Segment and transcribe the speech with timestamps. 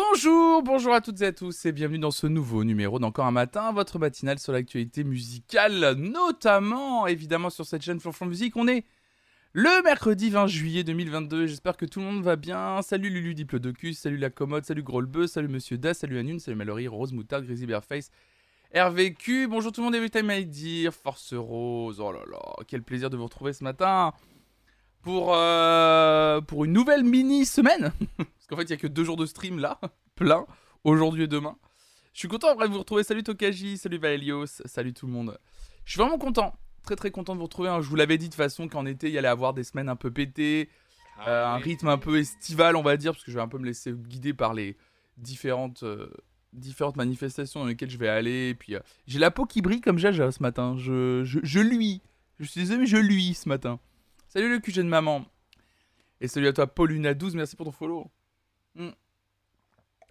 [0.00, 3.32] Bonjour, bonjour à toutes et à tous et bienvenue dans ce nouveau numéro d'Encore un
[3.32, 8.54] matin, votre matinale sur l'actualité musicale, notamment évidemment sur cette chaîne Flonflon Musique.
[8.54, 8.84] On est
[9.54, 12.80] le mercredi 20 juillet 2022, j'espère que tout le monde va bien.
[12.82, 16.86] Salut Lulu Diplodocus, salut la commode, salut Grolbeu, salut Monsieur Da, salut Anune, salut Mallory,
[16.86, 18.12] Rose Moutard, Grizzly Bearface,
[18.76, 22.38] RVQ, bonjour tout le monde, Everytime I dire, Force Rose, oh là là,
[22.68, 24.12] quel plaisir de vous retrouver ce matin
[25.02, 27.92] pour, euh, pour une nouvelle mini-semaine.
[28.48, 29.78] Qu'en fait, il n'y a que deux jours de stream là,
[30.14, 30.46] plein,
[30.84, 31.56] aujourd'hui et demain.
[32.14, 33.04] Je suis content de vous retrouver.
[33.04, 35.38] Salut Tokaji, salut Valelios, salut tout le monde.
[35.84, 37.68] Je suis vraiment content, très très content de vous retrouver.
[37.68, 37.80] hein.
[37.80, 39.88] Je vous l'avais dit de toute façon qu'en été, il y allait avoir des semaines
[39.88, 40.68] un peu pétées,
[41.26, 43.58] euh, un rythme un peu estival, on va dire, parce que je vais un peu
[43.58, 44.76] me laisser guider par les
[45.16, 46.08] différentes, euh,
[46.52, 48.48] différentes manifestations dans lesquelles je vais aller.
[48.48, 50.74] Et puis, euh, j'ai la peau qui brille comme Jaja ce matin.
[50.76, 52.00] Je, je, je luis.
[52.40, 53.78] Je suis désolé, mais je luis ce matin.
[54.28, 55.24] Salut le QG de maman.
[56.20, 58.10] Et salut à toi, Pauluna12, merci pour ton follow.
[58.74, 58.90] Hmm.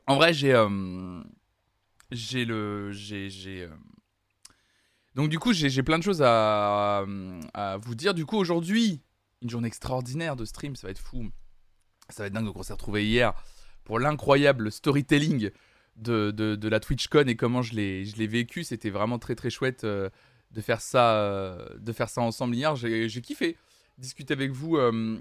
[0.08, 0.54] En vrai, j'ai.
[0.54, 1.22] euh,
[2.12, 2.92] j'ai le.
[2.92, 3.30] J'ai.
[3.64, 3.70] euh,
[5.16, 7.06] Donc, du coup, j'ai plein de choses à,
[7.82, 8.14] vous dire.
[8.14, 9.02] Du coup, aujourd'hui,
[9.42, 11.30] une journée extraordinaire de stream, ça va être fou.
[12.10, 12.46] Ça va être dingue.
[12.46, 13.34] Donc, on s'est retrouvés hier
[13.84, 15.52] pour l'incroyable storytelling
[15.96, 18.64] de, de, la TwitchCon et comment je l'ai vécu.
[18.64, 20.10] C'était vraiment très très chouette euh,
[20.52, 22.76] de, faire ça, de faire ça ensemble hier.
[22.76, 23.58] J'ai kiffé
[23.98, 24.78] discuter avec vous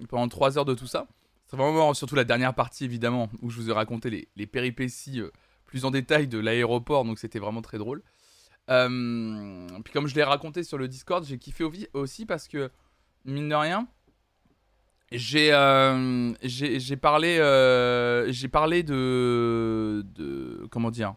[0.09, 1.09] pendant 3 heures de tout ça.
[1.49, 5.31] C'est vraiment surtout la dernière partie évidemment où je vous ai raconté les, péripéties euh,
[5.65, 8.03] plus en détail de l'aéroport, donc c'était vraiment très drôle.
[8.69, 12.71] Euh, puis comme je l'ai raconté sur le Discord, j'ai kiffé au- aussi parce que
[13.25, 13.87] mine de rien,
[15.13, 16.33] j'ai euh,
[17.01, 17.39] parlé
[18.51, 21.15] parlé de comment dire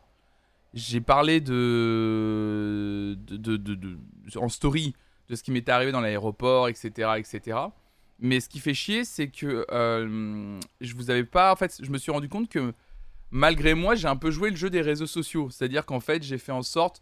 [0.76, 3.98] j'ai parlé de- de-
[4.38, 4.94] en story
[5.28, 7.58] de ce qui m'était arrivé dans l'aéroport etc etc
[8.20, 11.89] mais ce qui fait chier c'est que euh, je vous avais pas en fait je
[11.89, 12.73] me suis rendu compte que
[13.31, 15.49] malgré moi j'ai un peu joué le jeu des réseaux sociaux.
[15.52, 17.02] C'est à dire qu'en fait j'ai fait en sorte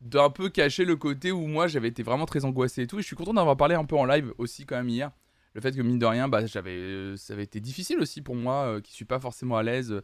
[0.00, 2.98] d'un peu cacher le côté où moi j'avais été vraiment très angoissé et tout.
[2.98, 5.10] Et je suis content d'avoir parlé un peu en live aussi quand même hier.
[5.54, 8.34] Le fait que mine de rien bah, j'avais euh, ça avait été difficile aussi pour
[8.34, 10.02] moi euh, qui suis pas forcément à l'aise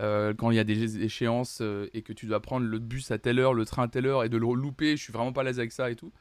[0.00, 1.62] euh, quand il y a des échéances
[1.94, 4.22] et que tu dois prendre le bus à telle heure le train à telle heure
[4.22, 6.12] et de le louper je suis vraiment pas à l'aise avec ça et tout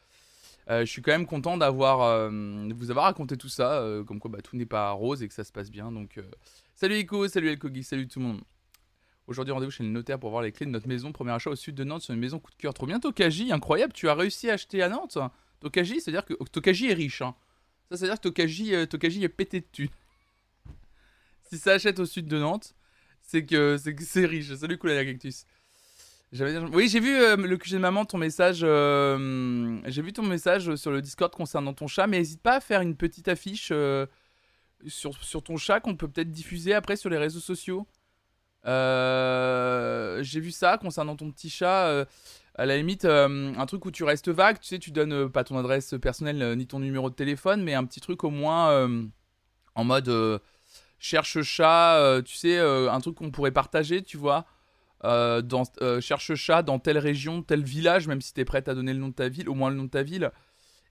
[0.79, 2.29] je suis quand même content d'avoir euh,
[2.73, 5.33] vous avoir raconté tout ça euh, comme quoi bah, tout n'est pas rose et que
[5.33, 6.23] ça se passe bien donc euh,
[6.75, 8.41] salut Echo salut Elkogi salut tout le monde
[9.27, 11.13] Aujourd'hui, rendez-vous chez le notaire pour voir les clés de notre maison.
[11.13, 12.73] Premier achat au sud de Nantes sur une maison coup de cœur.
[12.73, 13.53] Trop bien, Tokaji.
[13.53, 15.17] Incroyable, tu as réussi à acheter à Nantes.
[15.61, 17.21] Tokaji, c'est-à-dire que Tokaji est riche.
[17.21, 17.33] hein.
[17.89, 19.89] Ça, c'est-à-dire que Tokaji, euh, Tokaji est pété de thunes.
[21.43, 22.73] si ça achète au sud de Nantes,
[23.21, 24.53] c'est que c'est riche.
[24.55, 25.45] Salut, Coulala Cactus.
[26.33, 28.61] Oui, j'ai vu euh, le QG de maman, ton message.
[28.63, 32.59] euh, j'ai vu ton message sur le Discord concernant ton chat, mais n'hésite pas à
[32.61, 34.05] faire une petite affiche euh,
[34.87, 37.85] sur, sur ton chat qu'on peut peut-être diffuser après sur les réseaux sociaux.
[38.63, 42.05] J'ai vu ça concernant ton petit chat.
[42.55, 45.57] à la limite, un truc où tu restes vague, tu sais, tu donnes pas ton
[45.57, 48.87] adresse personnelle ni ton numéro de téléphone, mais un petit truc au moins
[49.75, 50.41] en mode
[50.97, 54.45] cherche chat, tu sais, un truc qu'on pourrait partager, tu vois.
[55.03, 58.75] Euh, dans, euh, cherche chat dans telle région, tel village, même si t'es prête à
[58.75, 60.31] donner le nom de ta ville, au moins le nom de ta ville.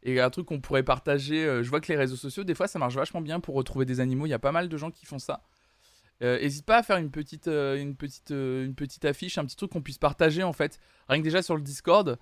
[0.02, 1.44] Et un truc qu'on pourrait partager.
[1.44, 3.84] euh, je vois que les réseaux sociaux, des fois, ça marche vachement bien pour retrouver
[3.84, 4.26] des animaux.
[4.26, 5.42] Il y a pas mal de gens qui font ça.
[6.22, 9.70] Euh, Hésite pas à faire une petite, une, petite, une petite affiche, un petit truc
[9.70, 10.80] qu'on puisse partager en fait.
[11.08, 12.18] Rien que déjà sur le Discord.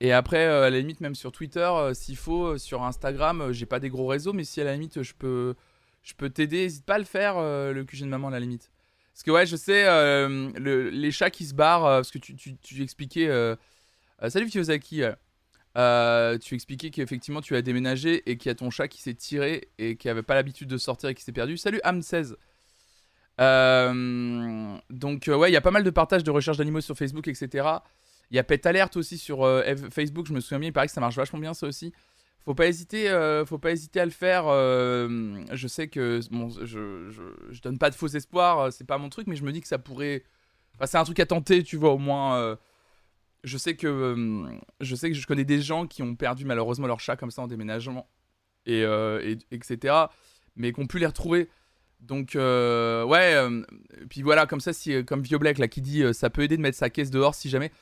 [0.00, 3.88] Et après, à la limite, même sur Twitter, s'il faut, sur Instagram, j'ai pas des
[3.88, 5.54] gros réseaux, mais si à la limite, je peux,
[6.02, 8.70] je peux t'aider, n'hésite pas à le faire, le QG de maman, à la limite.
[9.16, 12.18] Parce que ouais, je sais, euh, le- les chats qui se barrent, euh, parce que
[12.18, 13.28] tu, tu, tu expliquais.
[13.28, 13.56] euh,
[14.22, 15.04] euh, salut Fiyosaki.
[15.78, 19.14] euh, tu expliquais qu'effectivement tu as déménagé et qu'il y a ton chat qui s'est
[19.14, 21.56] tiré et qui avait pas l'habitude de sortir et qui s'est perdu.
[21.56, 22.34] Salut Am16.
[23.40, 27.26] Euh, donc ouais, il y a pas mal de partages de recherche d'animaux sur Facebook,
[27.26, 27.68] etc.
[28.30, 29.48] Il y a Pet Alert aussi sur
[29.90, 31.94] Facebook, je me souviens bien, il paraît que ça marche vachement bien ça aussi.
[32.46, 34.44] Faut pas hésiter, euh, faut pas hésiter à le faire.
[34.46, 37.10] euh, je sais que bon, je,
[37.50, 39.60] je, donne pas de faux espoirs, euh, c'est pas mon truc, mais je me dis
[39.60, 40.22] que ça pourrait.
[40.76, 42.56] Enfin, c'est un truc à tenter, tu vois, au moins.
[43.42, 44.46] je sais que
[44.80, 47.42] je sais que je connais des gens qui ont perdu malheureusement leur chat comme ça
[47.42, 48.08] en déménagement
[48.66, 49.94] et, et- etc.
[50.54, 51.48] Mais qui ont pu les retrouver.
[52.00, 53.36] Donc ouais,
[54.08, 56.62] puis voilà, comme ça, si comme Vio Black là qui dit, ça peut aider de
[56.62, 57.72] mettre sa caisse dehors si jamais.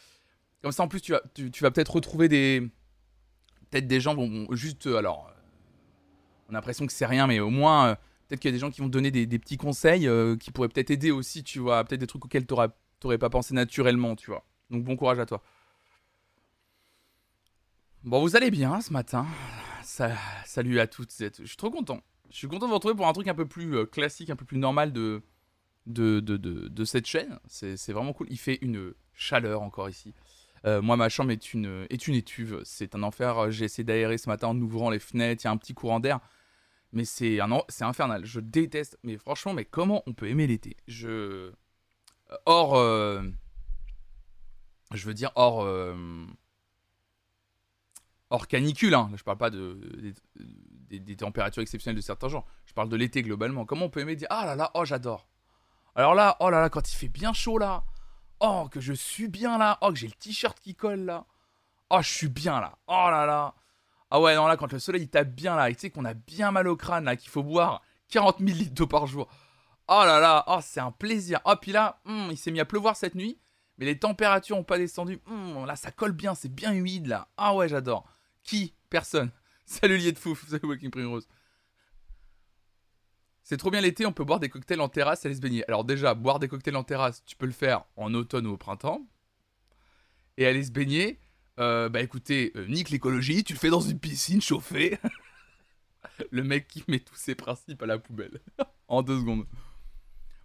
[0.63, 2.63] Comme ça, en plus, tu vas, tu vas peut-être retrouver des,
[3.75, 5.41] peut-être des gens vont, juste, euh, alors, euh,
[6.49, 7.95] on a l'impression que c'est rien, mais au moins, euh,
[8.29, 10.69] peut-être qu'il y a des gens qui vont te donner des, petits conseils qui pourraient
[10.69, 12.69] peut-être aider aussi, tu vois, peut-être des trucs auxquels t'aurais
[13.01, 14.47] t'aurais pas pensé naturellement, tu vois.
[14.71, 15.43] Donc bon courage à toi.
[18.05, 19.27] Bon, vous allez bien ce matin
[19.83, 20.17] Ça-
[20.47, 21.13] Salut à toutes.
[21.19, 22.01] Je suis trop content.
[22.31, 24.45] Je suis content de vous retrouver pour un truc un peu plus classique, un peu
[24.45, 25.23] plus normal de,
[25.87, 27.39] de, de, de, cette chaîne.
[27.49, 28.29] C'est vraiment cool.
[28.31, 30.15] Il fait une chaleur encore ici.
[30.67, 32.61] Euh, moi, ma chambre est une, est une étuve.
[32.65, 33.51] C'est un enfer.
[33.51, 35.45] J'ai essayé d'aérer ce matin en ouvrant les fenêtres.
[35.45, 36.21] Il y a un petit courant d'air.
[36.93, 37.41] Mais c'est
[37.81, 38.25] infernal.
[38.25, 38.99] Je déteste.
[39.03, 40.77] Mais franchement, mais comment on peut aimer l'été?
[40.87, 41.53] Je.
[42.49, 43.31] Euh,
[44.93, 45.65] je veux dire, hors.
[45.65, 45.95] Euh,
[48.31, 48.95] hors canicule.
[48.95, 49.11] Hein.
[49.17, 49.79] Je parle pas de,
[50.89, 52.47] des, températures exceptionnelles de certains jours.
[52.65, 53.67] Je parle de l'été globalement.
[53.67, 55.29] Comment on peut aimer dire Ah là là, oh j'adore.
[55.95, 57.85] Alors là, oh là là, quand il fait bien chaud là.
[58.47, 59.79] Oh, que je suis bien là.
[59.81, 61.25] Oh, que j'ai le t-shirt qui colle là.
[61.89, 62.77] Oh, je suis bien là.
[62.87, 63.55] Oh là là.
[64.11, 66.05] Ah ouais, non, là, quand le soleil il tape bien là, et tu sais qu'on
[66.05, 67.81] a bien mal au crâne là, qu'il faut boire
[68.11, 69.29] 40 000 litres d'eau par jour.
[69.89, 71.41] Oh là là, oh, c'est un plaisir.
[71.47, 73.39] Oh, puis là, hmm, il s'est mis à pleuvoir cette nuit,
[73.79, 75.21] mais les températures ont pas descendu.
[75.25, 77.29] Hmm, là, ça colle bien, c'est bien humide là.
[77.39, 78.05] Ah ouais, j'adore.
[78.43, 78.75] Qui?
[78.91, 79.31] Personne.
[79.65, 81.27] Salut lié de fou, salut Walking Primrose.
[83.45, 85.65] C'est trop bien l'été, on peut boire des cocktails en terrasse et aller se baigner.
[85.69, 88.57] Alors déjà, boire des cocktails en terrasse, tu peux le faire en automne ou au
[88.57, 89.07] printemps.
[90.39, 91.21] Et aller se baigner,
[91.61, 94.99] euh, bah écoutez, euh, nique l'écologie, tu le fais dans une piscine chauffée.
[96.31, 98.41] le mec qui met tous ses principes à la poubelle.
[98.89, 99.47] en deux secondes.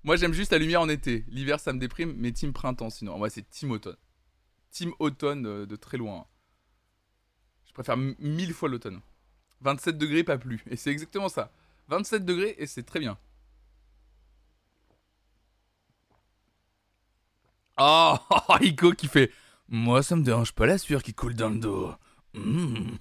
[0.04, 1.24] Moi j'aime juste la lumière en été.
[1.30, 3.18] L'hiver ça me déprime, mais team printemps sinon.
[3.18, 3.98] Moi c'est team automne.
[4.72, 6.28] Team automne de, de très loin.
[7.66, 9.00] Je préfère mille fois l'automne.
[9.62, 10.62] 27 degrés, pas plus.
[10.70, 11.52] Et c'est exactement ça.
[11.90, 13.18] 27 degrés et c'est très bien.
[17.82, 18.18] Oh,
[18.60, 19.32] Ico qui fait
[19.70, 21.94] Moi, ça me dérange pas la sueur qui coule dans le dos.
[22.34, 22.98] Mmh.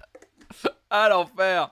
[0.90, 1.70] ah, l'enfer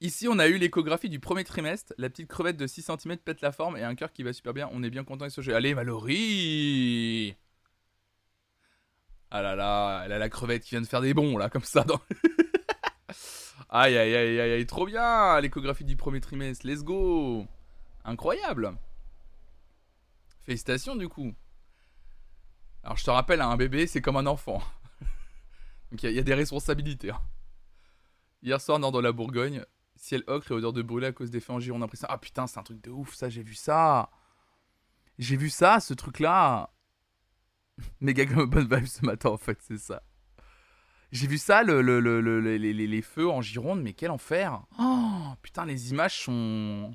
[0.00, 1.94] Ici, on a eu l'échographie du premier trimestre.
[1.96, 4.52] La petite crevette de 6 cm pète la forme et un cœur qui va super
[4.52, 4.68] bien.
[4.72, 5.54] On est bien content ce jeu.
[5.54, 7.36] Allez, Mallory
[9.30, 11.62] Ah là là, elle a la crevette qui vient de faire des bons, là, comme
[11.62, 11.84] ça.
[11.84, 12.00] Dans...
[13.68, 17.46] Aïe, aïe, aïe, aïe, aïe, trop bien L'échographie du premier trimestre, let's go
[18.04, 18.76] Incroyable
[20.42, 21.34] Félicitations du coup.
[22.84, 24.62] Alors je te rappelle, un bébé, c'est comme un enfant.
[25.90, 27.10] Donc il y, a des responsabilités.
[27.10, 27.20] Hein.
[28.42, 29.64] Hier soir, nord de la Bourgogne,
[29.96, 31.82] ciel ocre et odeur de brûlé à cause des feux en Gironde.
[31.82, 34.08] Après ah putain, c'est un truc de ouf, ça, j'ai vu ça.
[35.18, 36.70] J'ai vu ça, ce truc-là.
[38.00, 40.00] Méga comme bonne vibe ce matin, en fait, c'est ça.
[41.16, 46.24] J'ai vu ça, le, les, feux en Gironde, mais quel enfer Oh, putain, les images
[46.24, 46.94] sont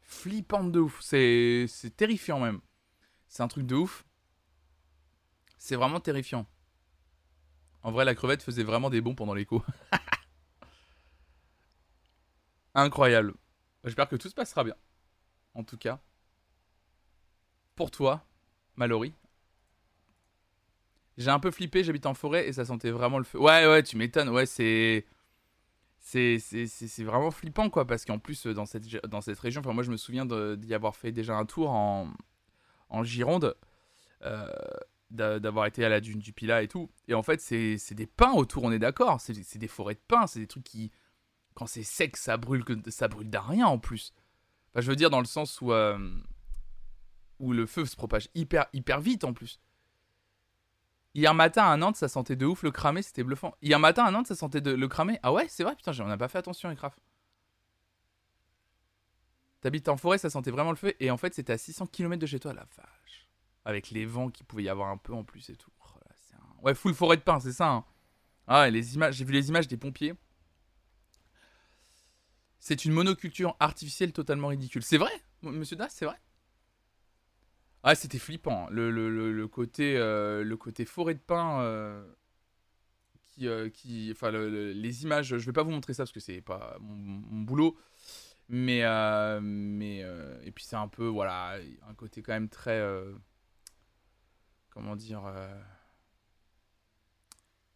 [0.00, 0.98] flippantes de ouf.
[1.02, 2.62] C'est terrifiant même.
[3.28, 4.06] C'est un truc de ouf.
[5.58, 6.46] C'est vraiment terrifiant.
[7.82, 9.62] En vrai, la crevette faisait vraiment des bons pendant l'écho.
[12.74, 13.34] Incroyable.
[13.84, 14.76] J'espère que tout se passera bien.
[15.52, 16.00] En tout cas.
[17.76, 18.24] Pour toi,
[18.76, 19.12] Mallory.
[21.20, 23.38] J'ai un peu flippé, j'habite en forêt et ça sentait vraiment le feu.
[23.38, 24.30] Ouais, ouais, tu m'étonnes.
[24.30, 25.04] Ouais, c'est.
[26.00, 29.90] C'est vraiment flippant, quoi, parce qu'en plus, dans cette, dans cette région, enfin, moi, je
[29.90, 32.10] me souviens d'y avoir fait déjà un tour en,
[32.88, 33.54] en Gironde,
[34.22, 34.48] euh,
[35.10, 36.90] d'avoir été à la dune du Pilat et tout.
[37.06, 39.20] Et en fait, c'est des pins autour, on est d'accord.
[39.20, 40.90] C'est des forêts de pins, c'est des trucs qui.
[41.52, 44.14] Quand c'est sec, ça brûle, ça brûle d'un rien en plus.
[44.70, 45.70] Enfin, je veux dire, dans le sens où.
[45.72, 45.98] Euh,
[47.38, 49.60] où le feu se propage hyper, hyper vite en plus.
[51.14, 53.54] Hier matin à Nantes, ça sentait de ouf le cramé, c'était bluffant.
[53.62, 55.18] Hier matin à Nantes, ça sentait de le cramé.
[55.22, 56.98] Ah ouais, c'est vrai, putain, on a pas fait attention, Ecraf.
[59.60, 60.94] T'habites en forêt, ça sentait vraiment le feu.
[61.00, 63.28] Et en fait, c'était à 600 km de chez toi, la vache.
[63.64, 65.70] Avec les vents qu'il pouvait y avoir un peu en plus et tout.
[65.80, 67.68] Oh ouais, full forêt de pin, c'est ça.
[67.68, 67.84] Hein.
[68.46, 70.14] Ah, les images, j'ai vu les images des pompiers.
[72.58, 74.82] C'est une monoculture artificielle totalement ridicule.
[74.82, 75.12] C'est vrai,
[75.42, 76.16] monsieur Das, c'est vrai.
[77.82, 78.68] Ah, c'était flippant.
[78.70, 82.04] Le, le, le, côté, euh, le côté forêt de pin euh,
[83.26, 85.38] qui, euh, qui, enfin, les images.
[85.38, 87.76] Je vais pas vous montrer ça parce que c'est pas mon, boulot.
[88.48, 88.82] Mais,
[89.40, 90.00] mais
[90.44, 91.56] et puis c'est un peu, voilà,
[91.88, 92.82] un côté quand même très,
[94.70, 95.22] comment dire,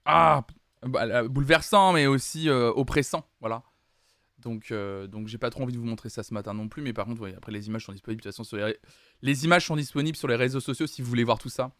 [0.04, 0.44] ah,
[0.82, 3.62] bah, bouleversant, mais aussi oppressant, voilà.
[4.38, 6.82] Donc, donc j'ai pas trop envie de vous montrer ça ce matin non plus.
[6.82, 8.20] Mais par contre, après, les images sont disponibles.
[8.20, 8.76] De toute façon, sur les...
[9.24, 11.72] les images sont disponibles sur les réseaux sociaux si vous voulez voir tout ça.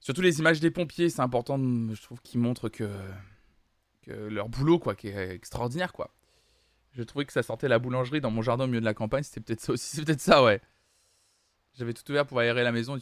[0.00, 2.90] Surtout les images des pompiers, c'est important, je trouve, qu'ils montrent que...
[4.08, 6.12] leur boulot, quoi, qui est extraordinaire, quoi.
[6.90, 9.22] Je trouvais que ça sortait la boulangerie dans mon jardin au milieu de la campagne.
[9.22, 9.94] C'était peut-être ça aussi.
[9.96, 10.60] C'est peut-être ça, ouais.
[11.74, 12.98] J'avais tout ouvert pour aérer la maison.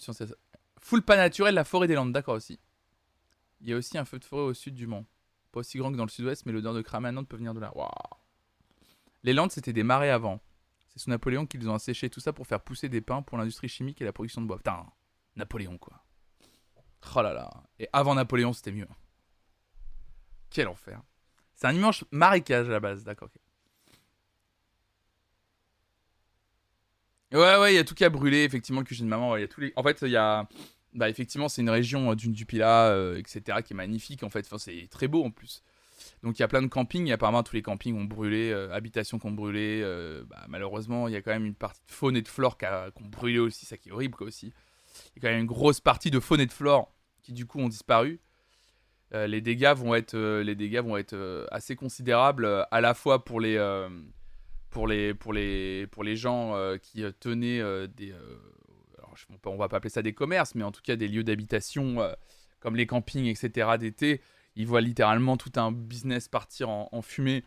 [0.78, 2.60] Full pas naturel, la forêt des Landes, d'accord aussi.
[3.62, 5.06] Il y a aussi un feu de forêt au sud du Mans.
[5.52, 7.60] Pas aussi grand que dans le sud-ouest, mais l'odeur de cramé à peut venir de
[7.60, 7.72] là.
[7.74, 7.88] Waouh
[9.22, 10.40] Les Landes, c'était des marais avant.
[10.90, 13.68] C'est sous Napoléon qu'ils ont asséché tout ça pour faire pousser des pins pour l'industrie
[13.68, 14.58] chimique et la production de bois.
[14.58, 14.84] Putain,
[15.36, 16.04] Napoléon, quoi.
[17.14, 17.48] Oh là là.
[17.78, 18.88] Et avant Napoléon, c'était mieux.
[20.50, 21.00] Quel enfer.
[21.54, 23.28] C'est un immense marécage à la base, d'accord.
[27.32, 29.36] Ouais, ouais, il y a tout qui a brûlé, effectivement, cuisine de maman.
[29.36, 29.72] Il y a tous les...
[29.76, 30.48] En fait, il y a.
[30.92, 34.44] Bah, effectivement, c'est une région d'une Dupila, etc., qui est magnifique, en fait.
[34.44, 35.62] Enfin, c'est très beau, en plus.
[36.22, 39.18] Donc, il y a plein de campings, et apparemment, tous les campings ont brûlé, habitations
[39.18, 39.82] qui ont brûlé.
[40.28, 42.66] Bah, malheureusement, il y a quand même une partie de faune et de flore qui,
[42.66, 42.90] a...
[42.96, 44.52] ont brûlé aussi, ça qui est horrible, quoi, aussi.
[45.16, 46.92] Il y a quand même une grosse partie de faune et de flore
[47.22, 48.20] qui, du coup, ont disparu.
[49.12, 53.58] les dégâts vont être, les dégâts vont être assez considérables, à la fois pour les
[54.70, 58.12] pour les, pour les, pour les gens euh, qui euh, tenaient euh, des.
[58.98, 59.14] alors,
[59.46, 61.98] on va pas appeler ça des commerces, mais en tout cas des lieux d'habitation
[62.60, 63.70] comme les campings, etc.
[63.78, 64.20] d'été.
[64.56, 67.44] Ils voient littéralement tout un business partir en, fumée.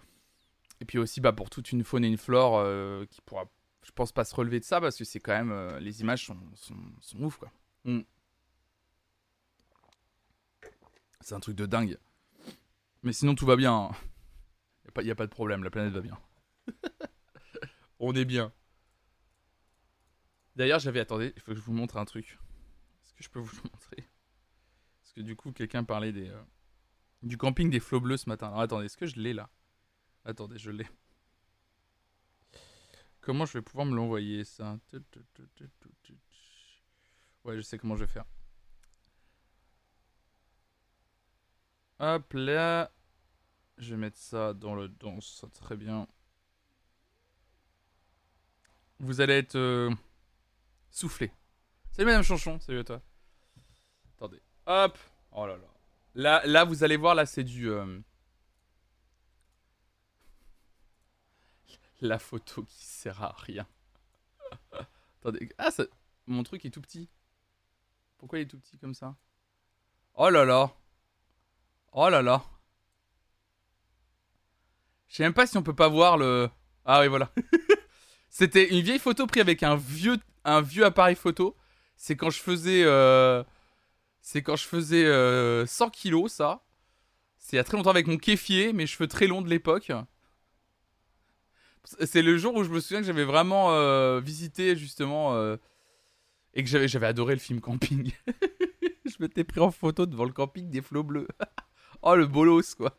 [0.82, 2.64] Et puis aussi bah, pour toute une faune et une flore
[3.08, 3.46] qui pourra,
[3.84, 5.78] je pense, pas se relever de ça parce que c'est quand même.
[5.80, 7.52] les images sont, sont, sont ouf, quoi.
[7.86, 8.02] Mm.
[11.22, 11.98] C'est un truc de dingue.
[13.04, 13.92] Mais sinon, tout va bien.
[14.96, 16.18] Il n'y a, a, pas de problème, la planète va bien.
[18.00, 18.52] On est bien.
[20.56, 21.00] D'ailleurs, j'avais.
[21.00, 22.38] Attendez, il faut que je vous montre un truc.
[23.04, 24.10] Est-ce que je peux vous le montrer?
[25.02, 26.30] Parce que du coup, quelqu'un parlait des.
[26.30, 26.44] Euh,
[27.24, 28.54] du camping des flots bleus ce matin.
[28.56, 29.50] Attendez, est-ce que je l'ai là?
[30.26, 30.88] Attendez, je l'ai.
[33.22, 34.78] Comment je vais pouvoir me l'envoyer ça?
[37.46, 38.26] Ouais, je sais comment je vais faire.
[42.00, 42.92] Hop là.
[43.78, 46.08] Je vais mettre ça dans le dans ça très bien.
[49.00, 49.90] Vous allez être euh,
[50.92, 51.32] soufflé.
[51.92, 53.02] Salut Madame Chanchon, salut à toi.
[54.16, 54.42] Attendez.
[54.66, 54.98] Hop.
[55.32, 55.73] Oh là là.
[56.16, 57.70] Là, vous allez voir, là c'est du...
[57.70, 58.00] Euh,
[62.02, 63.66] la photo qui sert à rien.
[65.20, 65.50] Attendez.
[65.58, 65.86] Ah, ça...
[66.28, 67.10] mon truc est tout petit.
[68.18, 69.16] Pourquoi il est tout petit comme ça?
[70.16, 70.72] Oh là là.
[71.94, 72.44] Oh là là.
[75.08, 76.50] Je sais même pas si on peut pas voir le...
[76.86, 77.32] Ah oui, voilà.
[78.30, 81.56] C'était une vieille photo prise avec un vieux, un vieux appareil photo.
[81.96, 82.84] C'est quand je faisais.
[82.84, 83.44] Euh,
[84.24, 86.64] c'est quand je faisais 100 euh, kilos, ça.
[87.38, 89.92] C'est il y a très longtemps avec mon kéfier, mes cheveux très longs de l'époque.
[91.84, 95.38] C'est le jour où je me souviens que j'avais vraiment euh, visité, justement.
[96.54, 98.14] et que j'avais, j'avais adoré le film Camping.
[99.06, 101.28] je m'étais pris en photo devant le camping des flots bleus.
[102.02, 102.98] oh, le bolos, quoi.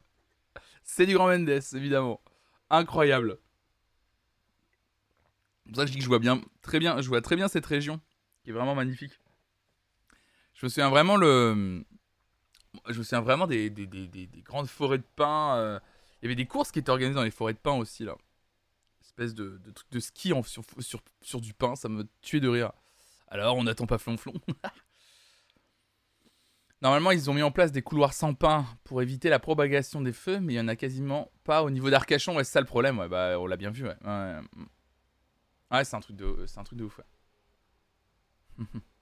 [0.82, 2.20] C'est du Grand Mendes, évidemment.
[2.68, 3.38] Incroyable.
[5.64, 7.36] C'est pour ça que je dis que je vois bien, très bien, je vois très
[7.36, 7.98] bien cette région,
[8.42, 9.18] qui est vraiment magnifique.
[10.54, 11.84] Je me souviens vraiment le,
[12.88, 15.56] je me souviens vraiment des, des, des, des grandes forêts de pins.
[15.56, 15.78] Euh.
[16.20, 18.16] Il y avait des courses qui étaient organisées dans les forêts de pins aussi là.
[19.02, 22.48] espèce de, de truc de ski sur, sur, sur, du pain, ça me tuait de
[22.48, 22.72] rire.
[23.28, 24.34] Alors on n'attend pas flonflon.
[26.82, 30.12] Normalement, ils ont mis en place des couloirs sans pain pour éviter la propagation des
[30.12, 32.34] feux, mais il n'y en a quasiment pas au niveau d'Arcachon.
[32.38, 33.06] C'est ça le problème.
[33.08, 33.86] Bah, on l'a bien vu.
[33.86, 35.84] Ouais.
[35.84, 37.00] c'est un truc de, un truc de ouf.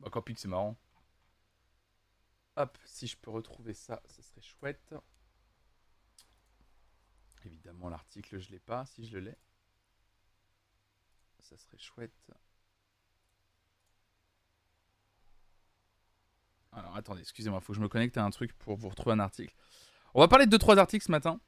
[0.00, 0.76] bah, Camping, c'est marrant.
[2.56, 4.94] Hop, si je peux retrouver ça, ça serait chouette.
[7.44, 8.84] Évidemment, l'article, je l'ai pas.
[8.86, 9.38] Si je le l'ai,
[11.40, 12.30] ça serait chouette.
[16.72, 19.14] Alors, attendez, excusez-moi, il faut que je me connecte à un truc pour vous retrouver
[19.14, 19.54] un article.
[20.14, 21.40] On va parler de 2-3 articles ce matin.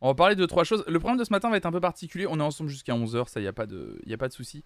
[0.00, 0.84] On va parler de trois choses.
[0.86, 2.26] Le programme de ce matin va être un peu particulier.
[2.26, 4.32] On est ensemble jusqu'à 11h, ça, il n'y a pas de, y a pas de
[4.32, 4.64] souci.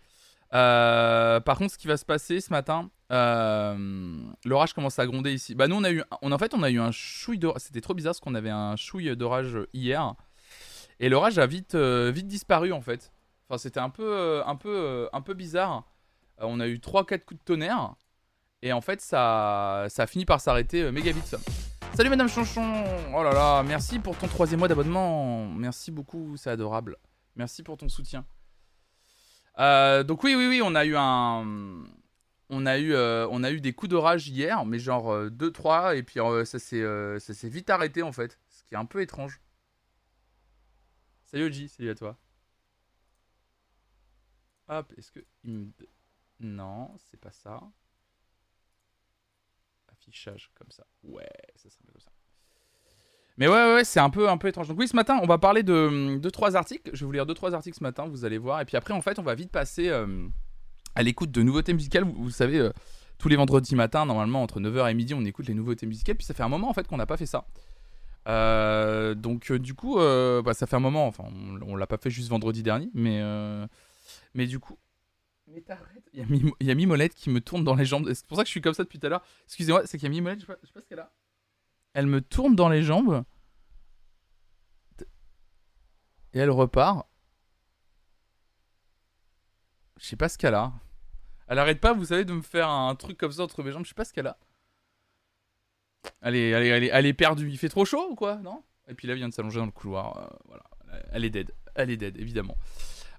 [0.55, 5.33] Euh, par contre, ce qui va se passer ce matin, euh, l'orage commence à gronder
[5.33, 5.55] ici.
[5.55, 7.63] Bah nous, on a eu, on, en fait, on a eu un chouille d'orage.
[7.63, 10.15] C'était trop bizarre parce qu'on avait un chouille d'orage hier.
[11.01, 13.13] Et l'orage a vite, euh, vite disparu en fait.
[13.49, 15.85] Enfin, c'était un peu, un peu, un peu bizarre.
[16.39, 17.95] on a eu 3-4 coups de tonnerre.
[18.63, 21.37] Et en fait, ça, ça a fini par s'arrêter méga vite.
[21.95, 25.47] Salut Madame Chanchon Oh là là, merci pour ton troisième mois d'abonnement.
[25.49, 26.97] Merci beaucoup, c'est adorable.
[27.37, 28.25] Merci pour ton soutien.
[29.59, 31.85] Euh, donc oui, oui, oui, on a eu un...
[32.55, 35.97] On a eu, euh, on a eu des coups d'orage hier, mais genre 2-3, euh,
[35.97, 38.39] et puis ça s'est vite arrêté en fait.
[38.51, 39.41] Ce qui est un peu étrange.
[41.25, 42.19] Salut Oji, salut à toi.
[44.69, 45.21] Hop, est-ce que...
[46.41, 47.61] Non, c'est pas ça
[50.03, 50.87] affichage comme ça.
[51.03, 52.11] Ouais, ça serait comme ça.
[53.39, 54.69] Mais ouais, ouais, c'est un peu, un peu étrange.
[54.69, 56.91] Donc oui, ce matin, on va parler de 2-3 articles.
[56.93, 58.61] Je vais vous lire 2-3 articles ce matin, vous allez voir.
[58.61, 60.07] Et puis après, en fait, on va vite passer euh,
[60.95, 62.05] à l'écoute de nouveautés musicales.
[62.05, 62.71] Vous, savez, euh,
[63.19, 66.17] tous les vendredis matins, normalement, entre 9h et midi, on écoute les nouveautés musicales.
[66.17, 67.47] Puis ça fait un moment, en fait, qu'on n'a pas fait ça.
[68.29, 71.25] Euh, donc du coup, bah, ça fait un moment, enfin,
[71.67, 73.21] on, l'a pas fait juste vendredi dernier, mais,
[74.35, 74.79] mais du coup,
[75.49, 76.09] mais t'arrêtes.
[76.13, 78.11] Il y, a Mimolette qui me tourne dans les jambes.
[78.15, 79.25] C'est pour ça que je suis comme ça depuis tout à l'heure.
[79.47, 81.11] Excusez-moi, c'est qu'il y a Mimolette, je sais je sais pas ce qu'elle a.
[81.95, 83.25] Elle me tourne dans les jambes.
[86.35, 87.07] Et elle repart.
[89.99, 90.73] Je sais pas ce qu'elle a.
[91.49, 93.85] Elle arrête pas, vous savez, de me faire un truc comme ça entre mes jambes.
[93.85, 94.39] Je sais pas ce qu'elle a.
[96.23, 97.49] Elle est, elle, est, elle, est, perdue.
[97.49, 98.37] Il fait trop chaud ou quoi?
[98.37, 98.63] Non?
[98.89, 100.17] Et puis là, elle vient de s'allonger dans le couloir.
[100.17, 100.65] Euh, voilà.
[101.13, 101.53] Elle est dead.
[101.75, 102.57] Elle est dead, évidemment.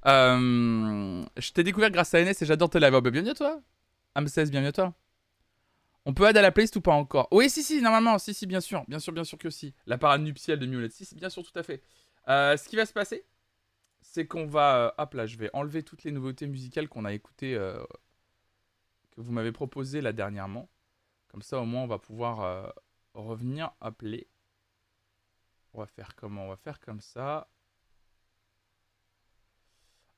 [0.06, 2.94] Euh, je t'ai découvert grâce à NS et j'adore tes lives.
[2.94, 3.62] Oh, bah, bienvenue à toi.
[4.15, 4.94] Am16, bienvenue à toi.
[6.05, 7.27] On peut aider à la playlist ou pas encore?
[7.31, 8.17] Oui, si, si, normalement.
[8.19, 8.83] Si, si, bien sûr.
[8.88, 9.74] Bien sûr, bien sûr que si.
[9.86, 10.91] La parade nuptiale de Miolette.
[10.91, 11.81] Si, bien sûr, tout à fait.
[12.27, 13.25] Euh, ce qui va se passer,
[14.01, 14.93] c'est qu'on va.
[14.98, 17.53] hop là, je vais enlever toutes les nouveautés musicales qu'on a écoutées.
[19.12, 20.69] que vous m'avez proposées là dernièrement.
[21.33, 22.69] Comme ça, au moins, on va pouvoir euh,
[23.15, 24.27] revenir, appeler.
[25.74, 27.50] On va faire comment On va faire comme ça.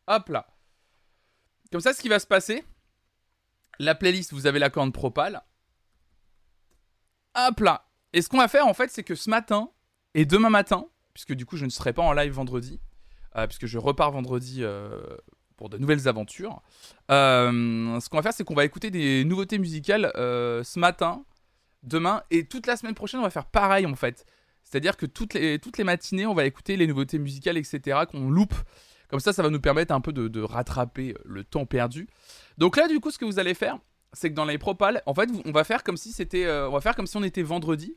[0.07, 0.47] Hop là.
[1.71, 2.65] Comme ça, ce qui va se passer,
[3.79, 5.41] la playlist, vous avez la commande Propal.
[7.35, 7.85] Hop là.
[8.13, 9.69] Et ce qu'on va faire, en fait, c'est que ce matin
[10.13, 12.79] et demain matin, puisque du coup, je ne serai pas en live vendredi,
[13.35, 15.01] euh, puisque je repars vendredi euh,
[15.57, 16.61] pour de nouvelles aventures.
[17.11, 21.25] Euh, ce qu'on va faire, c'est qu'on va écouter des nouveautés musicales ce matin,
[21.83, 24.25] demain et toute la semaine prochaine, on va faire pareil en fait.
[24.63, 28.55] C'est-à-dire que toutes les matinées, on va écouter les nouveautés musicales, etc., qu'on loupe.
[29.09, 32.07] Comme ça, ça va nous permettre un peu de, rattraper le temps perdu.
[32.57, 33.77] Donc là, du coup, ce que vous allez faire,
[34.15, 36.71] c'est que dans les propales, en fait, on va faire comme si c'était, euh, on
[36.71, 37.95] va faire comme si on était vendredi.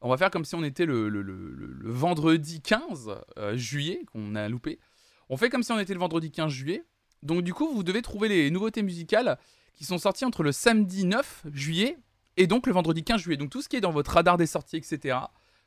[0.00, 3.08] On va faire comme si on était le, vendredi 15
[3.54, 4.80] juillet qu'on a loupé.
[5.28, 6.84] On fait comme si on était le vendredi 15 juillet.
[7.22, 9.38] Donc du coup, vous devez trouver les nouveautés musicales
[9.74, 11.96] qui sont sorties entre le samedi 9 juillet
[12.36, 13.36] et donc le vendredi 15 juillet.
[13.36, 15.18] Donc tout ce qui est dans votre radar des sorties, etc.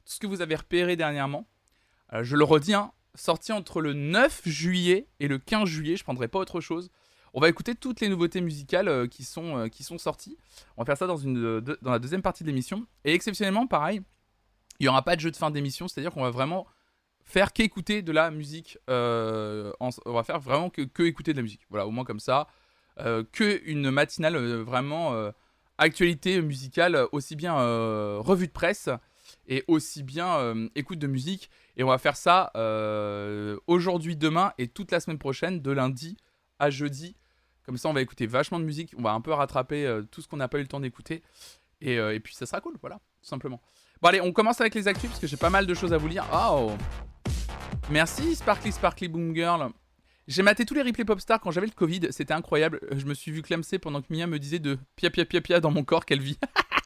[0.06, 1.48] Tout ce que vous avez repéré dernièrement.
[2.14, 6.02] Euh, je le redis, hein, sorti entre le 9 juillet et le 15 juillet, je
[6.02, 6.92] ne prendrai pas autre chose.
[7.36, 10.38] On va écouter toutes les nouveautés musicales euh, qui, sont, euh, qui sont sorties.
[10.78, 12.88] On va faire ça dans, une, dans la deuxième partie de l'émission.
[13.04, 14.02] Et exceptionnellement, pareil,
[14.80, 16.66] il n'y aura pas de jeu de fin d'émission, c'est-à-dire qu'on va vraiment
[17.26, 18.78] faire qu'écouter de la musique.
[18.90, 21.66] Euh, on va faire vraiment que, écouter de la musique.
[21.70, 22.48] Voilà, au moins comme ça.
[23.00, 25.14] Euh, que une matinale euh, vraiment
[25.78, 27.54] actualité musicale, aussi bien
[28.20, 28.90] revue de presse
[29.48, 31.50] et aussi bien écoute de musique.
[31.76, 32.52] Et on va faire ça
[33.68, 36.16] aujourd'hui, demain et toute la semaine prochaine, de lundi
[36.60, 37.16] à jeudi.
[37.66, 38.94] Comme ça, on va écouter vachement de musique.
[38.98, 41.24] On va un peu rattraper tout ce qu'on n'a pas eu le temps d'écouter.
[41.82, 43.62] Et, et, puis, ça sera cool, voilà, tout simplement.
[44.02, 45.98] Bon, allez, on commence avec les actus parce que j'ai pas mal de choses à
[45.98, 46.26] vous lire.
[46.34, 46.72] Oh
[47.90, 49.70] Merci Sparkly Sparkly Boom Girl.
[50.28, 52.80] J'ai maté tous les replays Popstar quand j'avais le Covid, c'était incroyable.
[52.92, 55.60] Je me suis vu clamser pendant que Mia me disait de pia pia pia pia
[55.60, 56.40] dans mon corps qu'elle vit.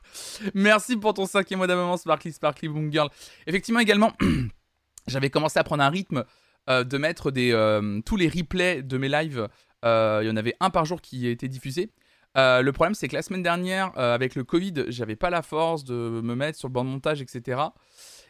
[0.54, 3.10] Merci pour ton cinquième mois d'abonnement Sparkly Sparkly Boom Girl.
[3.48, 4.12] Effectivement également,
[5.08, 6.26] j'avais commencé à prendre un rythme
[6.70, 9.48] euh, de mettre euh, tous les replays de mes lives.
[9.86, 11.92] Euh, il y en avait un par jour qui était diffusé.
[12.36, 15.94] le problème c'est que la semaine dernière, avec le Covid, j'avais pas la force de
[15.94, 17.72] me mettre sur le banc de montage, etc.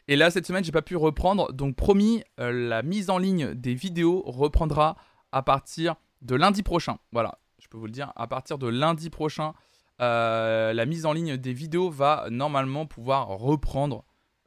[0.10, 1.54] Et là, cette semaine, j'ai pas pu reprendre.
[1.54, 4.96] Donc, promis, euh, la mise en ligne des vidéos reprendra
[5.32, 6.98] à partir de lundi prochain.
[7.12, 8.12] Voilà, je peux vous le dire.
[8.16, 9.54] À partir de lundi prochain,
[10.02, 14.04] euh, la mise en ligne des vidéos va normalement pouvoir reprendre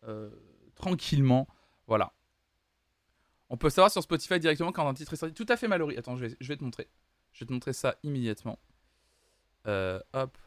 [0.08, 0.30] euh,
[0.74, 1.46] tranquillement.
[1.86, 2.12] Voilà.
[3.52, 5.34] On peut savoir sur Spotify directement quand un titre est sorti.
[5.34, 5.94] Tout à fait malheureux.
[5.96, 6.88] Attends, je vais, te montrer.
[7.32, 8.58] Je vais te montrer ça immédiatement.
[9.66, 10.38] hop,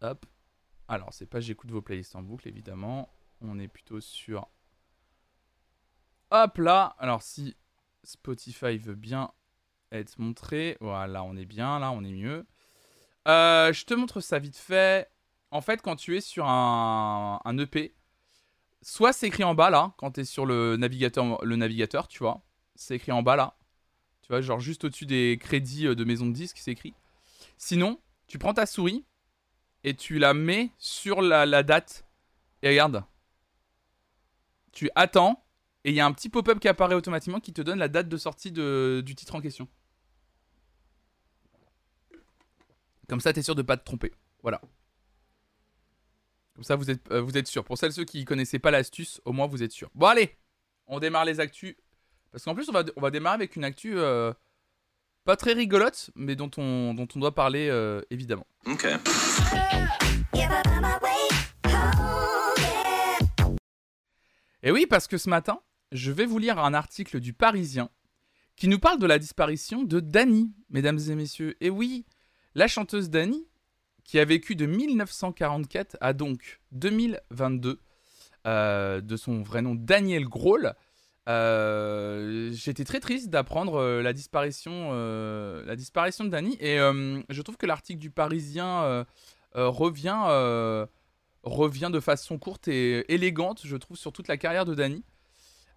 [0.00, 0.26] hop.
[0.86, 3.12] Alors, c'est pas j'écoute vos playlists en boucle, évidemment.
[3.40, 4.48] On est plutôt sur
[6.30, 6.94] Hop là.
[6.98, 7.56] Alors si
[8.04, 9.32] Spotify veut bien
[9.90, 10.78] être montré.
[10.80, 12.46] Voilà, on est bien, là, on est mieux.
[13.28, 15.10] Euh, je te montre ça vite fait.
[15.50, 17.94] En fait, quand tu es sur un, EP,
[18.80, 22.42] soit c'est écrit en bas là, quand tu es sur le navigateur, tu vois.
[22.74, 23.56] C'est écrit en bas là.
[24.22, 26.94] Tu vois, genre juste au-dessus des crédits euh, de maison de disques, c'est écrit.
[27.58, 29.04] Sinon, tu prends ta souris
[29.84, 32.06] et tu la mets sur la, la date.
[32.62, 33.04] Et regarde.
[34.70, 35.42] Tu attends
[35.84, 38.08] et il y a un petit pop-up qui apparaît automatiquement qui te donne la date
[38.08, 39.68] de sortie du titre en question.
[43.08, 44.12] Comme ça, tu es sûr de pas te tromper.
[44.42, 44.60] Voilà.
[46.54, 47.64] Comme ça, vous êtes, euh, vous êtes sûr.
[47.64, 49.90] Pour celles ceux qui connaissaient pas l'astuce, au moins vous êtes sûr.
[49.94, 50.38] Bon, allez
[50.86, 51.74] On démarre les actus.
[52.32, 54.32] Parce qu'en plus, on va, on va démarrer avec une actu euh,
[55.24, 58.46] pas très rigolote, mais dont on, dont on doit parler euh, évidemment.
[58.66, 58.86] Ok.
[64.62, 67.90] Et oui, parce que ce matin, je vais vous lire un article du Parisien
[68.56, 71.56] qui nous parle de la disparition de Dani, mesdames et messieurs.
[71.60, 72.06] Et oui,
[72.54, 73.46] la chanteuse Dani,
[74.04, 77.80] qui a vécu de 1944 à donc 2022,
[78.46, 80.74] euh, de son vrai nom Daniel Grohl.
[81.28, 87.56] Euh, j'étais très triste d'apprendre euh, la disparition, la disparition de Dani, et je trouve
[87.56, 89.06] que l'article du Parisien
[89.54, 90.86] revient,
[91.42, 94.74] revient de façon courte et élégante, je trouve, sur toute la carrière de.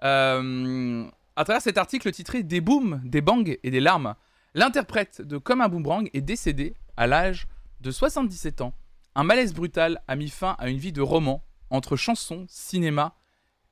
[0.03, 1.05] Euh,
[1.35, 4.15] à travers cet article titré Des booms, des bangs et des larmes,
[4.53, 7.45] L'interprète de Comme un boomerang est décédé à l'âge
[7.81, 8.73] de 77 ans.
[9.13, 13.15] Un malaise brutal a mis fin à une vie de roman entre chansons, cinéma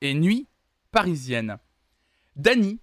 [0.02, 0.48] et nuit
[0.92, 1.58] parisienne.
[2.36, 2.80] Dany,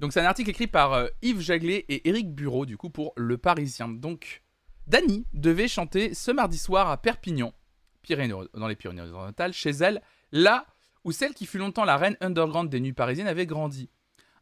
[0.00, 3.12] donc c'est un article écrit par euh, Yves Jaglet et Éric Bureau, du coup, pour
[3.16, 3.88] Le Parisien.
[3.88, 4.42] Donc,
[4.86, 7.54] Dany devait chanter ce mardi soir à Perpignan,
[8.02, 10.66] Pyrénées, dans les Pyrénées-Orientales, chez elle, là
[11.04, 13.88] où celle qui fut longtemps la reine underground des nuits parisiennes avait grandi.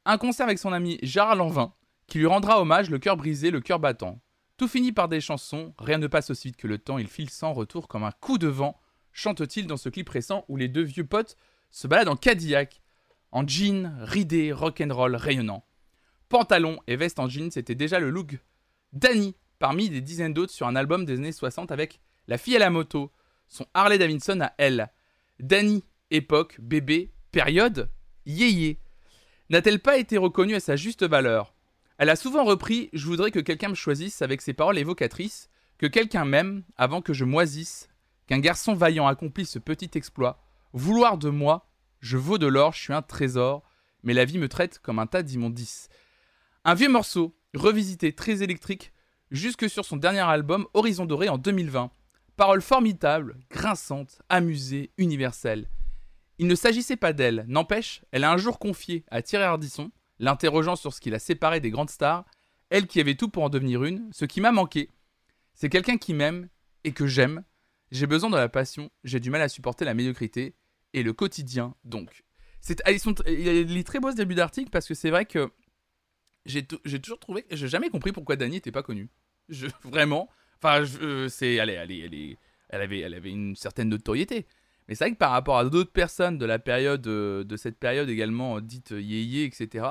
[0.05, 1.73] Un concert avec son ami Gérard Lanvin,
[2.09, 4.21] qui lui rendra hommage le cœur brisé, le cœur battant.
[4.57, 7.31] Tout finit par des chansons, rien ne passe aussi vite que le temps, il file
[7.31, 8.81] sans retour comme un coup de vent,
[9.13, 11.37] chante-t-il dans ce clip récent où les deux vieux potes
[11.71, 12.82] se baladent en Cadillac,
[13.33, 15.65] en jean, ridé, rock'n'roll, rayonnant.
[16.29, 18.39] Pantalon et veste en jean, c'était déjà le look
[18.93, 22.59] Danny parmi des dizaines d'autres sur un album des années 60 avec La fille à
[22.59, 23.11] la moto,
[23.49, 24.91] son Harley Davidson à elle.
[25.41, 27.89] Danny, époque, bébé, période,
[28.27, 28.79] yéyé.
[29.51, 31.55] N'a-t-elle pas été reconnue à sa juste valeur?
[31.99, 35.87] Elle a souvent repris Je voudrais que quelqu'un me choisisse avec ses paroles évocatrices, que
[35.87, 37.89] quelqu'un m'aime avant que je moisisse,
[38.27, 40.43] qu'un garçon vaillant accomplisse ce petit exploit,
[40.73, 41.69] vouloir de moi,
[42.03, 43.63] je vaux de l'or, je suis un trésor,
[44.03, 45.89] mais la vie me traite comme un tas d'immondices.
[46.65, 48.93] Un vieux morceau, revisité, très électrique,
[49.31, 51.91] jusque sur son dernier album Horizon Doré en 2020.
[52.37, 55.69] Paroles formidables, grinçantes, amusées, universelles.
[56.39, 60.77] Il ne s'agissait pas d'elle, n'empêche, elle a un jour confié à Thierry Ardisson, l'interrogeant
[60.77, 62.25] sur ce qui l'a séparé des grandes stars,
[62.69, 64.91] elle qui avait tout pour en devenir une, ce qui m'a manqué,
[65.55, 66.49] c'est quelqu'un qui m'aime
[66.85, 67.45] et que j'aime.
[67.91, 70.55] J'ai besoin de la passion, j'ai du mal à supporter la médiocrité,
[70.93, 72.25] et le quotidien, donc.
[72.61, 75.51] C'est, ah, il est très beau ce début d'article parce que c'est vrai que
[76.47, 79.09] j'ai, toujours trouvé, j'ai jamais compris pourquoi Dani n'était pas connue.
[79.49, 80.29] Je, vraiment,
[80.63, 84.47] enfin, euh, c'est, allez, allez, elle, avait, elle avait une certaine notoriété.
[84.89, 87.79] Mais c'est vrai que par rapport à d'autres personnes de la période, euh, de cette
[87.79, 89.87] période également euh, dite yéyé, etc.,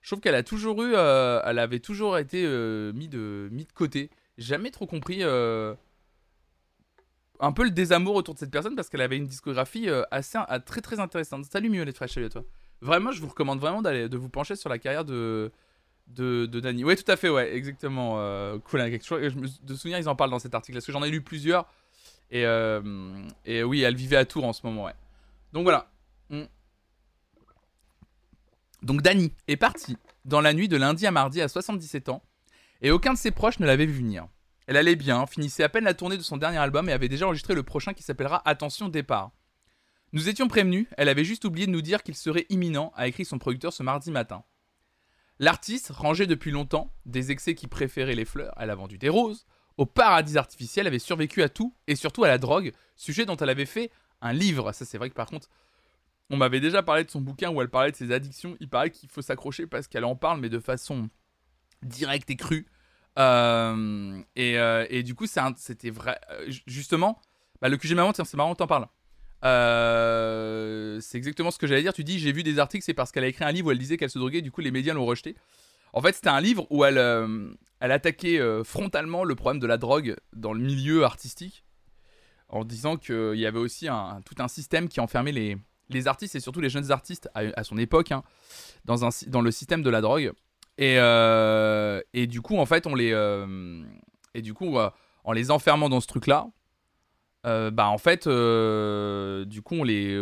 [0.00, 2.42] je trouve qu'elle a toujours eu, elle avait toujours été
[2.92, 4.10] mis, de, mis de côté.
[4.36, 5.22] Jamais trop compris
[7.40, 10.38] un peu le désamour autour de cette personne parce qu'elle avait une discographie euh, assez
[10.64, 11.44] très très intéressante.
[11.46, 12.44] Salut Mieux les Fresh, salut à toi.
[12.80, 15.50] Vraiment, je vous recommande vraiment d'aller de vous pencher sur la carrière de
[16.08, 16.84] de, de Dani.
[16.84, 18.16] Ouais, tout à fait, ouais, exactement.
[18.18, 20.92] Euh, cool, hein, quelque chose, de souvenir, ils en parlent dans cet article parce que
[20.92, 21.66] j'en ai lu plusieurs
[22.30, 22.82] et euh,
[23.44, 24.94] et oui, elle vivait à Tours en ce moment, ouais.
[25.52, 25.90] Donc voilà.
[26.30, 26.42] Mm.
[28.82, 32.22] Donc Dani est parti dans la nuit de lundi à mardi à 77 ans
[32.82, 34.26] et aucun de ses proches ne l'avait vu venir.
[34.66, 37.26] Elle allait bien, finissait à peine la tournée de son dernier album et avait déjà
[37.26, 39.32] enregistré le prochain qui s'appellera Attention départ.
[40.12, 43.24] Nous étions prévenus, elle avait juste oublié de nous dire qu'il serait imminent, a écrit
[43.24, 44.44] son producteur ce mardi matin.
[45.40, 49.44] L'artiste, rangé depuis longtemps, des excès qui préféraient les fleurs, elle a vendu des roses,
[49.76, 53.50] au paradis artificiel, avait survécu à tout, et surtout à la drogue, sujet dont elle
[53.50, 54.72] avait fait un livre.
[54.72, 55.48] Ça c'est vrai que par contre,
[56.30, 58.90] on m'avait déjà parlé de son bouquin où elle parlait de ses addictions, il paraît
[58.90, 61.10] qu'il faut s'accrocher parce qu'elle en parle, mais de façon
[61.82, 62.66] directe et crue.
[63.18, 66.18] Euh, euh, et, du coup, c'était vrai.
[66.30, 67.20] Euh, justement,
[67.60, 68.88] bah, le QG Maman, c'est marrant, t'en parles.
[71.00, 71.92] c'est exactement ce que j'allais dire.
[71.92, 73.78] Tu dis, j'ai vu des articles, c'est parce qu'elle a écrit un livre où elle
[73.78, 75.36] disait qu'elle se droguait, du coup, les médias l'ont rejeté.
[75.92, 76.98] En fait, c'était un livre où elle,
[77.80, 81.64] attaquait frontalement le problème de la drogue dans le milieu artistique,
[82.48, 83.88] en disant qu'il y avait aussi
[84.24, 88.10] tout un système qui enfermait les, artistes et surtout les jeunes artistes à, son époque
[88.10, 88.24] hein,
[88.84, 90.32] dans le système de la drogue.
[90.78, 93.12] Et, euh, et du coup, en fait, on les.
[93.12, 93.82] Euh,
[94.34, 94.90] et du coup, euh,
[95.24, 96.48] en les enfermant dans ce truc-là,
[97.44, 100.18] bah en fait, du coup, on les,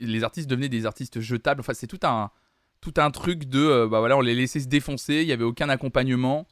[0.00, 1.60] les artistes devenaient des artistes jetables.
[1.60, 2.30] Enfin, c'est tout un,
[2.80, 3.86] tout un truc de.
[3.86, 6.46] bah voilà, on les laissait se défoncer, il n'y avait aucun accompagnement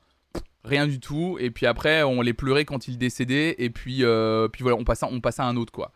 [0.64, 4.02] rien du tout et puis après on les pleurait quand ils décédaient et puis
[4.52, 5.92] puis voilà on passait on passait à un autre quoi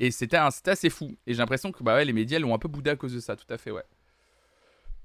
[0.00, 2.66] et c'était assez fou et j'ai l'impression que bah ouais, les médias l'ont un peu
[2.66, 3.84] boudé à cause de ça tout à fait ouais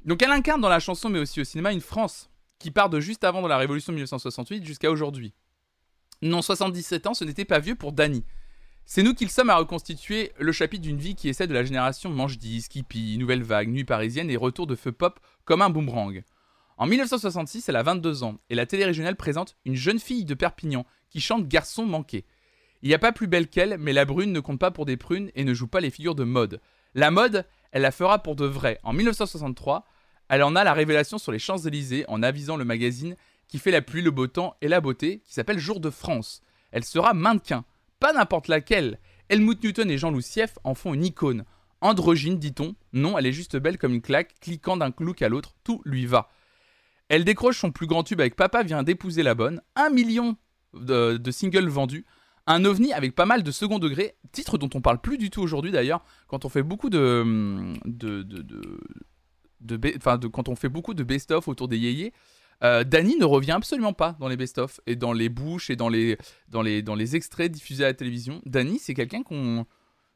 [0.06, 3.00] donc elle incarne dans la chanson mais aussi au cinéma une France qui part de
[3.00, 5.34] juste avant de la Révolution 1968 jusqu'à aujourd'hui.
[6.22, 8.24] Non, 77 ans, ce n'était pas vieux pour Dany.
[8.86, 12.10] C'est nous qui sommes à reconstituer le chapitre d'une vie qui essaie de la génération
[12.10, 16.24] Manche 10, Skippy, Nouvelle Vague, Nuit Parisienne et Retour de Feu Pop comme un boomerang.
[16.78, 20.34] En 1966, elle a 22 ans et la télé régionale présente une jeune fille de
[20.34, 22.26] Perpignan qui chante Garçon manqué.
[22.82, 24.98] Il n'y a pas plus belle qu'elle, mais la brune ne compte pas pour des
[24.98, 26.62] prunes et ne joue pas les figures de mode.
[26.94, 28.80] La mode, elle la fera pour de vrai.
[28.84, 29.86] En 1963,
[30.30, 33.16] elle en a la révélation sur les Champs-Élysées en avisant le magazine
[33.48, 36.42] qui fait la pluie, le beau temps et la beauté, qui s'appelle Jour de France.
[36.72, 37.64] Elle sera mannequin,
[38.00, 39.00] pas n'importe laquelle.
[39.30, 41.46] Helmut Newton et Jean-Louis Sieff en font une icône.
[41.82, 42.76] Androgyne, dit-on.
[42.94, 46.06] Non, elle est juste belle comme une claque, cliquant d'un look à l'autre, tout lui
[46.06, 46.30] va.
[47.10, 50.38] Elle décroche son plus grand tube avec Papa vient d'épouser la bonne, un million
[50.74, 52.06] de, singles vendus,
[52.48, 55.42] un ovni avec pas mal de second degré, titre dont on parle plus du tout
[55.42, 58.80] aujourd'hui d'ailleurs, quand on fait beaucoup de, de, de,
[59.66, 62.14] de, quand on fait beaucoup de best-of autour des yéyés,
[62.64, 65.90] Euh, Danny ne revient absolument pas dans les best-of et dans les bouches et dans
[65.90, 68.42] les, dans les, dans les extraits diffusés à la télévision.
[68.46, 69.66] Danny, c'est quelqu'un qu'on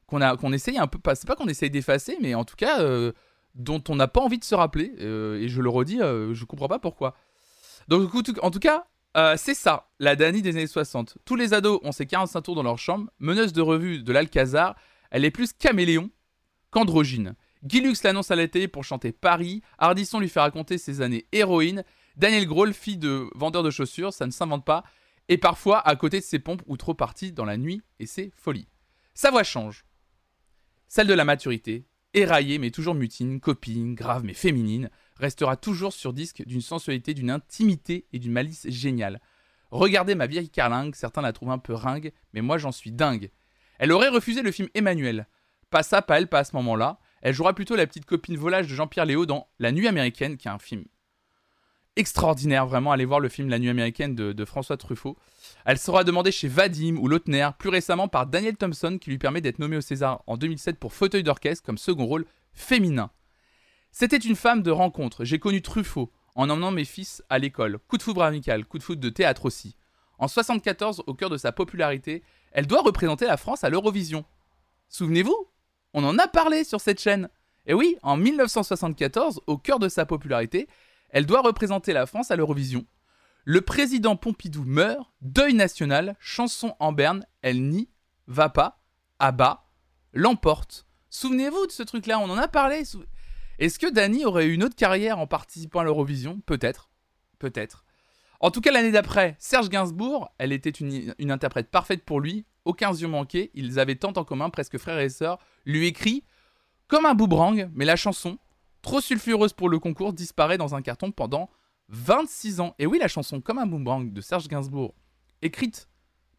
[0.08, 3.12] qu'on essaye un peu pas c'est pas qu'on essaye d'effacer mais en tout cas euh,
[3.54, 6.68] dont on n'a pas envie de se rappeler euh, et je le redis je comprends
[6.68, 7.16] pas pourquoi.
[7.90, 8.10] Donc
[8.42, 8.88] en tout cas
[9.38, 12.64] c'est ça la Danny des années 60 tous les ados ont ses 45 tours dans
[12.64, 13.12] leur chambre.
[13.20, 14.76] Meneuse de revue de l'Alcazar
[15.12, 16.10] elle est plus caméléon
[16.72, 21.02] qu'androgyne Guy Lux l'annonce à la télé pour chanter Paris Ardisson lui fait raconter ses
[21.02, 21.84] années héroïnes
[22.16, 24.84] Daniel Grohl, fille de vendeur de chaussures, ça ne s'invente pas,
[25.30, 28.32] et parfois à côté de ses pompes ou trop partie dans la nuit et ses
[28.36, 28.68] folies.
[29.14, 29.86] Sa voix change.
[30.88, 36.14] Celle de la maturité, éraillée mais toujours mutine, copine, grave mais féminine, restera toujours sur
[36.14, 39.22] disque d'une sensualité, d'une intimité et d'une malice géniale.
[39.72, 43.32] Regardez ma vieille carlingue, certains la trouvent un peu ringue, mais moi j'en suis dingue.
[43.78, 45.28] Elle aurait refusé le film Emmanuel.
[45.70, 47.00] Pas ça, pas elle, pas à ce moment-là.
[47.22, 50.48] Elle jouera plutôt la petite copine volage de Jean-Pierre Léo dans La Nuit américaine, qui
[50.48, 50.86] est un film
[52.00, 52.92] extraordinaire, vraiment.
[52.92, 55.18] Allez voir le film La Nuit américaine de, François Truffaut.
[55.66, 59.42] Elle sera demandée chez Vadim ou Lautner, plus récemment par Daniel Thompson, qui lui permet
[59.42, 63.12] d'être nommé au César en 2007 pour Fauteuil d'orchestre comme second rôle féminin.
[63.92, 65.26] C'était une femme de rencontre.
[65.26, 67.80] J'ai connu Truffaut en emmenant mes fils à l'école.
[67.88, 69.76] Coup de foudre amical, coup de foudre de théâtre aussi.
[70.20, 74.26] En 74, au cœur de sa popularité, elle doit représenter la France à l'Eurovision.
[74.90, 75.48] Souvenez-vous?
[75.94, 77.30] On en a parlé sur cette chaîne.
[77.66, 80.68] Et oui, en 1974, au cœur de sa popularité,
[81.10, 82.86] elle doit représenter la France à l'Eurovision.
[83.46, 87.90] Le président Pompidou meurt, deuil national, chanson en berne, elle n'y
[88.28, 88.80] va pas,
[89.18, 89.66] abat,
[90.14, 90.86] l'emporte.
[91.10, 92.84] Souvenez-vous de ce truc-là, on en a parlé.
[93.58, 96.42] Est-ce que Dany aurait eu une autre carrière en participant à l'Eurovision?
[96.46, 96.90] Peut-être.
[97.40, 97.86] Peut-être.
[98.40, 102.92] En tout cas, l'année d'après, Serge Gainsbourg, elle était une, interprète parfaite pour lui, aucun
[102.94, 106.24] yeux manqué, ils avaient tant en commun, presque frères et sœurs, lui écrit
[106.88, 108.38] comme un boomerang, mais la chanson,
[108.82, 111.50] trop sulfureuse pour le concours, disparaît dans un carton pendant
[111.90, 112.76] 26 ans.
[112.80, 114.94] Et oui, la chanson Comme un boomerang de Serge Gainsbourg,
[115.42, 115.88] écrite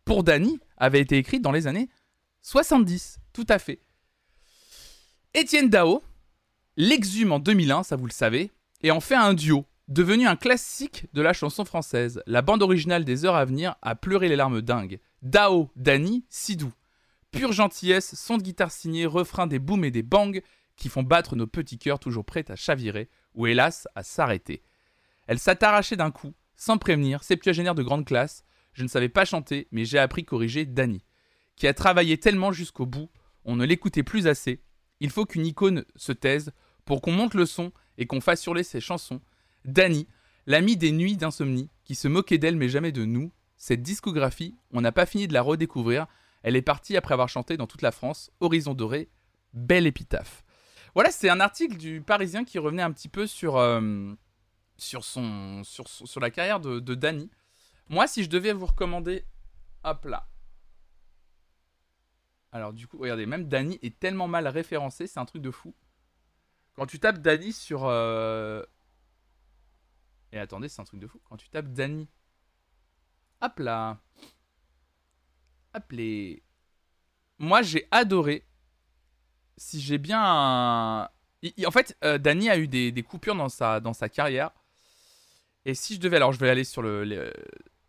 [0.05, 1.89] pour Dany, avait été écrite dans les années
[2.43, 3.19] 70.
[3.33, 3.81] Tout à fait.
[5.35, 6.03] Étienne Dao
[6.77, 8.51] l'exhume en 2001, ça vous le savez,
[8.83, 12.23] et en fait un duo, devenu un classique de la chanson française.
[12.27, 15.01] La bande originale des heures à venir a pleuré les larmes dingues.
[15.21, 16.73] Dao, Dany, Sidou.
[17.33, 20.41] Pure gentillesse, son de guitare signé, refrain des booms et des bangs,
[20.77, 24.63] qui font battre nos petits cœurs toujours prêts à chavirer, ou hélas à s'arrêter.
[25.27, 25.59] Elle s'est
[25.97, 29.99] d'un coup, sans prévenir, septuagénaire de grande classe, je ne savais pas chanter, mais j'ai
[29.99, 31.05] appris corriger Dany,
[31.57, 33.11] qui a travaillé tellement jusqu'au bout,
[33.45, 34.63] on ne l'écoutait plus assez.
[35.01, 36.53] Il faut qu'une icône se taise
[36.85, 39.21] pour qu'on monte le son et qu'on fasse hurler ses chansons.
[39.65, 40.09] Dany,
[40.47, 43.33] l'ami des nuits d'insomnie, qui se moquait d'elle mais jamais de nous.
[43.57, 46.07] Cette discographie, on n'a pas fini de la redécouvrir.
[46.43, 48.31] Elle est partie après avoir chanté dans toute la France.
[48.41, 49.11] Horizon doré,
[49.53, 50.43] belle épitaphe.
[50.95, 54.13] Voilà, c'est un article du Parisien qui revenait un petit peu sur, euh,
[54.77, 55.63] sur, son,
[56.21, 57.31] la carrière de, de Danny.
[57.89, 59.25] Moi, si je devais vous recommander.
[59.85, 60.27] Hop là.
[62.53, 65.75] Alors, du coup, regardez, même Danny est tellement mal référencé, c'est un truc de fou.
[66.75, 67.85] Quand tu tapes Danny sur.
[67.85, 68.65] Euh,
[70.33, 71.21] et attendez, c'est un truc de fou.
[71.29, 72.09] Quand tu tapes Danny.
[73.41, 73.99] Hop là.
[75.75, 76.43] Hop les.
[77.39, 78.45] Moi, j'ai adoré
[79.57, 80.21] si j'ai bien.
[80.23, 84.51] en fait, euh, a eu des, coupures dans sa, carrière.
[85.65, 86.17] Et si je devais.
[86.17, 86.83] Alors, je vais aller sur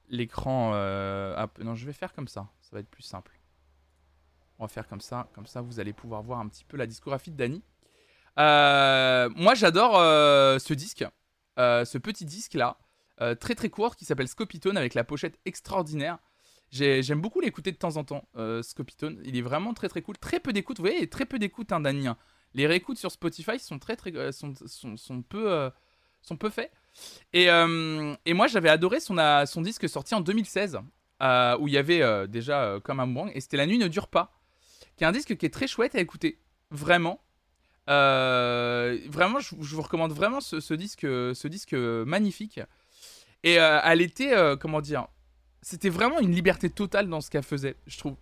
[0.09, 0.71] l'écran.
[0.73, 2.47] Euh, non, je vais faire comme ça.
[2.61, 3.39] Ça va être plus simple.
[4.57, 5.27] On va faire comme ça.
[5.33, 7.63] Comme ça, vous allez pouvoir voir un petit peu la discographie de Danny.
[8.39, 11.05] Euh, moi, j'adore ce disque.
[11.85, 12.77] Ce petit disque-là.
[13.39, 16.17] très très court qui s'appelle Scopitone avec la pochette extraordinaire.
[16.71, 19.21] J'aime beaucoup l'écouter de temps en temps, euh, Scopitone.
[19.25, 20.17] Il est vraiment très très cool.
[20.17, 22.07] Très peu d'écoute, vous voyez, très peu d'écoute, hein, Dany.
[22.07, 22.17] Hein.
[22.53, 24.53] Les réécoutes sur Spotify sont très très euh, sont,
[24.95, 25.69] sont, peu euh,
[26.21, 26.71] sont peu faits.
[27.33, 30.79] Et, euh, et moi j'avais adoré son, son disque sorti en 2016
[31.59, 34.33] où il y avait déjà comme un bouang et c'était La nuit ne dure pas,
[34.97, 36.39] qui est un disque qui est très chouette à écouter,
[36.71, 37.21] vraiment.
[37.87, 42.59] Vraiment, je, vous recommande vraiment ce, disque, ce disque magnifique.
[43.43, 45.07] Et elle était, comment dire,
[45.61, 48.15] c'était vraiment une liberté totale dans ce qu'elle faisait, je trouve.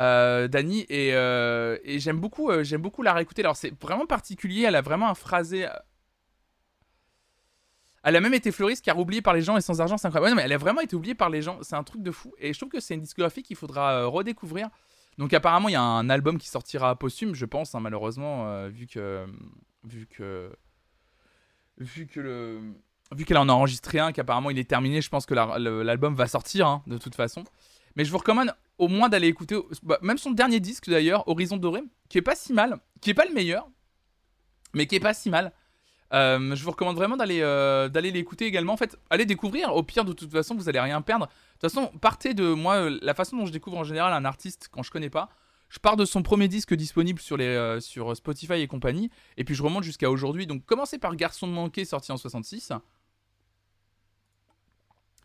[0.00, 4.62] Euh, Dani euh, et, j'aime beaucoup euh, j'aime beaucoup la réécouter alors c'est vraiment particulier
[4.62, 5.68] elle a vraiment un phrasé
[8.02, 10.32] elle a même été fleuriste car oubliée par les gens et sans argent c'est incroyable
[10.32, 12.34] ouais, mais elle a vraiment été oubliée par les gens c'est un truc de fou
[12.38, 14.68] et je trouve que c'est une discographie qu'il faudra redécouvrir
[15.18, 18.86] donc apparemment il y a un album qui sortira posthume je pense hein, malheureusement vu
[18.86, 19.26] que
[19.84, 20.50] vu que
[21.78, 22.74] vu que le
[23.14, 26.26] vu qu'elle en a enregistré un, qu'apparemment il est terminé, je pense que l'album va
[26.26, 27.44] sortir hein, de toute façon.
[27.96, 31.56] Mais je vous recommande au moins d'aller écouter, bah, même son dernier disque d'ailleurs, Horizon
[31.56, 33.68] Doré, qui est pas si mal, qui est pas le meilleur,
[34.74, 35.52] mais qui est pas si mal.
[36.14, 38.72] Euh, je vous recommande vraiment d'aller euh, d'aller l'écouter également.
[38.72, 39.74] En fait, allez découvrir.
[39.74, 41.26] Au pire, de toute façon, vous allez rien perdre.
[41.26, 42.76] De toute façon, partez de moi.
[42.76, 45.28] euh, la façon dont je découvre en général un artiste quand je connais pas,
[45.68, 49.54] je pars de son premier disque disponible sur les sur Spotify et compagnie, et puis
[49.54, 50.46] je remonte jusqu'à aujourd'hui.
[50.46, 52.72] Donc, commencez par Garçon de manqué sorti en 66.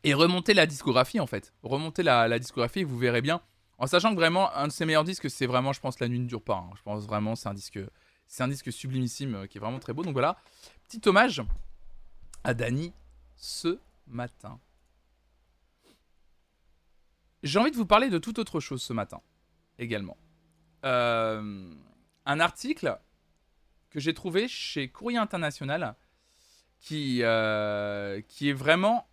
[0.03, 1.53] Et remontez la discographie en fait.
[1.61, 3.41] Remontez la, la discographie vous verrez bien.
[3.77, 6.19] En sachant que vraiment, un de ses meilleurs disques, c'est vraiment, je pense, La Nuit
[6.19, 6.55] ne dure pas.
[6.55, 6.69] hein.
[6.75, 7.79] Je pense vraiment, c'est un disque,
[8.29, 10.03] c'est un disque sublimissime euh, qui est vraiment très beau.
[10.03, 10.37] Donc voilà,
[10.87, 11.41] petit hommage
[12.45, 12.93] à Dany
[13.35, 14.59] ce matin.
[17.43, 19.21] J'ai envie de vous parler de toute autre chose ce matin,
[19.79, 20.15] également.
[20.85, 21.73] Euh,
[22.25, 22.97] un article
[23.89, 25.95] que j'ai trouvé chez Courrier International
[26.79, 29.09] qui, euh, qui est vraiment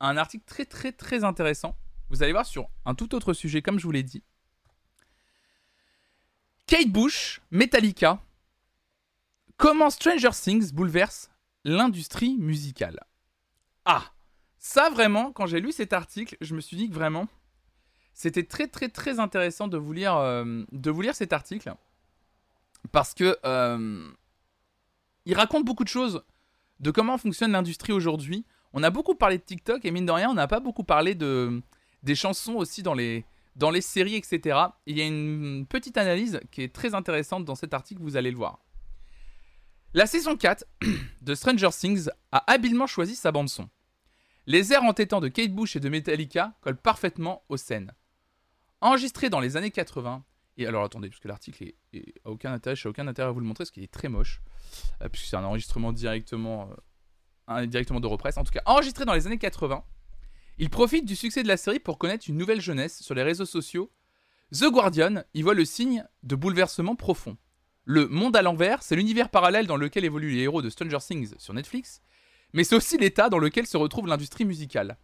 [0.00, 1.76] un article très très très intéressant.
[2.10, 4.24] Vous allez voir sur un tout autre sujet, comme je vous l'ai dit.
[6.66, 8.20] Kate Bush, Metallica,
[9.56, 11.30] comment Stranger Things bouleverse
[11.64, 13.00] l'industrie musicale?
[13.84, 14.04] Ah,
[14.58, 17.28] ça vraiment, quand j'ai lu cet article, je me suis dit que vraiment,
[18.14, 20.64] c'était très très très intéressant de vous lire, euh,
[21.12, 21.74] cet article.
[22.92, 24.10] Parce que euh,
[25.24, 26.24] il raconte beaucoup de choses
[26.80, 28.44] de comment fonctionne l'industrie aujourd'hui.
[28.72, 31.14] On a beaucoup parlé de TikTok et mine de rien, on n'a pas beaucoup parlé
[31.14, 31.62] de,
[32.02, 34.58] des chansons aussi dans les, dans les séries, etc.
[34.86, 38.30] Il y a une petite analyse qui est très intéressante dans cet article, vous allez
[38.30, 38.65] le voir.
[39.96, 40.62] La saison 4
[41.22, 43.70] de Stranger Things a habilement choisi sa bande-son.
[44.46, 47.94] Les airs entêtants de Kate Bush et de Metallica collent parfaitement aux scènes.
[48.82, 50.22] Enregistré dans les années 80,
[50.58, 53.40] et alors attendez, parce que l'article est, est- a aucun intérêt, aucun intérêt à vous
[53.40, 54.42] le montrer, parce qu'il est très moche,
[55.00, 56.68] euh, puisque c'est un enregistrement directement,
[57.48, 58.36] euh, directement d'Europress.
[58.36, 59.82] En tout cas, enregistré dans les années 80,
[60.58, 63.46] il profite du succès de la série pour connaître une nouvelle jeunesse sur les réseaux
[63.46, 63.90] sociaux.
[64.52, 67.38] The Guardian y voit le signe de bouleversement profond.
[67.88, 71.34] Le monde à l'envers, c'est l'univers parallèle dans lequel évoluent les héros de Stranger Things
[71.38, 72.02] sur Netflix,
[72.52, 74.98] mais c'est aussi l'état dans lequel se retrouve l'industrie musicale.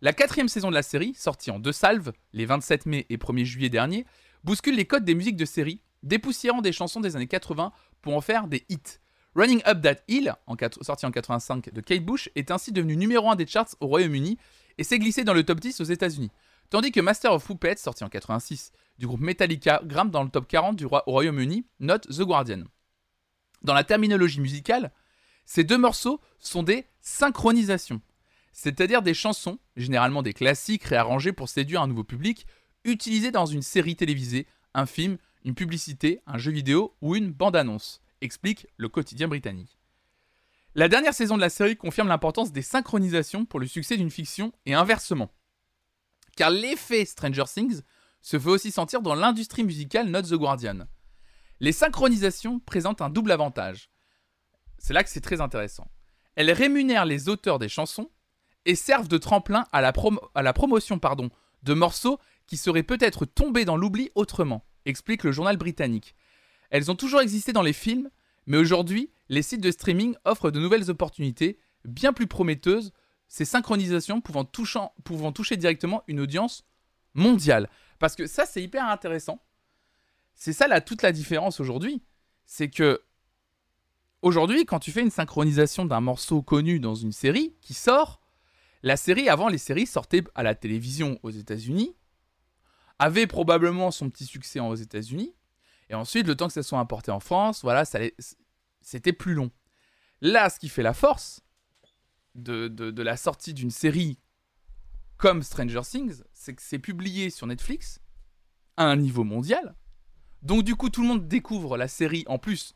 [0.00, 3.44] La quatrième saison de la série, sortie en deux salves, les 27 mai et 1er
[3.44, 4.06] juillet dernier,
[4.42, 8.22] bouscule les codes des musiques de série, dépoussiérant des chansons des années 80 pour en
[8.22, 9.00] faire des hits.
[9.34, 10.34] Running Up That Hill,
[10.80, 14.38] sorti en 85 de Kate Bush, est ainsi devenu numéro 1 des charts au Royaume-Uni
[14.78, 16.30] et s'est glissé dans le top 10 aux États-Unis.
[16.74, 20.48] Tandis que Master of Puppets, sorti en 86 du groupe Metallica, grimpe dans le top
[20.48, 22.64] 40 du Royaume-Uni, note The Guardian.
[23.62, 24.90] Dans la terminologie musicale,
[25.44, 28.00] ces deux morceaux sont des synchronisations,
[28.50, 32.44] c'est-à-dire des chansons, généralement des classiques réarrangés pour séduire un nouveau public,
[32.82, 38.02] utilisés dans une série télévisée, un film, une publicité, un jeu vidéo ou une bande-annonce,
[38.20, 39.78] explique le quotidien britannique.
[40.74, 44.52] La dernière saison de la série confirme l'importance des synchronisations pour le succès d'une fiction
[44.66, 45.30] et inversement.
[46.36, 47.82] Car l'effet Stranger Things
[48.22, 50.86] se fait aussi sentir dans l'industrie musicale, note The Guardian.
[51.60, 53.90] Les synchronisations présentent un double avantage.
[54.78, 55.88] C'est là que c'est très intéressant.
[56.34, 58.10] Elles rémunèrent les auteurs des chansons
[58.64, 59.92] et servent de tremplin à la,
[60.52, 60.98] promotion
[61.62, 66.14] de morceaux qui seraient peut-être tombés dans l'oubli autrement, explique le journal britannique.
[66.70, 68.10] Elles ont toujours existé dans les films,
[68.46, 72.92] mais aujourd'hui, les sites de streaming offrent de nouvelles opportunités, bien plus prometteuses,
[73.34, 76.64] ces synchronisations pouvant, touchant- pouvant toucher directement une audience
[77.14, 77.68] mondiale.
[77.98, 79.42] Parce que ça, c'est hyper intéressant.
[80.36, 82.00] C'est ça là, toute la différence aujourd'hui.
[82.44, 83.02] C'est que
[84.22, 88.20] aujourd'hui, quand tu fais une synchronisation d'un morceau connu dans une série qui sort,
[88.84, 91.96] la série, avant, les séries sortaient à la télévision aux États-Unis,
[93.00, 95.34] avait probablement son petit succès aux États-Unis,
[95.90, 97.98] et ensuite, le temps que ça soit importé en France, voilà, ça
[98.80, 99.50] c'était plus long.
[100.20, 101.43] Là, ce qui fait la force
[102.34, 104.18] de, de- la sortie d'une série
[105.16, 108.00] comme Stranger Things, c'est que c'est publié sur Netflix
[108.76, 109.76] à un niveau mondial.
[110.42, 112.24] Donc du coup, tout le monde découvre la série.
[112.26, 112.74] En plus,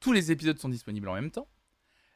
[0.00, 1.48] tous les épisodes sont disponibles en même temps.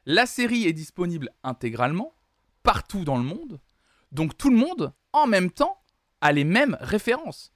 [0.05, 2.15] La série est disponible intégralement,
[2.63, 3.59] partout dans le monde.
[4.11, 5.81] Donc tout le monde, en même temps,
[6.21, 7.53] a les mêmes références.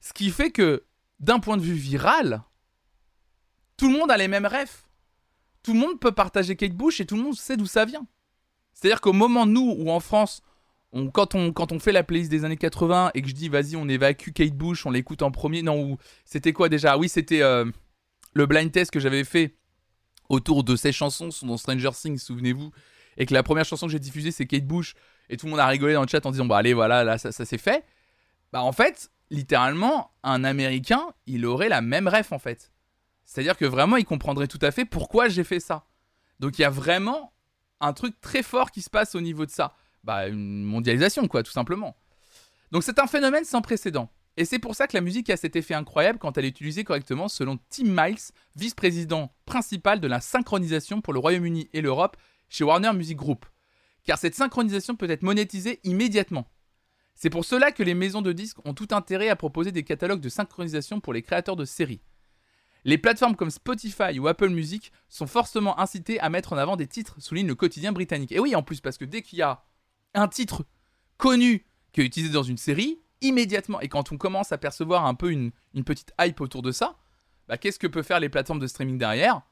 [0.00, 0.86] Ce qui fait que,
[1.20, 2.42] d'un point de vue viral,
[3.76, 4.88] tout le monde a les mêmes refs.
[5.62, 8.06] Tout le monde peut partager Kate Bush et tout le monde sait d'où ça vient.
[8.72, 10.42] C'est-à-dire qu'au moment, nous, où en France,
[11.12, 14.30] quand, on, fait la playlist des années 80 et que je dis, vas-y, on évacue
[14.30, 16.98] Kate Bush, on l'écoute en premier, non, ou c'était quoi déjà?
[16.98, 17.64] Oui, c'était euh,
[18.34, 19.54] le blind test que j'avais fait
[20.28, 22.72] autour de ces chansons sont dans Stranger Things, souvenez-vous,
[23.16, 24.94] et que la première chanson que j'ai diffusée, c'est Kate Bush,
[25.30, 27.16] et tout le monde a rigolé dans le chat en disant, bah allez, voilà, là,
[27.16, 27.84] ça, ça c'est fait.
[28.52, 32.70] Bah en fait, littéralement, un Américain, il aurait la même ref en fait.
[33.24, 35.86] C'est-à-dire que vraiment, il comprendrait tout à fait pourquoi j'ai fait ça.
[36.38, 37.32] Donc il y a vraiment
[37.82, 39.74] un truc très fort qui se passe au niveau de ça.
[40.04, 41.96] Bah une mondialisation quoi, tout simplement.
[42.70, 44.10] Donc c'est un phénomène sans précédent.
[44.38, 46.84] Et c'est pour ça que la musique a cet effet incroyable quand elle est utilisée
[46.84, 52.16] correctement, selon Tim Miles, vice-président principal de la synchronisation pour le Royaume-Uni et l'Europe
[52.48, 53.44] chez Warner Music Group.
[54.04, 56.48] Car cette synchronisation peut être monétisée immédiatement.
[57.14, 60.20] C'est pour cela que les maisons de disques ont tout intérêt à proposer des catalogues
[60.20, 62.00] de synchronisation pour les créateurs de séries.
[62.84, 66.88] Les plateformes comme Spotify ou Apple Music sont fortement incitées à mettre en avant des
[66.88, 68.32] titres, souligne le quotidien britannique.
[68.32, 69.64] Et oui, en plus, parce que dès qu'il y a
[70.14, 70.64] un titre
[71.16, 75.14] connu qui est utilisé dans une série, immédiatement, et quand on commence à percevoir un
[75.14, 75.52] peu une,
[75.84, 76.98] petite hype autour de ça,
[77.46, 79.42] bah, qu'est-ce que peuvent faire les plateformes de streaming derrière?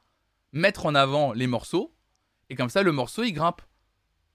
[0.51, 1.95] Mettre en avant les morceaux,
[2.49, 3.61] et comme ça, le morceau, il grimpe.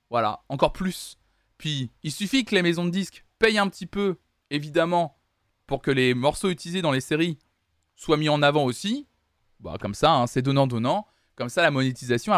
[0.08, 1.18] Voilà, encore plus.
[1.58, 4.16] Puis, il suffit que les maisons de disques payent un petit peu,
[4.48, 5.18] évidemment,
[5.66, 7.38] pour que les morceaux utilisés dans les séries
[7.96, 9.06] soit mis en avant aussi.
[9.60, 11.06] Bah, comme ça, hein, c'est donnant-donnant.
[11.34, 12.32] Comme ça, la monétisation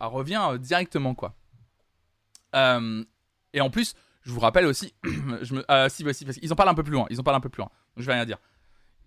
[0.00, 1.34] revient euh, directement, quoi.
[2.56, 3.04] Euh,
[3.52, 6.68] et en plus, je vous rappelle aussi, je ah, si, bah, si, ils en parlent
[6.68, 7.06] un peu plus loin.
[7.10, 7.70] Ils en parlent un peu plus loin.
[7.96, 8.38] je vais rien dire.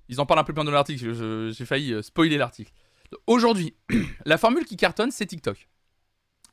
[0.10, 1.52] Ils en parlent un peu plus loin dans l'article.
[1.52, 2.72] J'ai failli euh, spoiler l'article.
[3.28, 3.76] Aujourd'hui,
[4.26, 5.70] la formule qui cartonne, c'est TikTok.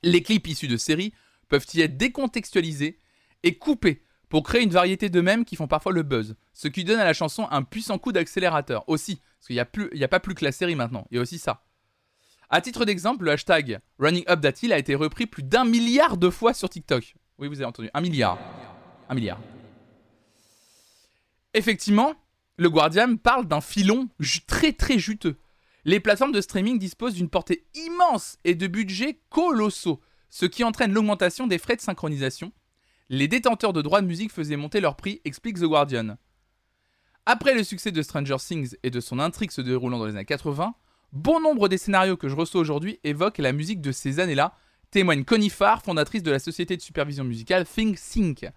[0.02, 1.12] Les clips issus de séries
[1.48, 2.98] peuvent y être décontextualisés
[3.42, 6.84] et coupés pour créer une variété de mèmes qui font parfois le buzz, ce qui
[6.84, 9.56] donne à la chanson un puissant coup d'accélérateur aussi, parce qu'il
[9.94, 11.64] n'y a, pas plus que la série maintenant, il y a aussi ça.
[12.50, 16.52] A titre d'exemple, le hashtag Running Up a été repris plus d'un milliard de fois
[16.52, 17.14] sur TikTok.
[17.38, 18.38] Oui, vous avez entendu, un milliard.
[19.08, 19.40] Un milliard.
[21.54, 22.14] Effectivement,
[22.56, 24.08] le Guardian parle d'un filon
[24.46, 25.38] très très juteux.
[25.84, 30.92] Les plateformes de streaming disposent d'une portée immense et de budgets colossaux, ce qui entraîne
[30.92, 32.52] l'augmentation des frais de synchronisation,
[33.08, 36.16] les détenteurs de droits de musique faisaient monter leur prix, explique The Guardian.
[37.32, 40.24] Après le succès de Stranger Things et de son intrigue se déroulant dans les années
[40.24, 40.74] 80,
[41.12, 44.52] bon nombre des scénarios que je reçois aujourd'hui évoquent la musique de ces années-là,
[44.90, 48.50] témoigne Connie fondatrice de la société de supervision musicale Think Sync.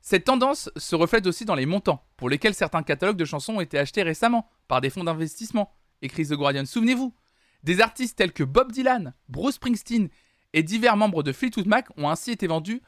[0.00, 3.60] Cette tendance se reflète aussi dans les montants, pour lesquels certains catalogues de chansons ont
[3.60, 6.66] été achetés récemment par des fonds d'investissement, écrit The Guardian.
[6.66, 7.14] Souvenez-vous,
[7.62, 10.08] des artistes tels que Bob Dylan, Bruce Springsteen
[10.54, 12.80] et divers membres de Fleetwood Mac ont ainsi vendu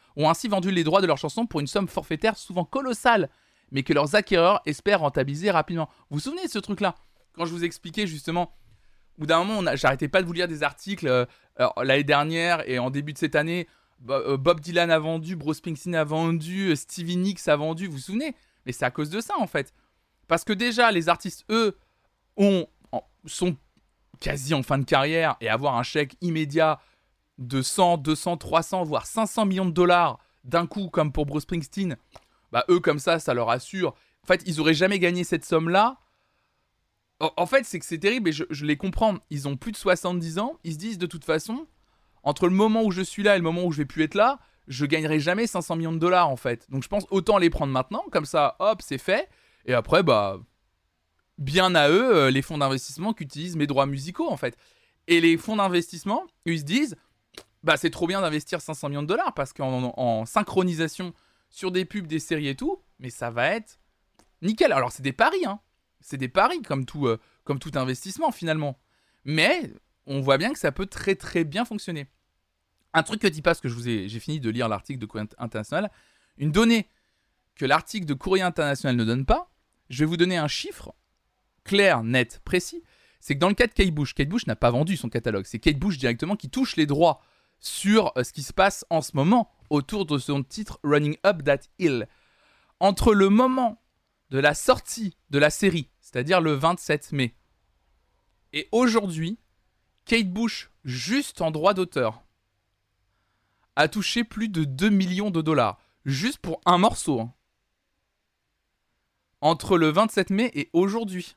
[0.73, 3.31] les droits de leurs chansons pour une somme forfaitaire souvent colossale,
[3.73, 5.89] mais que leurs acquéreurs espèrent rentabiliser rapidement.
[6.11, 6.95] Vous vous souvenez de ce truc-là?
[7.33, 8.55] Quand je vous expliquais justement,
[9.17, 11.27] au bout d'un moment, j'arrêtais pas de vous lire des articles euh,
[11.83, 13.67] l'année dernière et en début de cette année,
[14.11, 17.95] euh, Bob Dylan a vendu, Bruce Springsteen a vendu, euh, Stevie Nicks a vendu, vous
[17.95, 18.37] vous souvenez?
[18.67, 19.73] Mais c'est à cause de ça en fait.
[20.29, 21.77] Parce que déjà, les artistes, eux,
[22.37, 22.67] ont,
[23.27, 23.57] sont
[24.21, 26.79] quasi en fin de carrière et avoir un chèque immédiat
[27.39, 31.97] de 100, 200, 300, voire 500 millions de dollars d'un coup, comme pour Bruce Springsteen,
[32.53, 33.95] bah eux comme ça, ça leur assure.
[34.23, 35.99] En fait, ils auraient jamais gagné cette somme-là.
[37.37, 39.17] En fait, c'est que c'est terrible et je, les comprends.
[39.31, 40.59] Ils ont plus de 70 ans.
[40.65, 41.67] Ils se disent de toute façon,
[42.25, 44.15] entre le moment où je suis là et le moment où je vais plus être
[44.15, 46.69] là, je gagnerai jamais 500 millions de dollars en fait.
[46.71, 49.29] Donc je pense autant les prendre maintenant, comme ça, hop, c'est fait.
[49.67, 50.41] Et après, bah,
[51.39, 54.57] bien à eux, euh, les fonds d'investissement qui utilisent mes droits musicaux en fait.
[55.07, 56.97] Et les fonds d'investissement, ils se disent,
[57.63, 61.15] bah c'est trop bien d'investir 500 millions de dollars parce qu'en synchronisation
[61.53, 63.79] sur des pubs, des séries et tout, mais ça va être
[64.41, 64.73] nickel.
[64.73, 65.61] Alors c'est des paris, hein.
[66.01, 68.81] C'est des paris comme tout, euh, comme tout investissement finalement.
[69.25, 69.73] Mais
[70.07, 72.09] on voit bien que ça peut très très bien fonctionner.
[72.95, 74.99] Un truc que dit pas, parce que je vous ai, j'ai fini de lire l'article
[74.99, 75.91] de Courrier International,
[76.39, 76.89] une donnée
[77.55, 79.51] que l'article de Courrier International ne donne pas,
[79.89, 80.95] je vais vous donner un chiffre
[81.65, 82.83] clair, net, précis.
[83.21, 85.45] C'est que dans le cas de Kate Bush, Kate Bush n'a pas vendu son catalogue.
[85.47, 87.23] C'est Kate Bush directement qui touche les droits
[87.61, 91.43] sur euh, ce qui se passe en ce moment autour de son titre Running Up
[91.45, 92.07] That Hill.
[92.79, 93.83] Entre le moment
[94.29, 97.35] de la sortie de la série, c'est-à-dire le 27 mai,
[98.53, 99.39] et aujourd'hui,
[100.05, 102.23] Kate Bush, juste en droit d'auteur,
[103.77, 107.21] a touché plus de 2 millions de dollars, juste pour un morceau.
[107.21, 107.33] Hein.
[109.41, 111.37] Entre le 27 mai et aujourd'hui.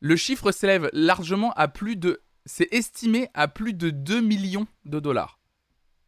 [0.00, 4.98] Le chiffre s'élève largement à plus de c'est estimé à plus de 2 millions de
[4.98, 5.38] dollars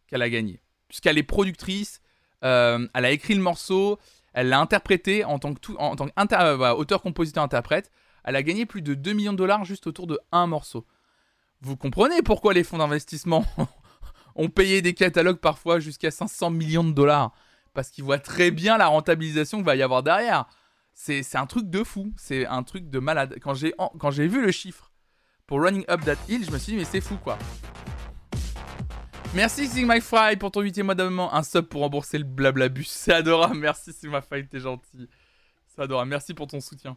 [0.08, 0.63] qu'elle a gagné.
[0.94, 2.00] Puisqu'elle est productrice,
[2.44, 3.98] euh, elle a écrit le morceau,
[4.32, 6.84] elle l'a interprété en tant tant euh,
[7.34, 7.90] interprète.
[8.22, 10.86] Elle a gagné plus de 2 millions de dollars juste autour de un morceau.
[11.62, 13.44] Vous comprenez pourquoi les fonds d'investissement
[14.36, 17.32] ont payé des catalogues parfois jusqu'à 500 millions de dollars?
[17.72, 20.46] Parce qu'ils voient très bien la rentabilisation qu'il va y avoir derrière.
[20.92, 23.40] C'est un truc de fou, c'est un truc de malade.
[23.40, 23.52] Quand
[24.12, 24.92] j'ai vu le chiffre
[25.48, 27.36] pour Running Up That Hill, je me suis dit, mais c'est fou quoi.
[29.34, 31.34] Merci Sigma Fry pour ton 8 mois d'abonnement.
[31.34, 32.84] Un sub pour rembourser le blablabus.
[32.88, 33.56] C'est adorable.
[33.56, 35.08] Merci Sigma Fry, t'es gentil.
[35.66, 36.08] C'est adorable.
[36.08, 36.96] Merci pour ton soutien.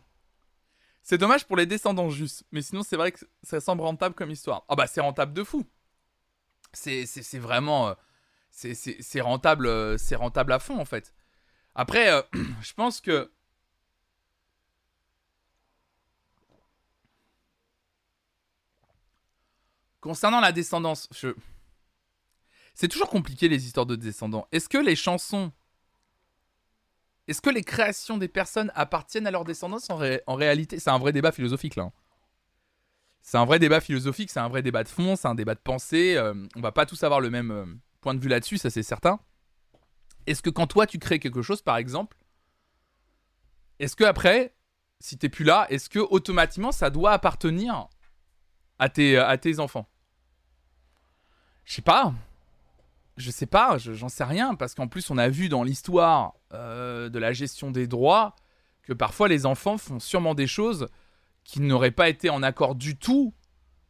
[1.01, 2.43] C'est dommage pour les descendants juste.
[2.51, 4.65] Mais sinon, c'est vrai que ça semble rentable comme histoire.
[4.67, 5.65] Ah bah, c'est rentable de fou.
[6.73, 7.05] C'est
[7.39, 7.89] vraiment.
[7.89, 7.93] Euh,
[8.51, 11.13] c'est rentable, euh, rentable à fond en fait.
[11.73, 12.21] Après, euh,
[12.61, 13.31] je pense que.
[20.01, 21.33] Concernant la descendance, je
[22.77, 24.47] c'est toujours compliqué les histoires de descendants.
[24.51, 25.51] Est-ce que les chansons,
[27.27, 30.99] est-ce que les créations des personnes appartiennent à leur descendance en, en réalité C'est un
[30.99, 31.85] vrai débat philosophique là.
[31.85, 31.91] Hein.
[33.23, 35.59] C'est un vrai débat philosophique, c'est un vrai débat de fond, c'est un débat de
[35.59, 36.17] pensée.
[36.17, 37.65] Euh, on va pas tous avoir le même euh,
[37.99, 39.19] point de vue là-dessus, ça c'est certain.
[40.27, 42.15] Est-ce que quand toi tu crées quelque chose, par exemple,
[43.79, 44.55] est-ce que après,
[44.99, 47.89] si t'es plus là, est-ce que automatiquement ça doit appartenir
[48.77, 49.89] à tes, à tes enfants?
[51.65, 52.13] Je sais pas.
[53.17, 57.09] Je sais pas, j'en sais rien, parce qu'en plus on a vu dans l'histoire euh,
[57.09, 58.35] de la gestion des droits
[58.83, 60.87] que parfois les enfants font sûrement des choses
[61.43, 63.33] qui n'aurait pas été en accord du tout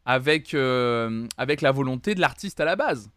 [0.06, 3.12] avec, euh, avec la volonté de l'artiste à la base.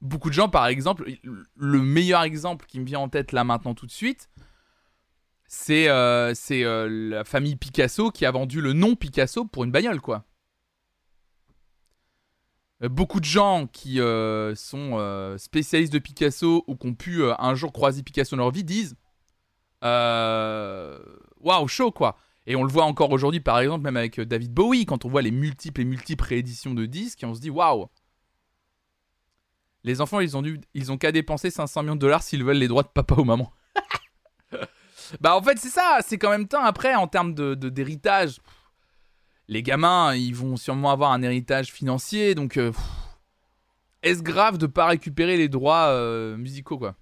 [0.00, 1.10] Beaucoup de gens, par exemple,
[1.56, 4.28] le meilleur exemple qui me vient en tête là maintenant tout de suite,
[5.48, 6.32] c'est euh,
[6.88, 10.24] la famille Picasso qui a vendu le nom Picasso pour une bagnole, quoi.
[12.80, 13.98] Beaucoup de gens qui
[14.54, 18.64] sont spécialistes de Picasso ou qui ont pu un jour croiser Picasso dans leur vie
[18.64, 18.96] disent
[19.82, 22.16] Waouh, chaud quoi
[22.46, 25.08] et on le voit encore aujourd'hui, par exemple, même avec euh, David Bowie, quand on
[25.08, 27.88] voit les multiples et multiples rééditions de disques, on se dit waouh
[29.82, 32.56] Les enfants, ils ont, dû, ils ont qu'à dépenser 500 millions de dollars s'ils veulent
[32.56, 33.52] les droits de papa ou maman.
[35.20, 38.42] bah, en fait, c'est ça, c'est qu'en même temps, après, en termes d'héritage, de,
[39.48, 42.56] les gamins, ils vont sûrement avoir un héritage financier, donc.
[42.56, 42.72] Euh,
[44.02, 46.96] est-ce grave de pas récupérer les droits euh, musicaux, quoi?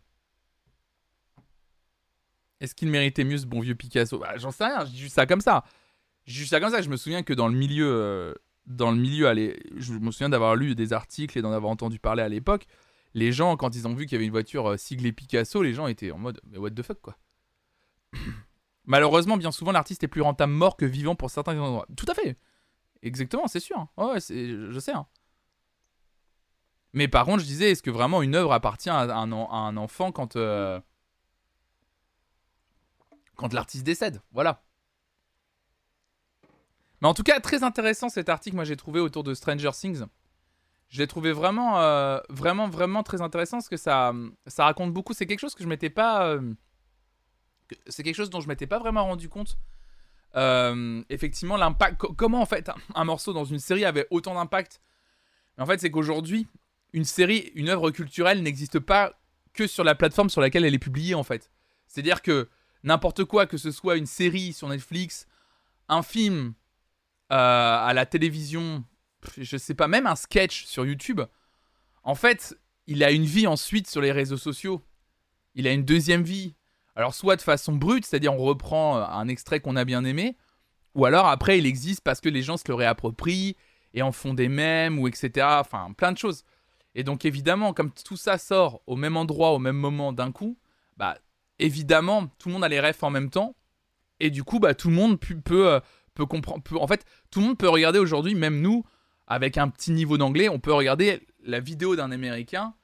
[2.60, 4.18] Est-ce qu'il méritait mieux ce bon vieux Picasso?
[4.18, 5.64] Bah, J'en sais rien, je dis juste ça comme ça.
[6.24, 6.80] Je dis juste ça comme ça.
[6.80, 8.34] Je me souviens que dans le milieu, euh,
[8.66, 11.98] dans le milieu, allez, je me souviens d'avoir lu des articles et d'en avoir entendu
[11.98, 12.66] parler à l'époque.
[13.12, 15.86] Les gens, quand ils ont vu qu'il y avait une voiture siglée Picasso, les gens
[15.86, 17.16] étaient en mode mais what the fuck quoi?
[18.86, 21.86] Malheureusement, bien souvent, l'artiste est plus rentable mort que vivant pour certains endroits.
[21.96, 22.36] Tout à fait.
[23.02, 23.86] Exactement, c'est sûr.
[23.96, 24.92] Ouais, je sais.
[24.92, 25.06] Hein.
[26.92, 30.36] Mais par contre, je disais, est-ce que vraiment une œuvre appartient à un, enfant quand,
[30.36, 30.80] euh,
[33.36, 34.20] quand l'artiste décède?
[34.32, 34.62] Voilà.
[37.02, 40.04] Mais en tout cas, très intéressant cet article, moi j'ai trouvé autour de Stranger Things.
[40.88, 44.12] Je l'ai trouvé vraiment, euh, vraiment, vraiment très intéressant parce que ça,
[44.46, 45.12] ça raconte beaucoup.
[45.12, 46.28] C'est quelque chose que je m'étais pas.
[46.28, 46.54] Euh,
[47.86, 49.58] c'est quelque chose dont je m'étais pas vraiment rendu compte.
[50.36, 52.00] Euh, effectivement, l'impact.
[52.16, 54.80] Comment en fait un morceau dans une série avait autant d'impact?
[55.58, 56.48] En fait, c'est qu'aujourd'hui,
[56.92, 59.18] une série, une œuvre culturelle n'existe pas
[59.52, 61.50] que sur la plateforme sur laquelle elle est publiée en fait.
[61.86, 62.48] C'est-à-dire que
[62.82, 65.26] n'importe quoi, que ce soit une série sur Netflix,
[65.88, 66.54] un film
[67.32, 68.84] euh, à la télévision,
[69.38, 71.20] je sais pas, même un sketch sur YouTube,
[72.02, 74.84] en fait, il a une vie ensuite sur les réseaux sociaux.
[75.54, 76.54] Il a une deuxième vie.
[76.96, 80.36] Alors, soit de façon brute, c'est-à-dire on reprend euh, un extrait qu'on a bien aimé,
[80.94, 83.56] ou alors après, il existe parce que les gens se le réapproprient
[83.94, 85.46] et en font des mèmes ou etc.
[85.60, 86.44] Enfin, plein de choses.
[86.94, 90.56] Et donc, évidemment, comme tout ça sort au même endroit, au même moment d'un coup,
[90.96, 91.16] bah,
[91.58, 93.56] évidemment, tout le monde a les refs en même temps.
[94.20, 96.62] Et du coup, bah, tout le monde peut, peut, euh, comprendre.
[96.80, 98.84] en fait, tout le monde peut regarder aujourd'hui, même nous,
[99.26, 102.74] avec un petit niveau d'anglais, on peut regarder la vidéo d'un Américain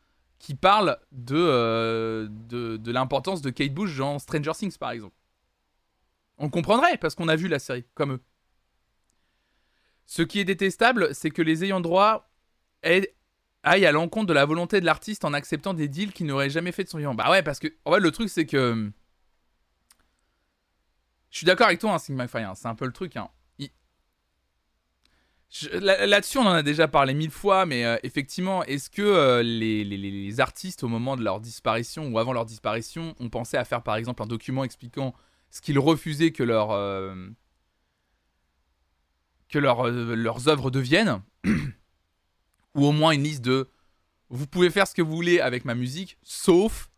[0.40, 5.14] qui parle de, euh, de, l'importance de Kate Bush dans Stranger Things, par exemple.
[6.38, 8.20] On comprendrait, parce qu'on a vu la série, comme eux.
[10.06, 12.28] Ce qui est détestable, c'est que les ayants droit
[12.82, 13.14] aient
[13.62, 16.72] aille à l'encontre de la volonté de l'artiste en acceptant des deals qu'il n'aurait jamais
[16.72, 17.14] fait de son vivant.
[17.14, 18.90] Bah ouais, parce que en le truc c'est que
[21.30, 23.18] je suis d'accord avec toi, hein, Sigma hein, c'est un peu le truc.
[23.18, 23.28] Hein.
[25.72, 30.40] Là-dessus, on en a déjà parlé mille fois, mais euh, effectivement, est-ce que euh, les,
[30.40, 33.96] artistes, au moment de leur disparition ou avant leur disparition, ont pensé à faire par
[33.96, 35.12] exemple un document expliquant
[35.50, 37.28] ce qu'ils refusaient que, leur, euh,
[39.48, 41.20] que leur, leurs œuvres deviennent?
[42.76, 43.68] Ou au moins une liste de
[44.28, 46.88] vous pouvez faire ce que vous voulez avec ma musique, sauf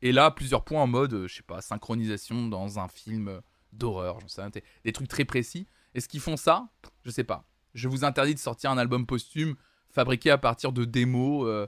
[0.00, 3.42] et là plusieurs points en mode je sais pas synchronisation dans un film
[3.74, 4.50] d'horreur, j'en sais rien,
[4.84, 5.66] des trucs très précis.
[5.94, 6.68] Est-ce qu'ils font ça?
[7.04, 7.49] Je sais pas.
[7.74, 9.54] Je vous interdis de sortir un album posthume
[9.90, 11.66] fabriqué à partir de démos, euh,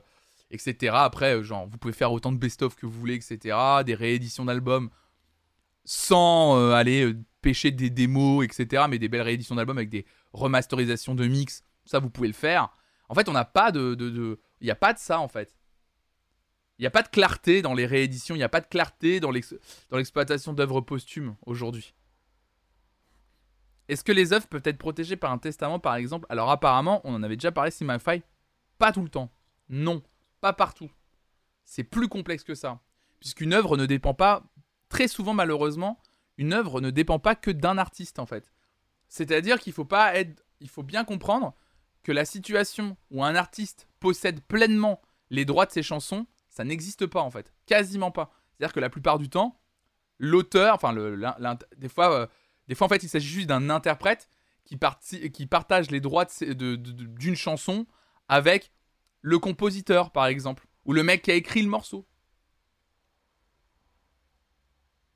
[0.51, 0.93] etc.
[0.95, 3.57] Après, genre, vous pouvez faire autant de best-of que vous voulez, etc.
[3.85, 4.89] Des rééditions d'albums
[5.85, 8.85] sans aller pêcher des démos, etc.
[8.89, 12.69] Mais des belles rééditions d'albums avec des remasterisations de mix, ça vous pouvez le faire.
[13.09, 14.39] En fait, on n'a pas de.
[14.61, 15.53] Il n'y a pas de ça, en fait.
[16.79, 19.19] Il n'y a pas de clarté dans les rééditions, il n'y a pas de clarté
[19.19, 21.93] dans l'exploitation d'œuvres posthumes aujourd'hui.
[23.89, 26.25] Est-ce que les œuvres peuvent être protégées par un testament, par exemple?
[26.29, 28.21] Alors, apparemment, on en avait déjà parlé, Simify.
[28.77, 29.29] Pas tout le temps.
[29.69, 30.01] Non,
[30.41, 30.89] pas partout.
[31.65, 32.79] C'est plus complexe que ça.
[33.19, 34.43] Puisqu'une œuvre ne dépend pas,
[34.89, 35.99] très souvent malheureusement,
[36.37, 38.51] une œuvre ne dépend pas que d'un artiste en fait.
[39.07, 41.55] C'est-à-dire qu'il faut pas être, il faut bien comprendre
[42.03, 47.05] que la situation où un artiste possède pleinement les droits de ses chansons, ça n'existe
[47.05, 47.53] pas en fait.
[47.65, 48.33] Quasiment pas.
[48.51, 49.59] C'est-à-dire que la plupart du temps,
[50.19, 51.19] l'auteur, enfin, le,
[51.77, 52.27] des, fois, euh,
[52.67, 54.29] des fois, en fait, il s'agit juste d'un interprète
[54.65, 57.85] qui, partage les droits d'une chanson
[58.27, 58.71] avec
[59.21, 62.07] le compositeur, par exemple, ou le mec qui a écrit le morceau.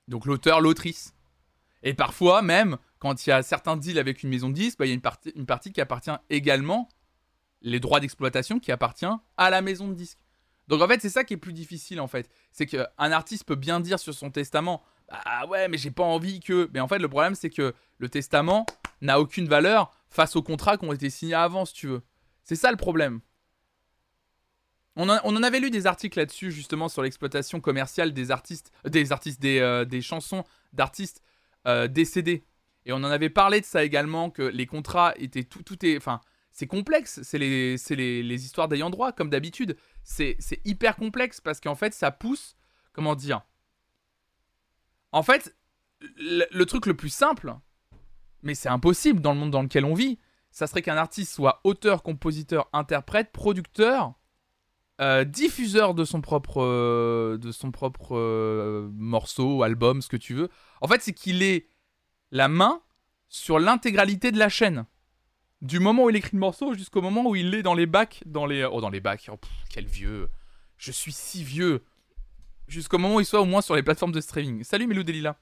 [0.08, 1.14] Donc l'auteur, l'autrice.
[1.84, 4.86] Et parfois, même, quand il y a certains deals avec une maison de disques, bah,
[4.86, 6.90] il y a une partie, une partie qui appartient également,
[7.62, 9.06] les droits d'exploitation qui appartient
[9.38, 10.20] à la maison de disques.
[10.68, 12.30] Donc en fait, c'est ça qui est plus difficile en fait.
[12.52, 16.40] C'est qu'un artiste peut bien dire sur son testament Ah ouais, mais j'ai pas envie
[16.40, 16.70] que.
[16.74, 18.66] Mais en fait, le problème, c'est que le testament
[19.02, 22.02] n'a aucune valeur face aux contrats qui ont été signés avant, si tu veux.
[22.44, 23.22] C'est ça le problème.
[25.00, 29.12] On, en avait lu des articles là-dessus, justement, sur l'exploitation commerciale des artistes, euh, des
[29.12, 30.44] artistes, des, euh, des chansons
[30.74, 31.22] d'artistes
[31.68, 32.46] euh, décédés.
[32.86, 35.98] Et on en avait parlé de ça également, que les contrats étaient tout, tout est,
[35.98, 36.20] enfin,
[36.52, 37.20] c'est complexe.
[37.22, 39.78] C'est les, les, les, histoires d'ayant droit, comme d'habitude.
[40.04, 42.56] C'est hyper complexe parce qu'en fait, ça pousse,
[42.92, 43.42] comment dire
[45.12, 45.56] En fait,
[46.18, 47.56] le, truc le plus simple,
[48.44, 50.20] mais c'est impossible dans le monde dans lequel on vit,
[50.52, 54.14] ça serait qu'un artiste soit auteur, compositeur, interprète, producteur,
[55.00, 57.52] euh, diffuseur de son propre, euh, de
[58.12, 60.50] euh, morceau, album, ce que tu veux.
[60.82, 61.68] En fait, c'est qu'il ait
[62.32, 62.82] la main
[63.30, 64.86] sur l'intégralité de la chaîne.
[65.62, 68.24] Du moment où il écrit le morceau jusqu'au moment où il est dans les bacs,
[68.26, 68.64] dans les...
[68.64, 69.40] Oh, dans les bacs, oh,
[69.70, 70.30] quel vieux.
[70.78, 71.84] Je suis si vieux.
[72.68, 74.64] Jusqu'au moment où il soit au moins sur les plateformes de streaming.
[74.64, 75.38] Salut Melou Delila.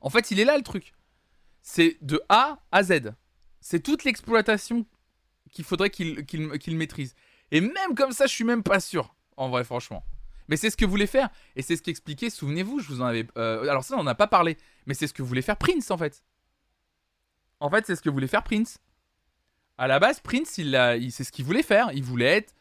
[0.00, 0.94] En fait, il est là le truc.
[1.62, 3.12] C'est de A à Z.
[3.60, 4.86] C'est toute l'exploitation
[5.52, 7.14] qu'il faudrait qu'il maîtrise.
[7.50, 9.14] Et même comme ça, je suis même pas sûr.
[9.36, 10.04] En vrai, franchement.
[10.48, 11.28] Mais c'est ce que voulait faire.
[11.54, 13.26] Et c'est ce qu'expliquait, souvenez-vous, je vous en avais.
[13.36, 14.56] Euh, alors, ça, on n'en a pas parlé.
[14.86, 16.24] Mais c'est ce que voulait faire Prince, en fait.
[17.60, 18.78] En fait, c'est ce que voulait faire Prince.
[19.78, 21.90] À la base, Prince, il, il c'est ce qu'il voulait faire.
[21.92, 22.54] Il voulait être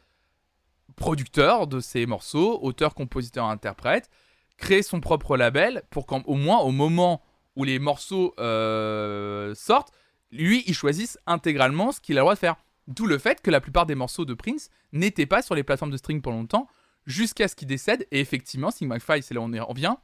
[0.95, 4.09] producteur de ses morceaux, auteur, compositeur, interprète,
[4.57, 7.21] créer son propre label pour qu'au moins, au moment
[7.55, 9.91] où les morceaux euh, sortent,
[10.31, 12.55] lui, il choisisse intégralement ce qu'il a le droit de faire.
[12.87, 15.91] D'où le fait que la plupart des morceaux de Prince n'étaient pas sur les plateformes
[15.91, 16.67] de streaming pour longtemps,
[17.05, 18.07] jusqu'à ce qu'il décède.
[18.11, 19.97] Et effectivement, Sing McFly, c'est là où on en vient,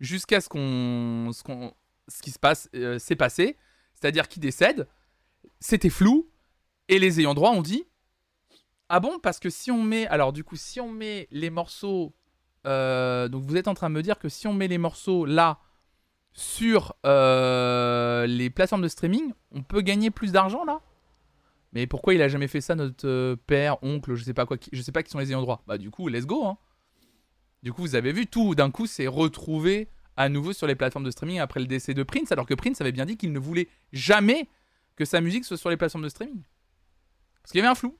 [0.00, 1.42] jusqu'à ce qu'on, ce,
[2.08, 3.56] ce qui se passe, euh, s'est passé,
[3.94, 4.88] c'est-à-dire qu'il décède,
[5.60, 6.28] c'était flou,
[6.88, 7.84] et les ayants droit ont dit
[8.88, 9.18] Ah bon?
[9.18, 10.06] Parce que si on met.
[10.08, 12.14] Alors, du coup, si on met les morceaux.
[12.66, 15.26] Euh, donc, vous êtes en train de me dire que si on met les morceaux
[15.26, 15.60] là
[16.32, 20.80] sur euh, les plateformes de streaming, on peut gagner plus d'argent là?
[21.72, 24.56] Mais pourquoi il a jamais fait ça, notre euh, père, oncle, je sais pas quoi,
[24.72, 25.62] je sais pas qui sont les ayants droit?
[25.66, 26.44] Bah du coup, let's go.
[26.44, 26.56] Hein.
[27.62, 31.04] Du coup, vous avez vu, tout d'un coup, c'est retrouvé à nouveau sur les plateformes
[31.04, 33.38] de streaming après le décès de Prince, alors que Prince avait bien dit qu'il ne
[33.38, 34.48] voulait jamais
[34.96, 36.42] que sa musique soit sur les plateformes de streaming.
[37.42, 37.96] Parce qu'il y avait un flou.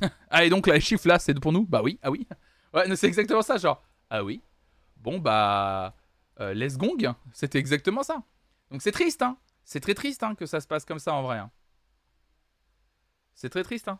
[0.30, 1.66] ah, et donc les chiffres là, c'est pour nous?
[1.66, 2.26] Bah oui, ah oui.
[2.72, 4.42] Ouais, c'est exactement ça, genre, ah oui.
[4.96, 5.94] Bon, bah,
[6.40, 8.22] euh, let's gong, c'était exactement ça.
[8.70, 9.36] Donc c'est triste, hein.
[9.64, 11.38] C'est très triste hein, que ça se passe comme ça en vrai.
[11.38, 11.50] Hein.
[13.34, 13.98] C'est très triste, hein.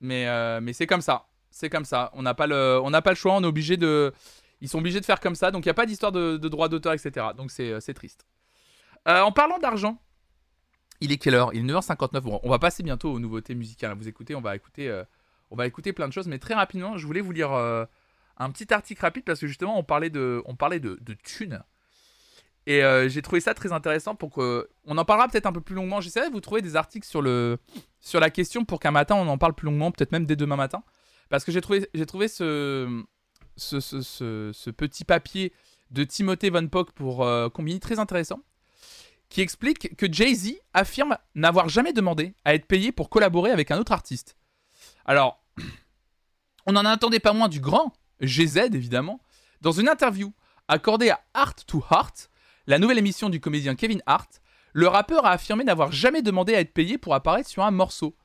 [0.00, 1.26] Mais, euh, mais c'est comme ça.
[1.50, 2.10] C'est comme ça.
[2.14, 3.34] On n'a pas, le, on pas le choix.
[3.34, 4.12] On est obligé de.
[4.60, 5.50] Ils sont obligés de faire comme ça.
[5.50, 7.26] Donc il n'y a pas d'histoire de, de droit d'auteur, etc.
[7.36, 8.26] Donc c'est euh, triste.
[9.08, 10.00] Euh, en parlant d'argent,
[11.00, 11.50] il est quelle heure?
[11.54, 12.20] Il est 9h59.
[12.20, 13.96] Bon, on va passer bientôt aux nouveautés musicales.
[13.96, 15.02] Vous écoutez, on va écouter,
[15.50, 16.28] on va écouter plein de choses.
[16.28, 19.82] Mais très rapidement, je voulais vous lire un petit article rapide parce que justement, on
[19.82, 21.62] parlait de, on parlait de, de thunes.
[22.66, 24.68] Et euh, j'ai trouvé ça très intéressant pour que.
[24.84, 26.00] On en parlera peut-être un peu plus longuement.
[26.00, 27.58] J'essaierai de vous trouver des articles sur, le...
[28.00, 30.56] sur la question pour qu'un matin on en parle plus longuement, peut-être même dès demain
[30.56, 30.82] matin.
[31.28, 33.02] Parce que j'ai trouvé, j'ai trouvé ce...
[33.56, 35.52] Ce, ce, petit papier
[35.90, 38.40] de Timothée Von Pock pour euh, combiner très intéressant.
[39.30, 43.78] Qui explique que Jay-Z affirme n'avoir jamais demandé à être payé pour collaborer avec un
[43.78, 44.36] autre artiste.
[45.06, 45.42] Alors,
[46.66, 49.20] on n'en attendait pas moins du grand, GZ évidemment,
[49.62, 50.32] dans une interview
[50.68, 52.28] accordée à Heart to Heart,
[52.66, 54.40] la nouvelle émission du comédien Kevin Hart,
[54.72, 58.16] le rappeur a affirmé n'avoir jamais demandé à être payé pour apparaître sur un morceau.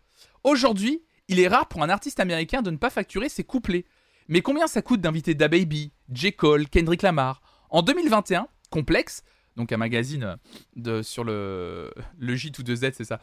[0.43, 3.85] Aujourd'hui, il est rare pour un artiste américain de ne pas facturer ses couplets.
[4.27, 6.33] Mais combien ça coûte d'inviter DaBaby, J.
[6.33, 7.41] Cole, Kendrick Lamar?
[7.69, 9.23] En 2021, Complex,
[9.55, 10.37] donc un magazine
[10.75, 13.19] de, sur le, le J 2 Z, c'est ça.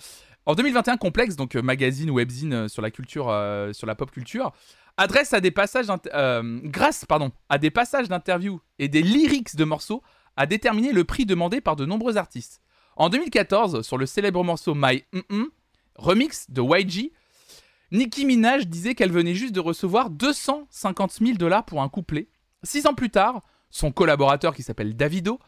[0.46, 4.52] En 2021, Complex, donc magazine ou webzine sur la culture, euh, sur la pop culture,
[4.96, 9.64] adresse à des passages, euh, grâce pardon, à des passages d'interviews et des lyrics de
[9.64, 10.02] morceaux,
[10.36, 12.62] a déterminé le prix demandé par de nombreux artistes.
[12.96, 15.46] En 2014, sur le célèbre morceau My mm, mm
[15.96, 17.12] remix de YG,
[17.92, 22.28] Nicki Minaj disait qu'elle venait juste de recevoir 250 000 dollars pour un couplet.
[22.62, 25.38] Six ans plus tard, son collaborateur qui s'appelle Davido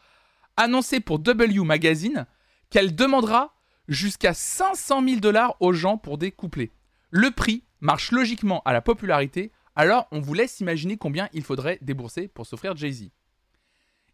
[0.57, 2.25] annonçait pour W Magazine
[2.69, 3.55] qu'elle demandera
[3.87, 6.71] jusqu'à 500 000 dollars aux gens pour des couplets.
[7.09, 11.79] Le prix marche logiquement à la popularité, alors on vous laisse imaginer combien il faudrait
[11.81, 13.09] débourser pour s'offrir Jay-Z.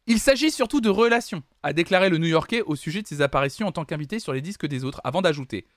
[0.08, 3.72] Il s'agit surtout de relations, a déclaré le New-Yorkais au sujet de ses apparitions en
[3.72, 5.68] tant qu'invité sur les disques des autres, avant d'ajouter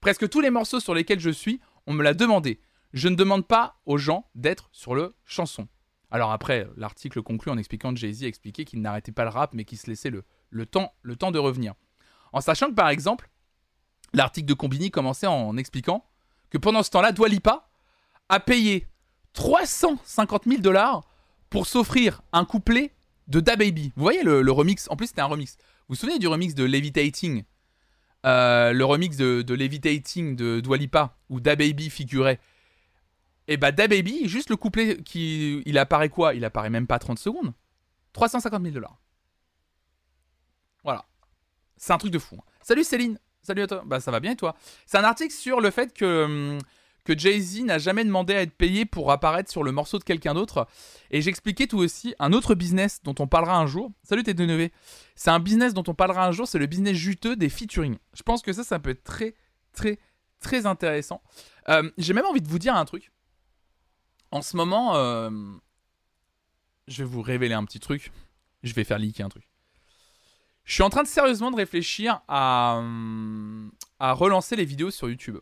[0.00, 2.60] Presque tous les morceaux sur lesquels je suis, on me l'a demandé.
[2.92, 5.68] Je ne demande pas aux gens d'être sur le chanson.
[6.10, 9.64] Alors après, l'article conclut en expliquant que Jay-Z expliquait qu'il n'arrêtait pas le rap, mais
[9.64, 11.74] qu'il se laissait le, le, temps, le temps de revenir.
[12.32, 13.28] En sachant que par exemple,
[14.12, 16.04] l'article de Combini commençait en expliquant
[16.50, 17.68] que pendant ce temps-là, Dwalipa
[18.28, 18.88] a payé
[19.34, 21.02] 350 000 dollars
[21.48, 22.92] pour s'offrir un couplet
[23.28, 23.92] de Da Baby.
[23.96, 24.88] Vous voyez le, remix?
[24.90, 25.56] En plus, c'était un remix.
[25.56, 27.44] Vous vous souvenez du remix de Levitating?
[28.26, 32.40] Euh, Le remix de, de Levitating de Dwalipa, où Da Baby figurait
[33.48, 35.62] et bah Da Baby, juste le couplet qui.
[35.66, 36.34] Il apparaît quoi?
[36.34, 37.52] Il apparaît même pas 30 secondes.
[38.12, 39.00] 350 000 dollars.
[40.84, 41.04] Voilà.
[41.76, 42.36] C'est un truc de fou.
[42.38, 42.44] Hein.
[42.62, 43.18] Salut Céline.
[43.42, 43.82] Salut à toi.
[43.86, 44.54] Bah ça va bien et toi?
[44.86, 46.58] C'est un article sur le fait que, hum,
[47.04, 50.34] que Jay-Z n'a jamais demandé à être payé pour apparaître sur le morceau de quelqu'un
[50.34, 50.68] d'autre.
[51.10, 53.90] Et j'expliquais tout aussi un autre business dont on parlera un jour.
[54.02, 54.70] Salut T2NV.
[55.16, 57.96] C'est un business dont on parlera un jour, c'est le business juteux des featuring.
[58.14, 59.34] Je pense que ça, ça peut être très,
[59.72, 59.98] très,
[60.40, 61.22] très intéressant.
[61.68, 63.10] Euh, j'ai même envie de vous dire un truc.
[64.32, 65.30] En ce moment, euh,
[66.86, 68.12] je vais vous révéler un petit truc.
[68.62, 69.48] Je vais faire leaker un truc.
[70.64, 73.68] Je suis en train de sérieusement de réfléchir à, euh,
[74.00, 75.38] relancer les vidéos sur YouTube.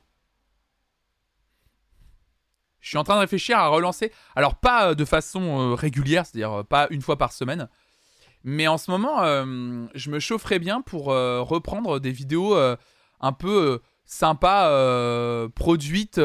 [2.80, 6.64] Je suis en train de réfléchir à relancer, alors pas euh, de façon régulière, c'est-à-dire
[6.64, 7.68] pas une fois par semaine,
[8.44, 9.18] mais en ce moment,
[9.94, 16.20] je me chaufferais bien pour reprendre des vidéos un peu sympas, produites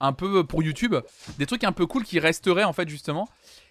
[0.00, 0.96] un peu pour YouTube,
[1.38, 3.28] des trucs un peu cool qui resteraient en fait justement.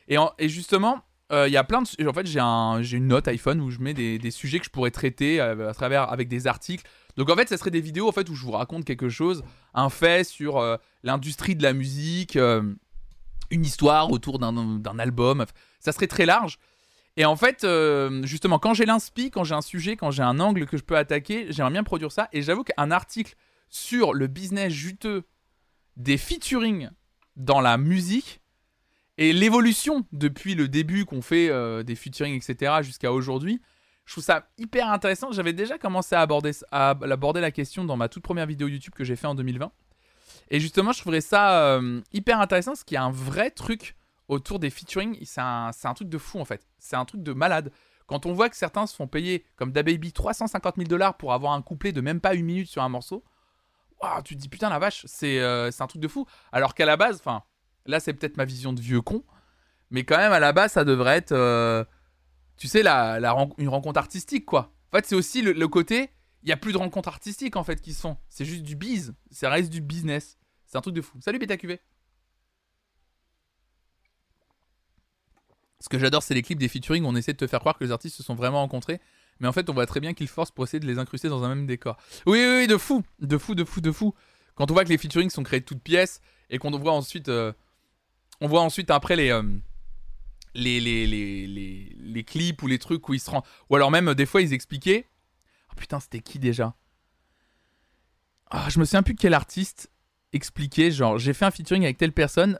[0.07, 2.07] Et, et justement, euh, il y a plein de.
[2.07, 4.91] En fait, j'ai un, une note iPhone où je mets des, sujets que je pourrais
[4.91, 6.88] traiter euh, à, travers avec des articles.
[7.17, 9.43] Donc en fait, ça serait des vidéos en fait où je vous raconte quelque chose,
[9.73, 15.45] un fait sur euh, l'industrie de la musique, une histoire autour d'un album.
[15.80, 16.57] Ça serait très large.
[17.17, 17.67] Et en fait,
[18.23, 20.95] justement, quand j'ai l'inspi, quand j'ai un sujet, quand j'ai un angle que je peux
[20.95, 22.30] attaquer, j'aimerais bien produire ça.
[22.32, 23.36] Et j'avoue qu'un article
[23.69, 25.23] sur le business juteux
[26.00, 26.89] des featuring
[27.36, 28.41] dans la musique
[29.18, 33.62] et l'évolution depuis le début qu'on fait euh, des featuring, etc., jusqu'à aujourd'hui.
[34.06, 35.32] Je trouve ça hyper intéressant.
[35.32, 39.16] J'avais déjà commencé à aborder, la question dans ma toute première vidéo YouTube que j'ai
[39.16, 39.72] fait en 2020.
[40.52, 43.95] Et justement, je trouverais ça euh, hyper intéressant parce qu'il y a un vrai truc
[44.30, 45.18] autour des featuring.
[45.26, 46.66] C'est un, un, truc de fou en fait.
[46.80, 47.72] C'est un truc de malade.
[48.08, 51.54] Quand on voit que certains se font payer, comme DaBaby, 350 000 dollars pour avoir
[51.54, 53.24] un couplet de même pas une minute sur un morceau,
[54.24, 56.26] tu te dis putain la vache, euh, c'est un truc de fou.
[56.52, 57.43] Alors qu'à la base, enfin,
[57.86, 59.24] là c'est peut-être ma vision de vieux con,
[59.89, 61.84] mais quand même à la base ça devrait être, euh,
[62.58, 63.20] tu sais, la,
[63.58, 64.74] une rencontre artistique quoi.
[64.91, 66.10] En fait, c'est aussi le, côté,
[66.41, 69.14] il y a plus de rencontres artistiques en fait qui sont, c'est juste du biz,
[69.32, 70.38] ça reste du business.
[70.66, 71.18] C'est un truc de fou.
[71.22, 71.80] Salut BetaQV.
[75.80, 77.78] Ce que j'adore, c'est les clips des featuring où on essaie de te faire croire
[77.78, 79.00] que les artistes se sont vraiment rencontrés
[79.39, 81.43] mais en fait on voit très bien qu'ils forcent pour essayer de les incruster dans
[81.43, 81.97] un même décor.
[82.25, 84.13] Oui, oui, oui, de fou, de fou, de fou, de fou.
[84.55, 87.29] Quand on voit que les featurings sont créés de toutes pièces et qu'on voit ensuite,
[87.29, 87.53] euh,
[88.41, 89.43] on voit ensuite après euh,
[90.53, 93.91] les, les, les, les, les, clips ou les trucs où ils se rendent, ou alors
[93.91, 95.05] même des fois ils expliquaient.
[95.71, 96.75] Oh putain, c'était qui déjà?
[98.51, 99.91] Ah, Je me souviens plus quel artiste
[100.33, 102.59] expliquait, genre j'ai fait un featuring avec telle personne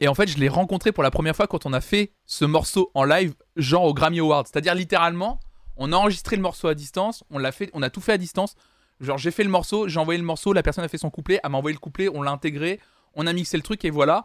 [0.00, 2.44] et en fait, je l'ai rencontré pour la première fois quand on a fait ce
[2.44, 4.46] morceau en live, genre au Grammy Awards.
[4.46, 5.40] C'est-à-dire littéralement,
[5.76, 8.18] on a enregistré le morceau à distance, on l'a fait, on a tout fait à
[8.18, 8.54] distance.
[9.00, 11.38] Genre j'ai fait le morceau, j'ai envoyé le morceau, la personne a fait son couplet,
[11.42, 12.80] elle m'a envoyé le couplet, on l'a intégré,
[13.14, 14.24] on a mixé le truc et voilà.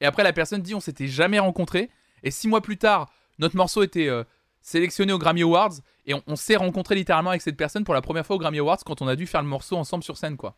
[0.00, 1.90] Et après la personne dit on s'était jamais rencontré
[2.22, 4.24] et six mois plus tard notre morceau était euh,
[4.62, 5.74] sélectionné au Grammy Awards
[6.06, 8.78] et on, s'est rencontré littéralement avec cette personne pour la première fois au Grammy Awards
[8.84, 10.56] quand on a dû faire le morceau ensemble sur scène quoi.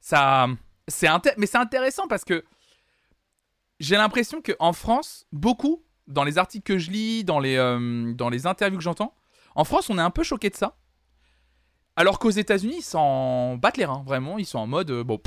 [0.00, 0.48] Ça
[0.88, 1.08] c'est
[1.38, 2.44] mais c'est intéressant parce que
[3.80, 8.12] j'ai l'impression que en France beaucoup dans les articles que je lis, dans les euh,
[8.12, 9.14] dans les interviews que j'entends,
[9.54, 10.76] en France, on est un peu choqué de ça.
[11.96, 14.38] Alors qu'aux États-Unis, ils s'en battent les reins, vraiment.
[14.38, 15.20] Ils sont en mode, euh, bon,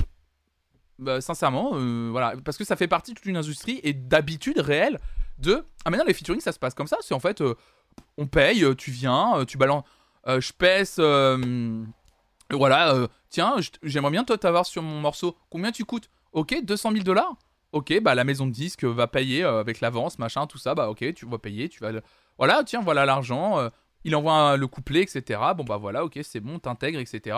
[0.99, 2.33] bah, sincèrement, euh, voilà.
[2.43, 4.99] Parce que ça fait partie de toute une industrie et d'habitude réelle
[5.39, 5.63] de.
[5.85, 6.97] Ah, maintenant, les featuring, ça se passe comme ça.
[7.01, 7.55] C'est en fait, euh,
[8.17, 9.85] on paye, tu viens, tu balances.
[10.27, 10.99] je pèse.
[12.51, 15.37] voilà, tiens, j'aimerais bien toi t'avoir sur mon morceau.
[15.49, 16.09] Combien tu coûtes?
[16.33, 17.35] Ok, 200 000 dollars
[17.73, 20.75] Ok, bah la maison de disque va payer avec l'avance, machin, tout ça.
[20.75, 21.91] Bah ok, tu vas payer, tu vas.
[22.37, 23.69] Voilà, tiens, voilà l'argent
[24.07, 25.41] il envoie le couplet, etc.
[25.55, 27.37] Bon bah voilà, ok, c'est bon, t'intègres, etc.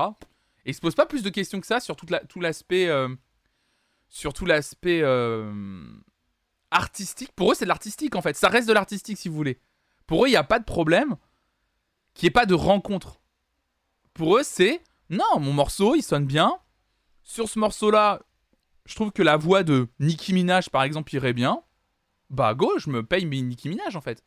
[0.65, 2.05] Et il se pose pas plus de questions que ça sur tout
[2.39, 3.09] l'aspect, euh,
[4.85, 5.83] euh,
[6.69, 7.31] artistique.
[7.35, 8.35] Pour eux, c'est de l'artistique en fait.
[8.35, 9.59] Ça reste de l'artistique si vous voulez.
[10.05, 11.15] Pour eux, il n'y a pas de problème
[12.13, 13.19] qu'il n'y ait pas de rencontre.
[14.13, 16.55] Pour eux, c'est Non, mon morceau, il sonne bien.
[17.23, 18.21] Sur ce morceau-là,
[18.85, 21.63] je trouve que la voix de Nicki Minaj, par exemple, irait bien.
[22.29, 24.23] Bah, go, je me paye mes Nicki Minaj, en fait.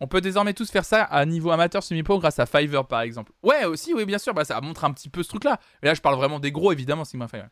[0.00, 3.32] On peut désormais tous faire ça à niveau amateur semi-pro grâce à Fiverr, par exemple.
[3.42, 5.60] Ouais, aussi, oui, bien sûr, bah, ça montre un petit peu ce truc-là.
[5.82, 7.50] Mais là, je parle vraiment des gros, évidemment, Sigma Fiverr.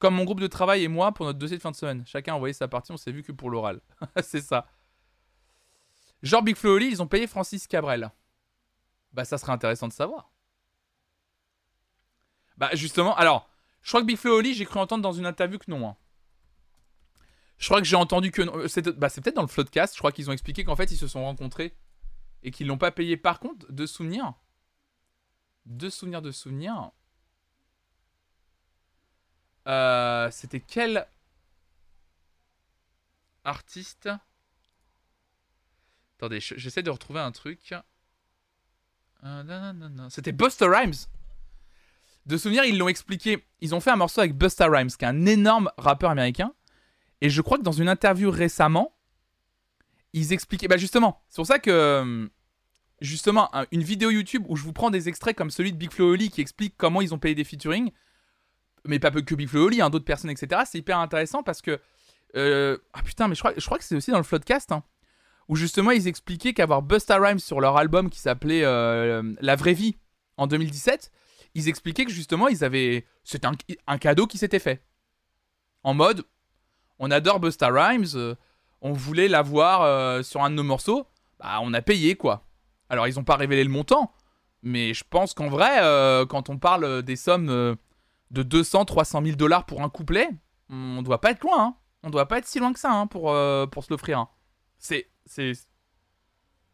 [0.00, 2.02] Comme mon groupe de travail et moi pour notre dossier de fin de semaine.
[2.04, 3.80] Chacun a envoyé sa partie, on s'est vu que pour l'oral.
[4.22, 4.66] C'est ça.
[6.22, 8.10] Genre Big Flo Oli, ils ont payé Francis Cabrel.
[9.12, 10.32] Bah, ça serait intéressant de savoir.
[12.56, 13.48] Bah, justement, alors,
[13.82, 15.88] je crois que Big Flo Oli, j'ai cru entendre dans une interview que non.
[15.88, 15.96] Hein.
[17.58, 18.66] Je crois que j'ai entendu que non.
[18.66, 21.06] C'est bah, peut-être dans le Floodcast, je crois qu'ils ont expliqué qu'en fait, ils se
[21.06, 21.76] sont rencontrés
[22.44, 23.16] et qu'ils l'ont pas payé.
[23.16, 24.34] Par contre, de souvenirs,
[25.66, 26.92] de souvenirs, de souvenirs,
[29.66, 31.08] euh, c'était quel
[33.44, 34.10] artiste?
[36.18, 37.74] Attendez, j'essaie de retrouver un truc.
[39.24, 40.94] Euh, c'était Buster Rhymes.
[42.26, 43.44] De souvenir, ils l'ont expliqué.
[43.60, 46.54] Ils ont fait un morceau avec Buster Rhymes, qui est un énorme rappeur américain.
[47.20, 48.93] Et je crois que dans une interview récemment,
[50.14, 50.68] ils expliquaient.
[50.68, 51.70] Bah justement, c'est pour ça que.
[51.70, 52.28] Euh,
[53.00, 56.12] justement, une vidéo YouTube où je vous prends des extraits comme celui de Big Flo
[56.12, 57.90] Oli qui explique comment ils ont payé des featuring.
[58.86, 60.62] Mais pas que Big Flo Oli, hein, d'autres personnes, etc.
[60.64, 61.78] C'est hyper intéressant parce que.
[62.36, 64.72] Euh, ah putain, mais je crois, que c'est aussi dans le Floodcast.
[64.72, 64.82] Hein
[65.48, 69.74] où justement ils expliquaient qu'avoir Busta Rhymes sur leur album qui s'appelait euh, La vraie
[69.74, 69.98] vie
[70.38, 71.12] en 2017,
[71.54, 73.06] ils expliquaient que justement ils avaient.
[73.24, 73.48] C'était
[73.86, 74.82] un, cadeau qui s'était fait.
[75.82, 76.24] En mode,
[76.98, 78.36] on adore Busta Rhymes,
[78.84, 81.08] on voulait l'avoir euh, sur un de nos morceaux,
[81.40, 82.44] bah on a payé quoi.
[82.88, 84.12] Alors ils n'ont pas révélé le montant,
[84.62, 85.78] mais je pense qu'en vrai,
[86.28, 87.76] quand on parle des sommes
[88.30, 90.28] de 200, 300 000 dollars pour un couplet,
[90.68, 91.76] on doit pas être loin, hein.
[92.04, 94.18] on doit pas être si loin que ça hein, pour, se l'offrir.
[94.18, 94.28] Hein.
[94.78, 95.10] C'est.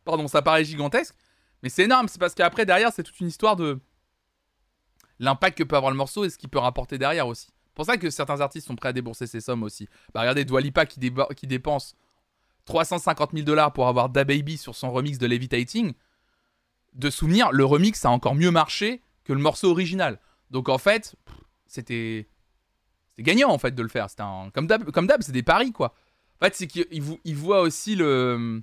[0.05, 1.15] Pardon, ça paraît gigantesque,
[1.63, 2.09] mais c'est énorme.
[2.09, 3.81] C'est parce qu'après, derrière, c'est toute une histoire de
[5.21, 7.49] l'impact que peut avoir le morceau et ce qu'il peut rapporter derrière aussi.
[7.81, 9.89] C'est pour ça que certains artistes sont prêts à débourser ces sommes aussi.
[10.13, 11.01] Bah, regardez Dwalipa qui,
[11.35, 11.95] qui dépense
[12.67, 15.95] 350 000 dollars pour avoir Da Baby sur son remix de Levitating.
[16.93, 20.21] De souvenir, le remix a encore mieux marché que le morceau original.
[20.51, 21.17] Donc en fait,
[21.67, 22.29] c'était.
[23.19, 24.11] Gagnant en fait de le faire.
[24.11, 24.51] C'était un...
[24.53, 25.95] Comme d'hab, c'est des paris quoi.
[26.39, 26.85] En fait, c'est qu'il
[27.25, 28.63] il voit aussi le.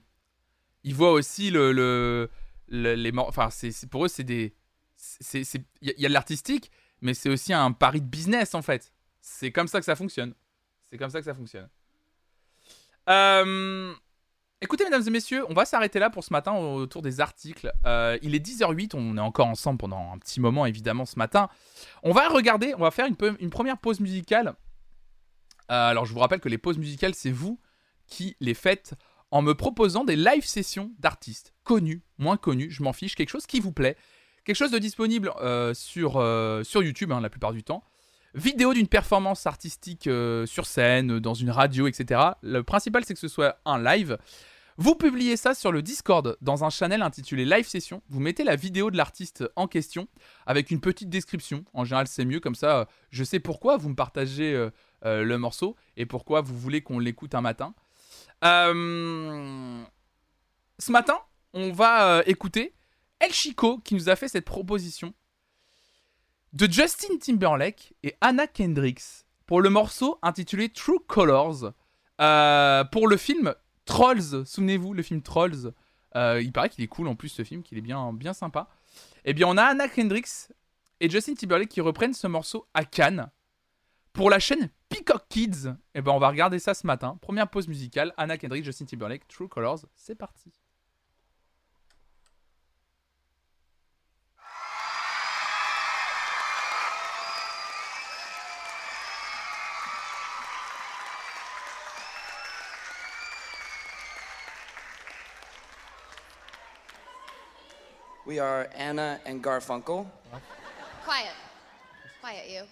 [0.83, 1.71] Il voit aussi le.
[1.71, 2.29] le,
[2.67, 3.49] les Enfin,
[3.89, 4.53] pour eux, c'est des.
[5.23, 5.43] Il
[5.81, 6.69] y, a de l'artistique,
[7.01, 8.91] mais c'est aussi un pari de business, en fait.
[9.29, 10.33] C'est comme ça que ça fonctionne.
[10.89, 11.69] C'est comme ça que ça fonctionne.
[13.09, 13.93] Euh,
[14.61, 17.71] écoutez, mesdames et messieurs, on va s'arrêter là pour ce matin autour des articles.
[17.85, 21.49] Euh, il est 10h08, on est encore ensemble pendant un petit moment, évidemment, ce matin.
[22.03, 24.55] On va regarder, on va faire une, première pause musicale.
[25.69, 27.59] Euh, alors, je vous rappelle que les pauses musicales, c'est vous
[28.07, 28.93] qui les faites
[29.29, 33.45] en me proposant des live sessions d'artistes, connus, moins connus, je m'en fiche, quelque chose
[33.45, 33.97] qui vous plaît,
[34.45, 35.33] quelque chose de disponible
[35.73, 36.11] sur,
[36.63, 37.83] sur YouTube hein, la plupart du temps,
[38.37, 42.21] vidéo d'une performance artistique euh, sur scène, dans une radio, etc.
[42.41, 44.17] Le principal c'est que ce soit un live.
[44.79, 48.03] Vous publiez ça sur le Discord dans un channel intitulé Live Session.
[48.09, 50.07] Vous mettez la vidéo de l'artiste en question
[50.45, 51.65] avec une petite description.
[51.73, 52.87] En général, c'est mieux comme ça.
[53.09, 54.69] Je sais pourquoi vous me partagez
[55.03, 57.73] le morceau et pourquoi vous voulez qu'on l'écoute un matin.
[58.43, 59.83] Euh,
[60.79, 61.19] ce matin,
[61.53, 62.73] on va euh, écouter
[63.19, 65.13] El Chico qui nous a fait cette proposition
[66.53, 71.73] de Justin Timberlake et Anna Kendricks pour le morceau intitulé True Colors
[72.21, 73.53] euh, pour le film
[73.85, 74.45] Trolls.
[74.45, 75.73] Souvenez-vous, le film Trolls.
[76.15, 78.69] il paraît qu'il est cool en plus ce film, qu'il est bien, bien sympa.
[79.25, 80.51] Eh bien, on a Anna Kendricks
[80.99, 83.29] et Justin Timberlake qui reprennent ce morceau à Cannes
[84.17, 87.19] pour la chaîne Peacock Kids, eh ben on va regarder ça ce matin.
[87.21, 90.51] Première pause musicale, Anna Kendrick, Justin Timberlake, True Colors, c'est parti.
[108.27, 110.05] We are Anna and Garfunkel.
[111.05, 111.31] Quiet.
[112.19, 112.63] Quiet, you.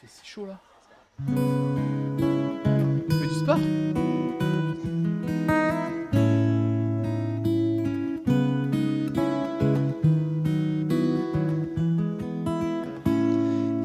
[0.00, 0.60] Il fait si chaud là.
[3.08, 3.58] Tu fais du sport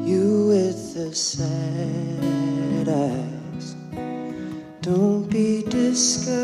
[0.06, 3.74] You with the sad eyes.
[4.82, 6.41] Don't be discouraged.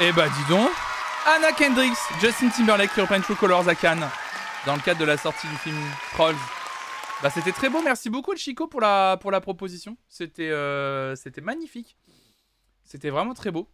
[0.00, 0.70] Eh bah dis donc,
[1.26, 4.08] Anna Kendricks, Justin Timberlake qui reprennent True Colors à Cannes
[4.66, 5.76] dans le cadre de la sortie du film
[6.12, 6.36] Trolls.
[7.22, 9.96] Bah c'était très beau, merci beaucoup Chico pour la, pour la proposition.
[10.08, 11.98] C'était euh, c'était magnifique.
[12.84, 13.70] C'était vraiment très beau.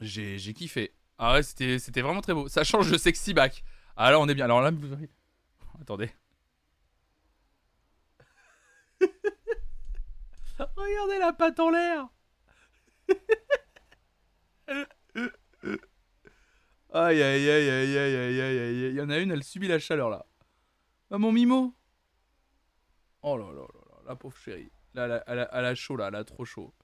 [0.00, 0.94] J'ai kiffé.
[1.18, 2.48] Ah ouais, c'était c'était vraiment très beau.
[2.48, 3.64] Ça change de sexy back.
[3.96, 4.44] Ah là on est bien.
[4.44, 4.96] Alors là, vous-
[5.80, 6.10] attendez.
[10.76, 12.06] Regardez la patte en l'air.
[16.94, 18.90] Aïe, aïe, aïe, aïe, aïe, aïe, aïe, aïe.
[18.90, 20.26] Il y en a une, elle subit la chaleur, là.
[21.10, 21.74] Ah, mon Mimo
[23.22, 24.70] Oh là là là là, la pauvre chérie.
[24.94, 26.74] Là, elle a, elle a, elle a chaud, là, elle a trop chaud.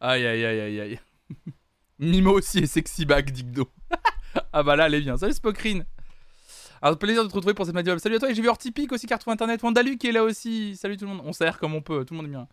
[0.00, 1.00] Aïe, aïe, aïe, aïe, aïe.
[1.98, 3.70] Mimo aussi est sexy back, Digdo.
[4.52, 5.16] ah bah là, elle est bien.
[5.16, 5.86] Salut, Spokrine
[6.82, 7.98] alors, plaisir de te retrouver pour cette matinale.
[7.98, 8.30] Salut à toi.
[8.30, 9.62] Et j'ai vu Hortipic aussi qui internet.
[9.62, 10.76] Wandalu qui est là aussi.
[10.76, 11.22] Salut tout le monde.
[11.24, 12.04] On sert comme on peut.
[12.04, 12.46] Tout le monde est bien.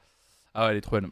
[0.54, 1.10] Ah ouais, elle est trop belle.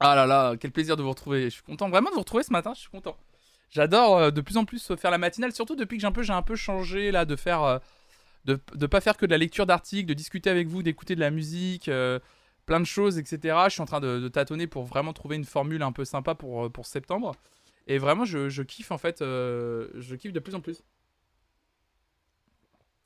[0.00, 1.44] Ah là là, quel plaisir de vous retrouver.
[1.44, 2.72] Je suis content vraiment de vous retrouver ce matin.
[2.72, 3.14] Je suis content.
[3.70, 6.22] J'adore euh, de plus en plus faire la matinale, surtout depuis que j'ai un peu,
[6.22, 7.78] j'ai un peu changé là, de faire, euh,
[8.44, 11.20] de, de pas faire que de la lecture d'articles, de discuter avec vous, d'écouter de
[11.20, 12.18] la musique, euh,
[12.66, 13.56] plein de choses, etc.
[13.66, 16.70] Je suis en train de, tâtonner pour vraiment trouver une formule un peu sympa pour,
[16.72, 17.34] pour septembre.
[17.86, 20.82] Et vraiment, je, je kiffe en fait, je kiffe de plus en plus.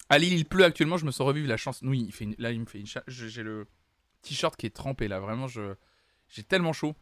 [0.08, 1.80] À Lille, il pleut actuellement, je me sens revivre la chance.
[1.82, 3.66] Oui, il fait là, il me fait une J'ai le
[4.22, 6.94] t-shirt qui est trempé là, vraiment, j'ai tellement chaud.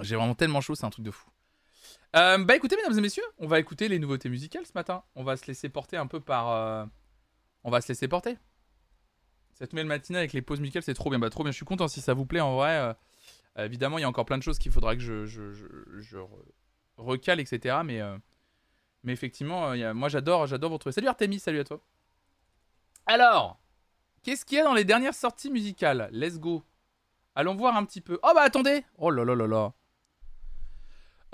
[0.00, 1.28] J'ai vraiment tellement chaud, c'est un truc de fou.
[2.14, 5.02] Euh, bah écoutez, mesdames et messieurs, on va écouter les nouveautés musicales ce matin.
[5.14, 6.50] On va se laisser porter un peu par.
[6.50, 6.84] euh,
[7.64, 8.36] On va se laisser porter.
[9.54, 11.18] Cette nouvelle matinée avec les pauses musicales, c'est trop bien.
[11.18, 12.94] Bah trop bien, je suis content si ça vous plaît en vrai.
[13.58, 15.66] euh, évidemment, il y a encore plein de choses qu'il faudra que je, je, je,
[16.00, 16.28] je re-
[16.96, 17.76] recale, etc.
[17.84, 18.00] Mais,
[19.04, 20.92] mais effectivement, moi j'adore, j'adore vous.
[20.92, 21.80] Salut Artemis, salut à toi.
[23.06, 23.58] Alors,
[24.22, 26.08] qu'est-ce qu'il y a dans les dernières sorties musicales?
[26.12, 26.62] Let's go.
[27.34, 28.18] Allons voir un petit peu.
[28.22, 29.72] Oh bah attendez Oh là là là là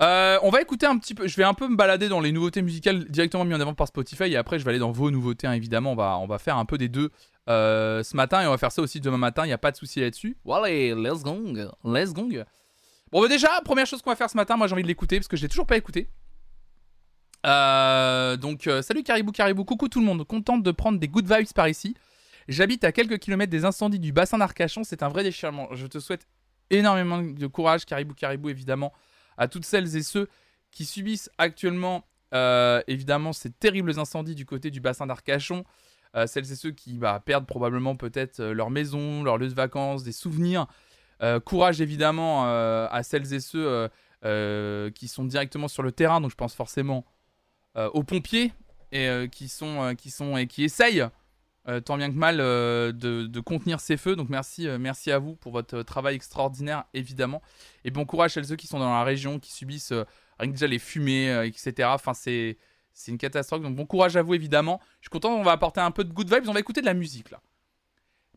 [0.01, 1.27] Euh, on va écouter un petit peu.
[1.27, 3.87] Je vais un peu me balader dans les nouveautés musicales directement mises en avant par
[3.87, 5.47] Spotify et après je vais aller dans vos nouveautés.
[5.47, 7.11] hein, évidemment, on va, on va faire un peu des deux
[7.49, 9.43] euh, ce matin et on va faire ça aussi demain matin.
[9.43, 10.37] Il n'y a pas de souci là-dessus.
[10.45, 11.37] Voilà, let's go,
[11.83, 12.29] let's go.
[13.11, 15.17] Bon, bah déjà, première chose qu'on va faire ce matin, moi j'ai envie de l'écouter
[15.17, 16.09] parce que je l'ai toujours pas écouté.
[17.45, 20.25] Euh, donc, salut Caribou Caribou, coucou tout le monde.
[20.25, 21.95] Contente de prendre des good vibes par ici.
[22.47, 24.83] J'habite à quelques kilomètres des incendies du bassin d'Arcachon.
[24.85, 25.67] C'est un vrai déchirement.
[25.73, 26.25] Je te souhaite
[26.69, 28.93] énormément de courage, Caribou Caribou, évidemment
[29.39, 30.27] à toutes celles et ceux
[30.69, 35.63] qui subissent actuellement euh, évidemment ces terribles incendies du côté du bassin d'Arcachon,
[36.15, 39.55] euh, celles et ceux qui bah, perdent probablement peut-être euh, leur maison, leur lieu de
[39.55, 40.67] vacances, des souvenirs
[41.43, 43.89] courage évidemment à celles et ceux
[44.95, 47.03] qui sont directement sur le terrain, donc je pense forcément
[47.75, 48.53] aux pompiers
[48.93, 51.05] et qui sont qui sont et qui essayent
[51.69, 54.15] euh, tant bien que mal euh, de, contenir ces feux.
[54.15, 57.41] Donc merci euh, merci à vous pour votre travail extraordinaire évidemment
[57.85, 59.93] et bon courage à ceux qui sont dans la région qui subissent
[60.39, 61.89] rien que déjà les fumées etc.
[61.93, 62.57] Enfin c'est
[62.91, 63.61] c'est une catastrophe.
[63.61, 64.81] Donc bon courage à vous évidemment.
[64.99, 66.49] Je suis content, on va apporter un peu de good vibes.
[66.49, 67.39] On va écouter de la musique là.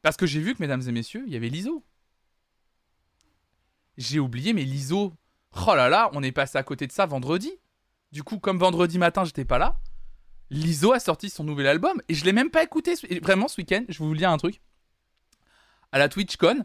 [0.02, 1.84] Parce que j'ai vu que, mesdames et messieurs, il y avait l'ISO.
[3.96, 5.14] J'ai oublié, mais l'ISO.
[5.66, 7.52] Oh là là, on est passé à côté de ça vendredi.
[8.10, 9.78] Du coup, comme vendredi matin, j'étais pas là.
[10.52, 12.94] L'ISO a sorti son nouvel album et je l'ai même pas écouté.
[13.22, 14.60] Vraiment, ce week-end, je vais vous dire un truc.
[15.92, 16.62] À la TwitchCon,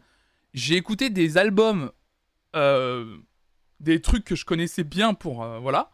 [0.53, 1.91] j'ai écouté des albums,
[2.57, 3.17] euh,
[3.79, 5.41] des trucs que je connaissais bien pour.
[5.41, 5.89] euh, voilà.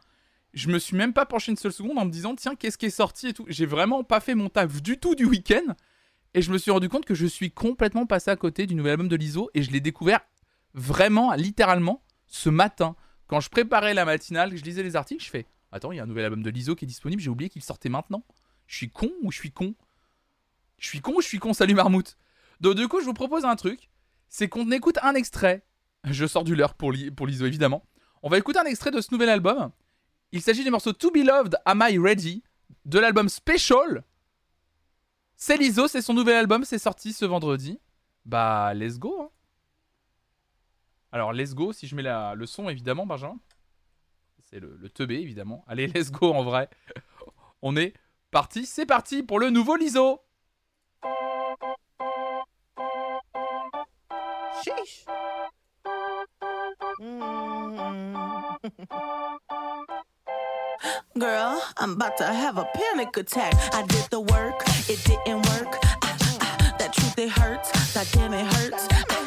[0.56, 2.88] Je me suis même pas penché une seule seconde en me disant, tiens, qu'est-ce qui
[2.88, 3.46] est sorti et tout.
[3.48, 5.76] J'ai vraiment pas fait mon taf du tout du week-end.
[6.34, 8.94] Et je me suis rendu compte que je suis complètement passé à côté du nouvel
[8.94, 10.22] album de l'ISO et je l'ai découvert
[10.74, 12.96] vraiment, littéralement, ce matin.
[13.28, 16.00] Quand je préparais la matinale, que je lisais les articles, je fais Attends, il y
[16.00, 18.24] a un nouvel album de l'ISO qui est disponible, j'ai oublié qu'il sortait maintenant.
[18.68, 19.74] Je suis con ou je suis con?
[20.78, 21.52] Je suis con ou je suis con?
[21.54, 22.16] Salut Marmout
[22.62, 23.90] Donc, du coup, je vous propose un truc
[24.30, 25.64] c'est qu'on écoute un extrait.
[26.06, 27.86] Je sors du leurre pour l'ISO, évidemment.
[28.24, 29.72] On va écouter un extrait de ce nouvel album.
[30.32, 32.44] Il s'agit du morceau To Be Loved, Am I Ready?
[32.86, 34.04] De l'album Special
[35.36, 37.80] c'est l'ISO, c'est son nouvel album, c'est sorti ce vendredi.
[38.26, 39.22] Bah, let's go.
[39.24, 39.30] hein.
[41.12, 43.38] Alors, let's go, si je mets la- le son, évidemment, Benjamin.
[44.54, 45.66] C'est le, le teubé, évidemment.
[45.68, 46.70] Allez, let's go, en vrai.
[47.64, 47.94] On est
[48.30, 50.22] parti, c'est parti pour le nouveau l'ISO.
[54.64, 55.06] Sheesh.
[57.00, 57.80] Mm.
[61.18, 63.56] Girl, I'm about to have a panic attack.
[63.74, 65.80] I did the work, it didn't work.
[66.04, 67.72] Ah, ah, that truth, it hurts.
[67.94, 68.88] That damn, it hurts.
[68.92, 69.26] Ah, ah,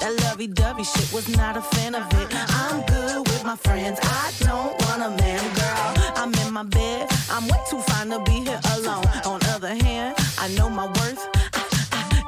[0.00, 2.28] that lovey dovey shit was not a fan of it.
[2.32, 4.00] I'm good my friends.
[4.02, 6.12] I don't want a man, girl.
[6.16, 7.08] I'm in my bed.
[7.30, 9.06] I'm way too fine to be here alone.
[9.24, 11.28] On other hand, I know my worth.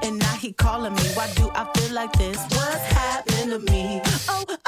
[0.05, 1.03] And now he calling me.
[1.15, 2.39] Why do I feel like this?
[2.55, 4.01] What's happening to me?
[4.29, 4.68] Oh.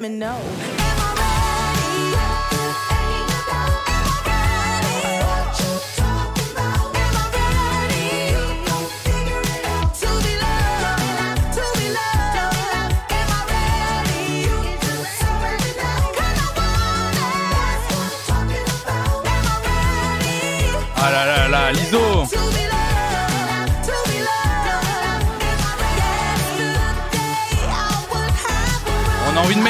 [0.00, 0.79] let me know.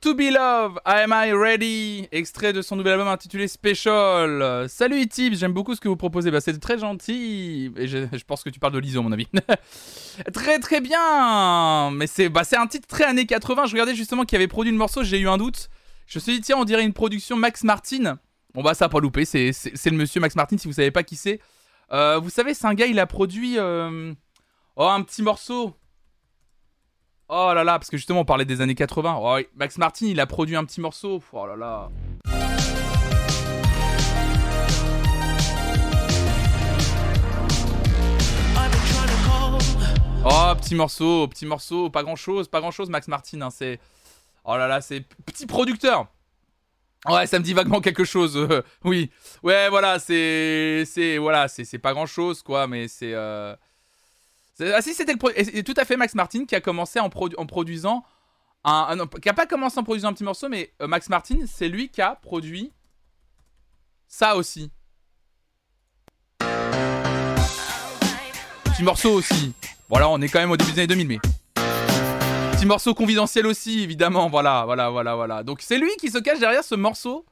[0.00, 4.68] To Be Love, Am I Ready Extrait de son nouvel album intitulé Special.
[4.68, 6.30] Salut Itips, j'aime beaucoup ce que vous proposez.
[6.30, 7.72] Bah, c'est très gentil.
[7.76, 9.26] Et je, pense que tu parles de l'ISO, mon avis.
[10.32, 11.90] très très bien.
[11.90, 13.66] Mais c'est bah, un titre très années 80.
[13.66, 15.68] Je regardais justement qui avait produit le morceau, j'ai eu un doute.
[16.06, 18.18] Je me suis dit, tiens, on dirait une production Max Martin.
[18.54, 19.24] Bon, bah, ça a pas loupé.
[19.24, 19.50] C'est
[19.86, 21.40] le monsieur Max Martin, si vous savez pas qui c'est.
[21.92, 24.12] Euh, vous savez, c'est un gars, il a produit euh,
[24.76, 25.74] oh, un petit morceau.
[27.34, 29.18] Oh là là, parce que justement, on parlait des années 80.
[29.18, 31.22] Oh, oui, Max Martin, il a produit un petit morceau.
[31.32, 31.88] Oh là là.
[40.24, 43.40] Oh, petit morceau, petit morceau, pas grand chose, pas grand chose, Max Martin.
[43.42, 43.80] hein, c'est.
[44.44, 46.06] Oh là là, c'est petit producteur.
[47.08, 48.36] Ouais, ça me dit vaguement quelque chose.
[48.36, 49.10] euh, oui,
[49.42, 53.14] ouais, voilà, c'est, c'est, voilà, c'est, pas grand chose, quoi, mais c'est.
[53.14, 53.58] euh, c'est-
[54.60, 55.62] Ah si, c'était le.
[55.62, 58.04] tout à fait Max Martin qui a commencé en, produ- produisant
[58.64, 61.68] un, qui a pas commencé en produisant un petit morceau, mais euh, Max Martin, c'est
[61.68, 62.72] lui qui a produit
[64.06, 64.70] ça aussi.
[68.64, 69.54] Petit morceau aussi.
[69.88, 71.18] Voilà, on est quand même au début des années 2000, mais.
[72.52, 74.28] Petit morceau confidentiel aussi, évidemment.
[74.28, 75.42] Voilà, voilà, voilà, voilà.
[75.42, 77.26] Donc c'est lui qui se cache derrière ce morceau.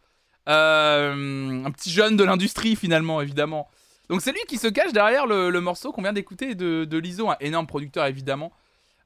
[0.49, 3.69] Euh, un petit jeune de l'industrie, finalement, évidemment.
[4.11, 7.31] Donc c'est lui qui se cache derrière le, morceau qu'on vient d'écouter de, de Lizzo,
[7.31, 8.53] un énorme producteur, évidemment.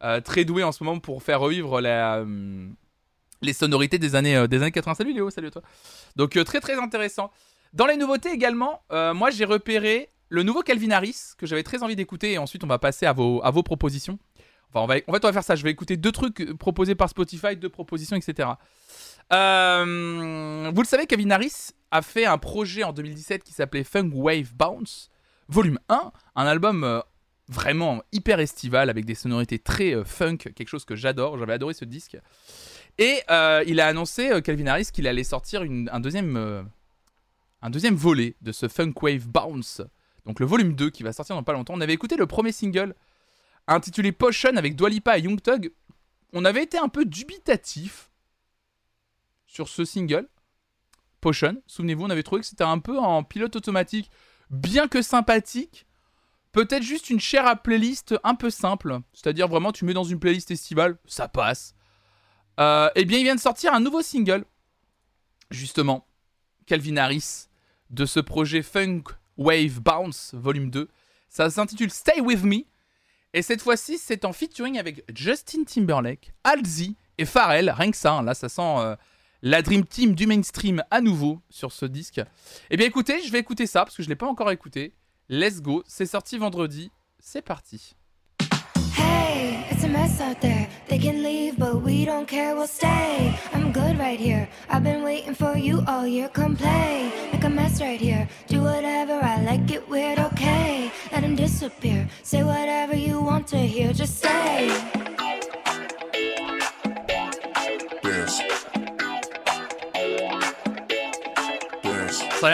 [0.02, 2.66] Euh, très doué en ce moment pour faire revivre euh,
[3.42, 4.94] les sonorités des années, euh, des années 80.
[4.94, 5.62] Salut Léo, salut à toi.
[6.16, 7.30] Donc très très intéressant.
[7.74, 11.96] Dans les nouveautés également, moi j'ai repéré le nouveau Calvin Harris que j'avais très envie
[11.96, 14.18] d'écouter et ensuite on va passer à vos, à vos propositions.
[14.70, 15.54] Enfin, on va, en fait, on va faire ça.
[15.54, 18.48] Je vais écouter deux trucs proposés par Spotify, deux propositions, etc.
[19.30, 24.52] Vous le savez, Calvin Harris a fait un projet en 2017 qui s'appelait Funk Wave
[24.52, 25.10] Bounce,
[25.48, 27.00] volume 1, un album euh,
[27.46, 31.38] vraiment hyper estival avec des sonorités très euh, funk, quelque chose que j'adore.
[31.38, 32.18] J'avais adoré ce disque.
[32.98, 36.68] Et euh, il a annoncé, Calvin Harris, qu'il allait sortir un, deuxième,
[37.62, 39.80] un deuxième volet de ce Funk Wave Bounce.
[40.26, 41.74] Donc le volume 2 qui va sortir dans pas longtemps.
[41.76, 42.96] On avait écouté le premier single
[43.68, 45.70] intitulé Potion avec Dua Lipa et Young Thug.
[46.32, 48.10] On avait été un peu dubitatif
[49.46, 50.28] sur ce single.
[51.24, 54.10] Potion, souvenez-vous, on avait trouvé que c'était un peu en pilote automatique,
[54.50, 55.86] bien que sympathique.
[56.52, 58.98] Peut-être juste une chair à playlist un peu simple.
[59.14, 61.74] C'est-à-dire vraiment, tu mets dans une playlist estivale, ça passe.
[62.60, 64.44] Euh, eh bien, il vient de sortir un nouveau single.
[65.50, 66.06] Justement,
[66.66, 67.46] Calvin Harris,
[67.88, 69.04] de ce projet Funk
[69.38, 70.90] Wave Bounce Volume 2.
[71.30, 72.64] Ça s'intitule Stay With Me.
[73.32, 77.70] Et cette fois-ci, c'est en featuring avec Justin Timberlake, Halsey et Pharrell.
[77.70, 78.94] Rien que ça, hein, là, ça sent euh,
[79.44, 82.20] la Dream Team du mainstream à nouveau sur ce disque.
[82.70, 84.94] Eh bien, écoutez, je vais écouter ça parce que je ne l'ai pas encore écouté.
[85.28, 86.90] Let's go, c'est sorti vendredi.
[87.18, 87.94] C'est parti.
[88.96, 90.66] Hey, it's a mess out there.
[90.88, 93.34] They can leave, but we don't care, we'll stay.
[93.52, 94.48] I'm good right here.
[94.70, 96.30] I've been waiting for you all year.
[96.32, 98.26] Come play, make a mess right here.
[98.48, 100.90] Do whatever I like, it weird, okay?
[101.12, 102.08] Let him disappear.
[102.22, 105.13] Say whatever you want to hear, just say.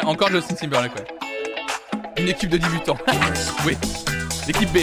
[0.05, 1.07] Encore Justin Timberlake, ouais.
[2.19, 2.99] Une équipe de débutants.
[3.67, 3.77] oui,
[4.47, 4.79] l'équipe B.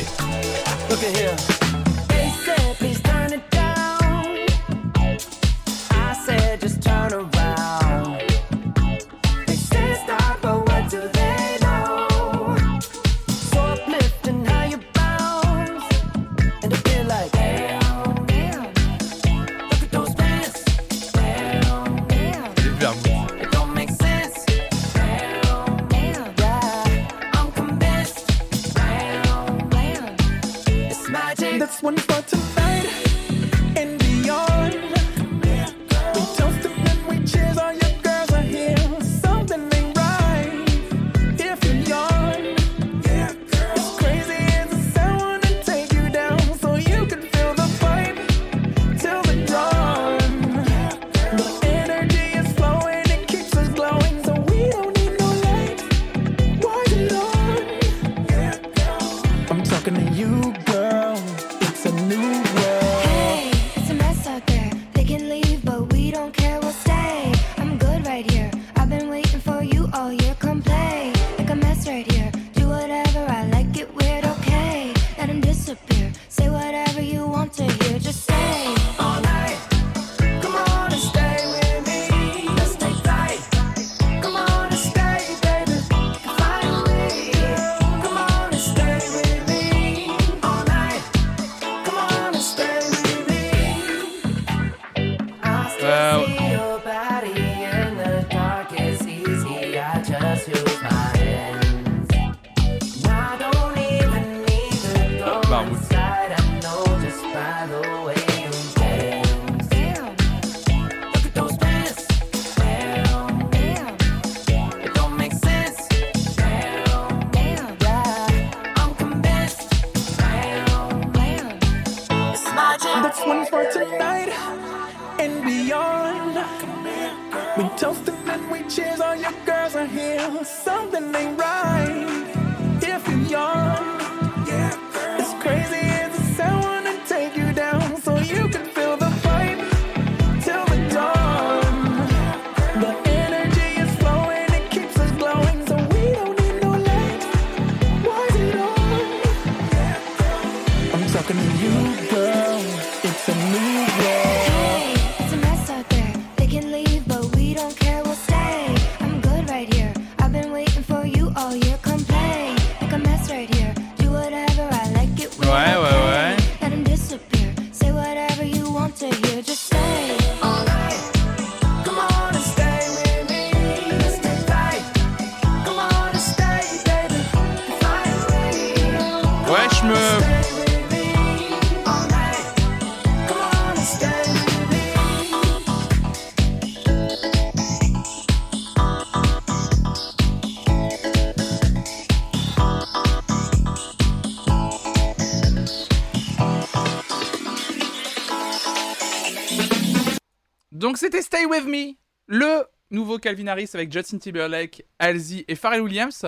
[201.49, 201.93] With Me,
[202.27, 206.25] le nouveau Calvin Harris avec Justin Timberlake, Halsey et Pharrell Williams.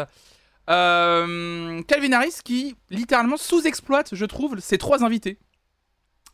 [0.69, 5.39] Euh, Calvin Harris qui littéralement sous-exploite, je trouve, ses trois invités.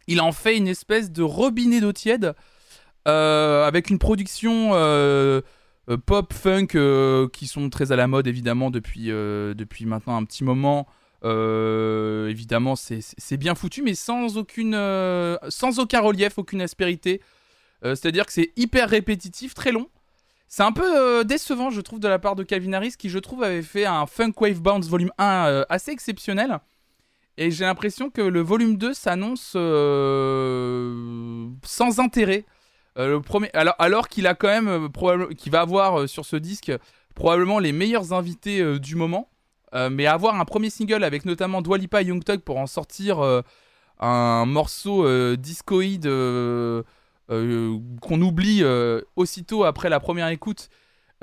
[0.07, 2.35] Il en fait une espèce de robinet d'eau tiède
[3.07, 5.41] euh, avec une production euh,
[5.89, 6.67] euh, pop, funk
[7.31, 10.87] qui sont très à la mode évidemment depuis, depuis maintenant un petit moment.
[11.23, 14.73] Évidemment, c'est- bien foutu, mais sans, aucune,
[15.49, 17.21] sans aucun relief, aucune aspérité.
[17.85, 19.87] Euh, C'est-à-dire que c'est hyper répétitif, très long.
[20.47, 23.19] C'est un peu euh, décevant, je trouve, de la part de Calvin Harris, qui, je
[23.19, 26.59] trouve, avait fait un Funk Wave Bounce volume 1 euh, assez exceptionnel.
[27.37, 29.57] Et j'ai l'impression que le volume 2 s'annonce
[31.63, 32.45] sans intérêt.
[32.95, 34.89] Alors qu'il a quand même,
[35.35, 36.71] qu'il va avoir sur ce disque
[37.13, 39.29] probablement les meilleurs invités du moment.
[39.73, 43.19] Mais avoir un premier single avec notamment Dua Lipa et Young pour en sortir
[43.99, 46.09] un morceau discoïde
[47.27, 50.69] qu'on oublie euh, aussitôt après la première écoute.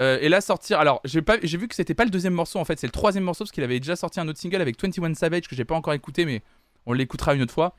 [0.01, 2.65] Euh, et là sortir, alors j'ai pas, vu que c'était pas le deuxième morceau en
[2.65, 5.15] fait, c'est le troisième morceau parce qu'il avait déjà sorti un autre single avec 21
[5.15, 6.43] Savage que j'ai pas encore écouté, mais
[6.87, 7.77] on l'écoutera une autre fois.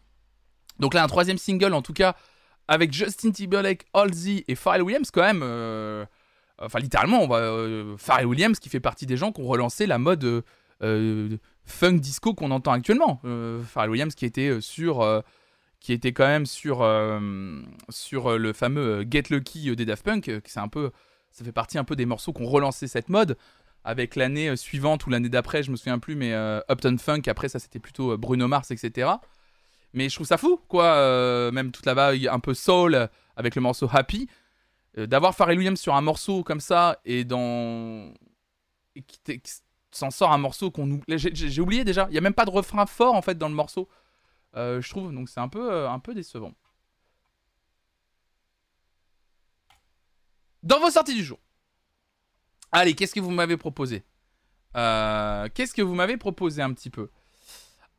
[0.79, 2.15] Donc là un troisième single en tout cas
[2.67, 5.41] avec Justin Timberlake, Halsey et Pharrell Williams quand même.
[5.43, 6.05] euh,
[6.59, 9.87] Enfin littéralement, on va euh, Pharrell Williams qui fait partie des gens qui ont relancé
[9.87, 10.41] la mode euh,
[10.83, 13.19] euh, funk disco qu'on entend actuellement.
[13.25, 15.21] Euh, Pharrell Williams qui était euh, sur euh,
[15.83, 20.03] qui était quand même sur, euh, sur euh, le fameux euh, Get Lucky des Daft
[20.03, 20.91] Punk, c'est un peu,
[21.29, 23.37] ça fait partie un peu des morceaux qui ont relancé cette mode.
[23.83, 26.31] Avec l'année suivante ou l'année d'après, je me souviens plus, mais
[26.71, 29.11] Upton Funk, après ça c'était plutôt Bruno Mars, etc.
[29.91, 33.61] Mais je trouve ça fou, quoi, même toute la vague un peu soul avec le
[33.61, 34.29] morceau Happy.
[34.95, 38.13] D'avoir Pharrell Williams sur un morceau comme ça et dans.
[38.95, 39.41] et qui
[39.91, 41.17] s'en sort un morceau qu'on oublie.
[41.17, 43.55] J'ai oublié déjà, il y a même pas de refrain fort en fait dans le
[43.55, 43.89] morceau.
[44.55, 46.53] Euh, je trouve donc c'est un peu euh, un peu décevant.
[50.61, 51.39] Dans vos sorties du jour.
[52.71, 54.03] Allez, qu'est-ce que vous m'avez proposé?
[54.75, 57.09] Euh, Qu'est-ce que vous m'avez proposé un petit peu?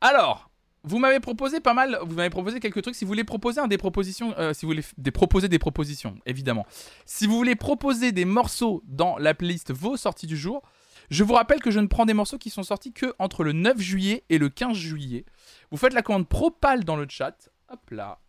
[0.01, 0.49] Alors,
[0.83, 1.99] vous m'avez proposé pas mal.
[2.03, 2.95] Vous m'avez proposé quelques trucs.
[2.95, 6.65] Si vous voulez proposer des propositions, si vous voulez proposer des propositions, évidemment.
[7.05, 10.63] Si vous voulez proposer des morceaux dans la playlist vos sorties du jour,
[11.09, 13.53] je vous rappelle que je ne prends des morceaux qui sont sortis que entre le
[13.53, 15.25] 9 juillet et le 15 juillet.
[15.71, 17.49] Vous faites la commande Propal dans le chat.
[17.69, 18.19] Hop là.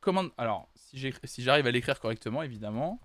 [0.00, 0.30] Commande.
[0.36, 3.00] Alors, si j'arrive à l'écrire correctement, évidemment.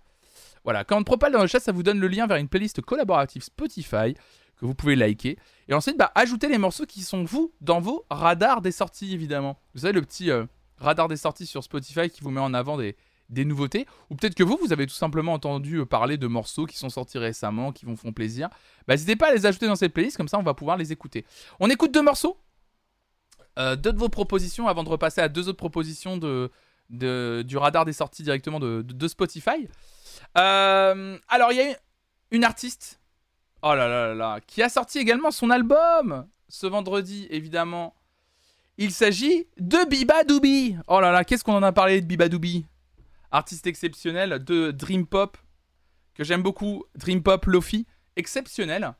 [0.64, 3.42] Voilà, commande Propal dans le chat, ça vous donne le lien vers une playlist collaborative
[3.42, 4.14] Spotify
[4.56, 5.38] que vous pouvez liker.
[5.68, 9.58] Et ensuite, bah, ajoutez les morceaux qui sont vous dans vos radars des sorties, évidemment.
[9.74, 10.46] Vous savez, le petit euh,
[10.78, 12.96] radar des sorties sur Spotify qui vous met en avant des,
[13.28, 13.86] des nouveautés.
[14.10, 16.90] Ou peut-être que vous, vous avez tout simplement entendu euh, parler de morceaux qui sont
[16.90, 18.48] sortis récemment, qui vous font plaisir.
[18.86, 20.92] Bah, n'hésitez pas à les ajouter dans cette playlist, comme ça on va pouvoir les
[20.92, 21.24] écouter.
[21.60, 22.38] On écoute deux morceaux?
[23.58, 26.16] Euh, de vos propositions avant de repasser à deux autres propositions
[26.90, 29.68] du radar des sorties directement de, Spotify.
[30.36, 31.76] Euh, alors, il y a
[32.30, 33.00] une, artiste,
[33.62, 37.94] oh là là là qui a sorti également son album ce vendredi, évidemment.
[38.78, 40.76] Il s'agit de Biba Doubi.
[40.86, 42.64] Oh là là, qu'est-ce qu'on en a parlé de Biba Doubi?
[43.30, 45.36] Artiste exceptionnel de Dream Pop,
[46.14, 46.84] que j'aime beaucoup.
[46.94, 47.86] Dream Pop Lofi,
[48.16, 48.94] exceptionnel.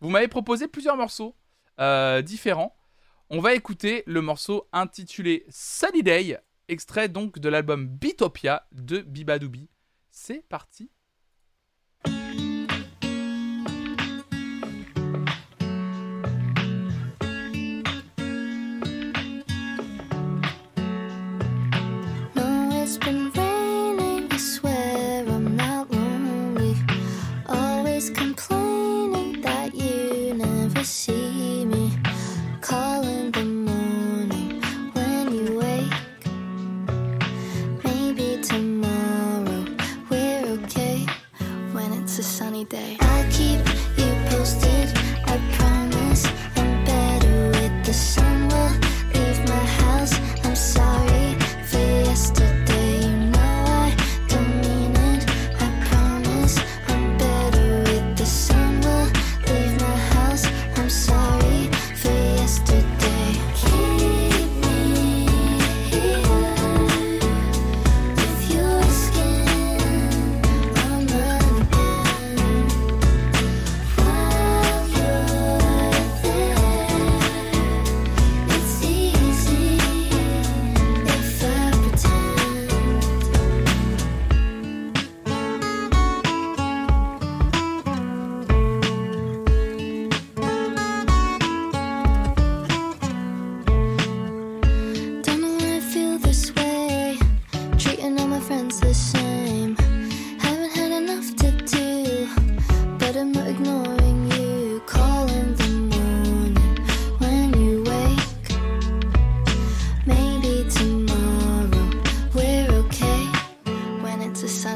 [0.00, 1.34] Vous m'avez proposé plusieurs morceaux
[1.80, 2.74] euh, différents.
[3.36, 6.38] On va écouter le morceau intitulé Sunny Day,
[6.68, 9.68] extrait donc de l'album Bitopia de Biba Doubi.
[10.12, 10.88] C'est parti.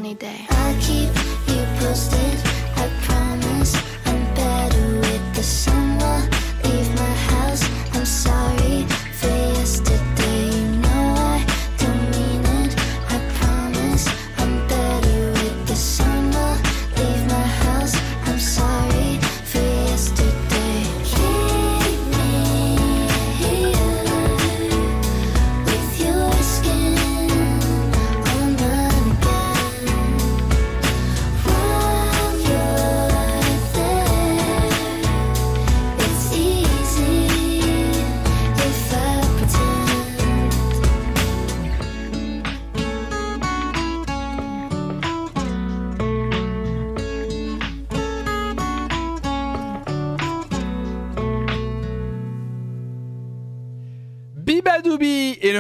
[0.08, 0.46] Sunny day.
[0.50, 1.08] I'll keep
[1.48, 2.47] you posted.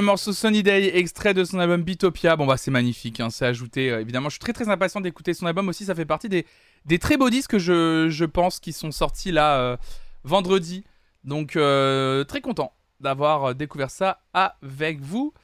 [0.08, 2.34] Morceau Sunny Day, extrait de son album Bitopia.
[2.34, 3.90] Bon, bah, c'est magnifique, hein, c'est ajouté.
[3.90, 5.84] euh, évidemment, je suis très très impatient d'écouter son album aussi.
[5.84, 9.58] Ça fait partie des, très beaux disques que je, je pense qui sont sortis là
[9.58, 9.76] euh,
[10.24, 10.82] vendredi.
[11.24, 15.34] Donc, euh, très content d'avoir découvert ça avec vous.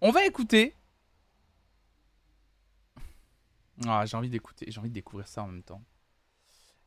[0.00, 0.72] On va écouter.
[3.86, 5.82] Ah, j'ai envie d'écouter, j'ai envie de découvrir ça en même temps.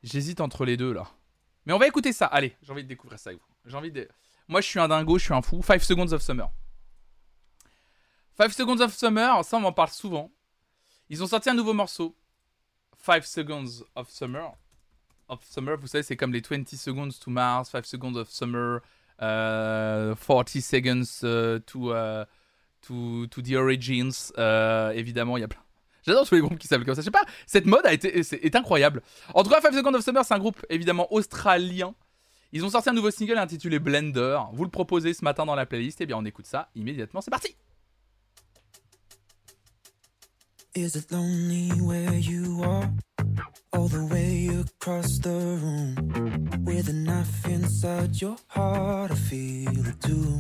[0.02, 1.08] J'hésite entre les deux là.
[1.68, 2.26] Mais on va écouter ça.
[2.26, 3.70] Allez, j'ai envie de découvrir ça avec vous.
[3.70, 4.10] J'ai envie de.
[4.48, 5.62] Moi, je suis un dingo, je suis un fou.
[5.62, 6.50] 5 Seconds of Summer.
[8.42, 10.32] 5 Seconds of Summer, ça, on m'en parle souvent.
[11.10, 12.18] Ils ont sorti un nouveau morceau.
[13.06, 14.54] 5 Seconds of Summer.
[15.30, 18.80] Of Summer, vous savez, c'est comme les 20 Seconds to Mars, 5 Seconds of Summer,
[19.22, 22.26] euh, 40 Seconds euh, to, euh,
[22.82, 24.34] to, to the Origins.
[24.40, 25.62] Euh, évidemment, il y a plein.
[26.04, 27.02] J'adore tous les groupes qui s'appellent comme ça.
[27.02, 29.04] Je sais pas, cette mode a été, est, incroyable.
[29.36, 31.94] En tout cas, 5 Seconds of Summer, c'est un groupe évidemment australien.
[32.54, 34.40] Ils ont sorti un nouveau single intitulé Blender.
[34.54, 36.02] Vous le proposez ce matin dans la playlist.
[36.02, 37.22] Et bien, on écoute ça immédiatement.
[37.22, 37.56] C'est parti!
[40.74, 42.90] Is it lonely where you are?
[43.74, 45.96] All the way across the room.
[46.64, 50.40] With a knife inside your heart, I feel it too.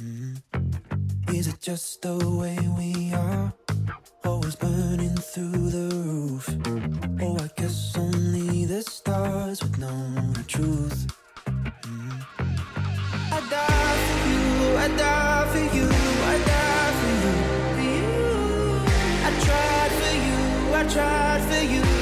[0.00, 0.42] Mm.
[1.34, 3.52] Is it just the way we are?
[4.24, 6.48] Always burning through the roof.
[7.20, 11.08] Oh, I guess only the stars would know the truth.
[11.44, 12.24] Mm.
[13.32, 15.35] I die for you, I die
[20.78, 21.95] I tried for you,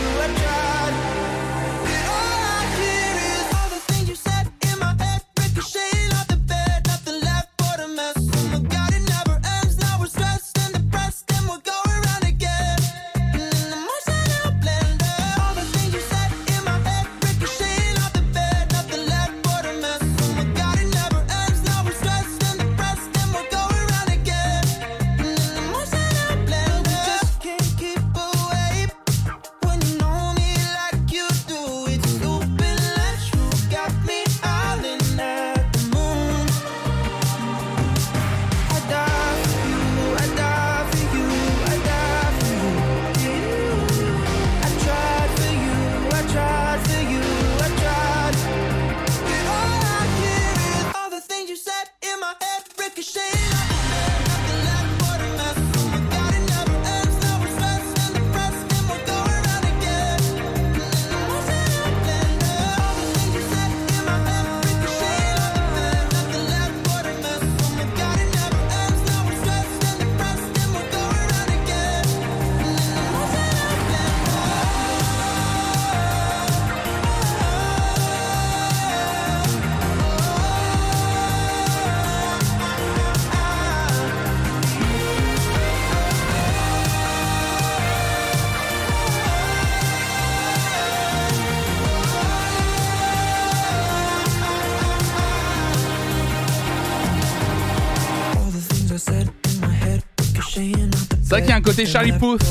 [101.35, 102.45] vrai qu'il y a un côté Charlie Puth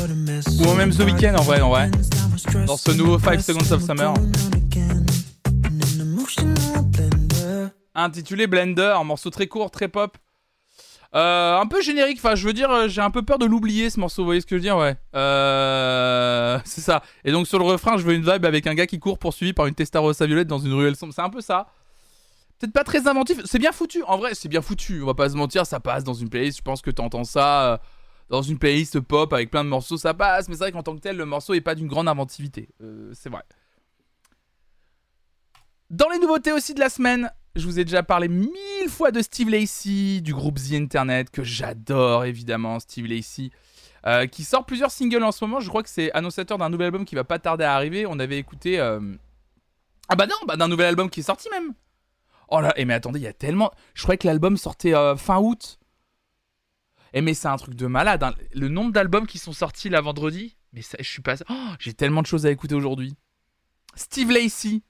[0.60, 1.90] ou même The Weeknd en vrai, en vrai.
[2.68, 4.14] Dans ce nouveau Five Seconds of Summer.
[7.96, 10.18] Intitulé Blender, un morceau très court, très pop.
[11.16, 13.90] Euh, un peu générique, enfin je veux dire, euh, j'ai un peu peur de l'oublier
[13.90, 14.98] ce morceau, vous voyez ce que je veux dire, ouais.
[15.16, 17.04] Euh, c'est ça.
[17.24, 19.54] Et donc sur le refrain, je veux une vibe avec un gars qui court poursuivi
[19.54, 21.14] par une Testarossa violette dans une ruelle sombre.
[21.14, 21.68] C'est un peu ça.
[22.60, 24.04] Peut-être pas très inventif, c'est bien foutu.
[24.08, 25.02] En vrai, c'est bien foutu.
[25.04, 26.58] On va pas se mentir, ça passe dans une playlist.
[26.58, 27.80] Je pense que t'entends ça
[28.34, 30.50] dans une playlist pop avec plein de morceaux, ça passe.
[30.50, 32.68] Mais c'est vrai qu'en tant que tel, le morceau est pas d'une grande inventivité.
[32.82, 33.44] Euh, c'est vrai.
[35.92, 39.22] Dans les nouveautés aussi de la semaine, je vous ai déjà parlé mille fois de
[39.22, 43.52] Steve Lacey, du groupe The Internet, que j'adore évidemment, Steve Lacey,
[44.08, 45.60] euh, qui sort plusieurs singles en ce moment.
[45.60, 48.08] Je crois que c'est annonciateur d'un nouvel album qui va pas tarder à arriver.
[48.08, 48.80] On avait écouté.
[48.80, 49.00] euh,
[50.10, 51.76] Ah bah non, bah d'un nouvel album qui est sorti même.
[52.50, 53.72] Oh là, et mais attendez, il y a tellement.
[53.94, 55.78] Je croyais que l'album sortait fin août.
[57.14, 58.24] Et mais c'est un truc de malade.
[58.24, 58.34] hein.
[58.54, 60.58] Le nombre d'albums qui sont sortis là vendredi.
[60.74, 61.36] Mais ça, je suis pas.
[61.50, 63.16] Oh, J'ai tellement de choses à écouter aujourd'hui.
[63.96, 64.82] Steve Lacey.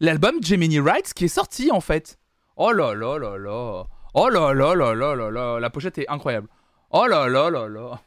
[0.00, 2.18] L'album Gemini Rights qui est sorti en fait.
[2.56, 3.84] Oh là là là là.
[4.14, 5.60] Oh là là là là là là.
[5.60, 6.48] La pochette est incroyable.
[6.90, 8.00] Oh là là là là.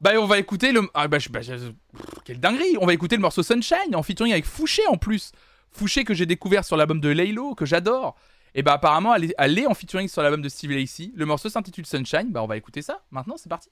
[0.00, 0.88] Bah on va écouter le.
[0.94, 1.40] Ah bah, bah,
[2.24, 2.76] quelle dinguerie.
[2.80, 5.32] On va écouter le morceau Sunshine en featuring avec Fouché en plus.
[5.72, 8.14] Fouché que j'ai découvert sur l'album de Laylo que j'adore.
[8.54, 11.10] Et bah apparemment elle est, en featuring sur l'album de Steve Lacey.
[11.14, 12.30] Le morceau s'intitule Sunshine.
[12.30, 13.02] Bah on va écouter ça.
[13.10, 13.70] Maintenant c'est parti.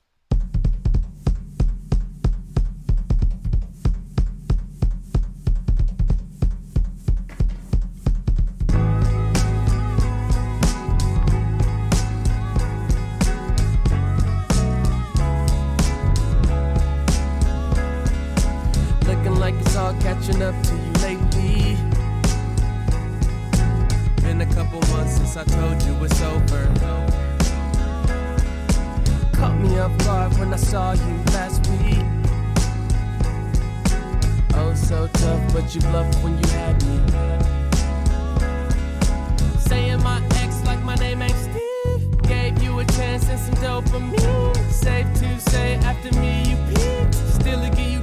[24.36, 26.66] Been a couple months since I told you it's over.
[29.32, 32.04] Caught me off guard when I saw you last week.
[34.52, 36.98] Oh, so tough, but you bluffed when you had me.
[39.58, 42.22] Saying my ex like my name ain't Steve.
[42.22, 44.70] Gave you a chance and some dopamine.
[44.70, 47.14] Safe to say, after me you peaked.
[47.40, 47.95] Still to give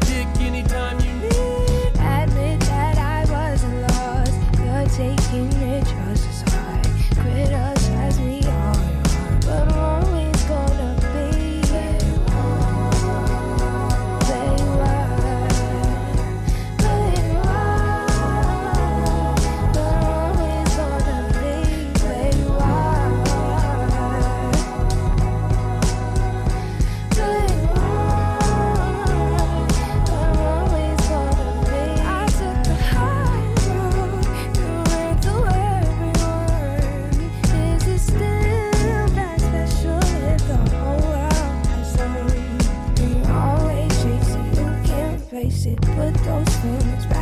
[45.43, 47.12] face it, put those feelings.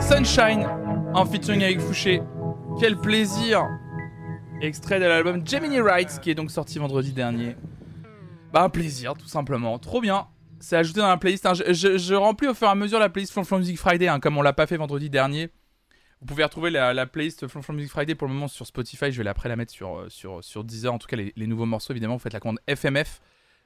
[0.00, 0.66] Sunshine
[1.14, 2.22] en featuring avec Fouché.
[2.78, 3.66] Quel plaisir
[4.60, 7.56] Extrait de l'album Gemini Rights qui est donc sorti vendredi dernier.
[8.52, 10.26] Bah un plaisir tout simplement, trop bien.
[10.60, 11.46] C'est ajouté dans la playlist.
[11.46, 11.52] hein.
[11.54, 14.42] Je, remplis au fur et à mesure la playlist Flonflon Music Friday, hein, comme on
[14.42, 15.50] l'a pas fait vendredi dernier.
[16.20, 19.12] Vous pouvez retrouver la, la playlist Flonflon Music Friday pour le moment sur Spotify.
[19.12, 20.92] Je vais après la mettre sur, euh, sur, sur Deezer.
[20.92, 23.20] En tout cas, les, nouveaux morceaux, évidemment, vous faites la commande FMF.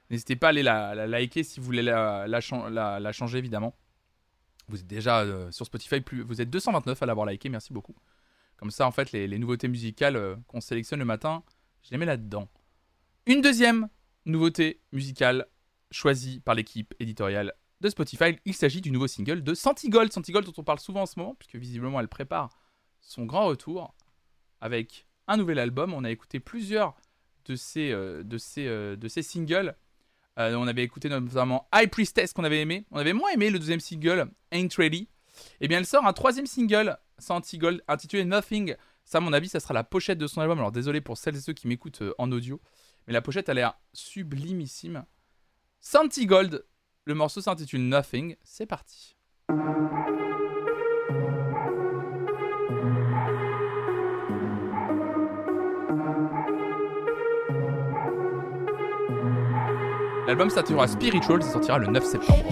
[0.09, 3.73] N'hésitez pas à aller la, liker si vous voulez la- la changer, évidemment.
[4.71, 7.93] Vous êtes déjà euh, sur Spotify, plus, vous êtes 229 à l'avoir liké, merci beaucoup.
[8.55, 11.43] Comme ça, en fait, les, nouveautés musicales euh, qu'on sélectionne le matin,
[11.83, 12.47] je les mets là-dedans.
[13.25, 13.89] Une deuxième
[14.25, 15.45] nouveauté musicale
[15.91, 18.37] choisie par l'équipe éditoriale de Spotify.
[18.45, 20.13] Il s'agit du nouveau single de Santigold.
[20.13, 22.49] Santigold dont on parle souvent en ce moment, puisque visiblement elle prépare
[23.01, 23.93] son grand retour
[24.61, 25.93] avec un nouvel album.
[25.93, 26.95] On a écouté plusieurs
[27.45, 29.75] de ses, euh, de ses, euh, de ses singles.
[30.39, 32.85] Euh, on avait écouté notamment High Priestess qu'on avait aimé.
[32.91, 35.09] On avait moins aimé le deuxième single, Ain't Ready.
[35.59, 38.75] Et bien elle sort un troisième single, Santigold, intitulé Nothing.
[39.03, 40.59] Ça, à mon avis, ça sera la pochette de son album.
[40.59, 42.61] Alors désolé pour celles et ceux qui m'écoutent euh, en audio.
[43.07, 45.05] Mais la pochette a l'air sublimissime.
[45.79, 46.65] Santigold,
[47.05, 48.35] le morceau s'intitule Nothing.
[48.43, 49.15] C'est parti.
[60.31, 62.45] L'album s'intitulera Spiritual, ça sortira le 9 septembre.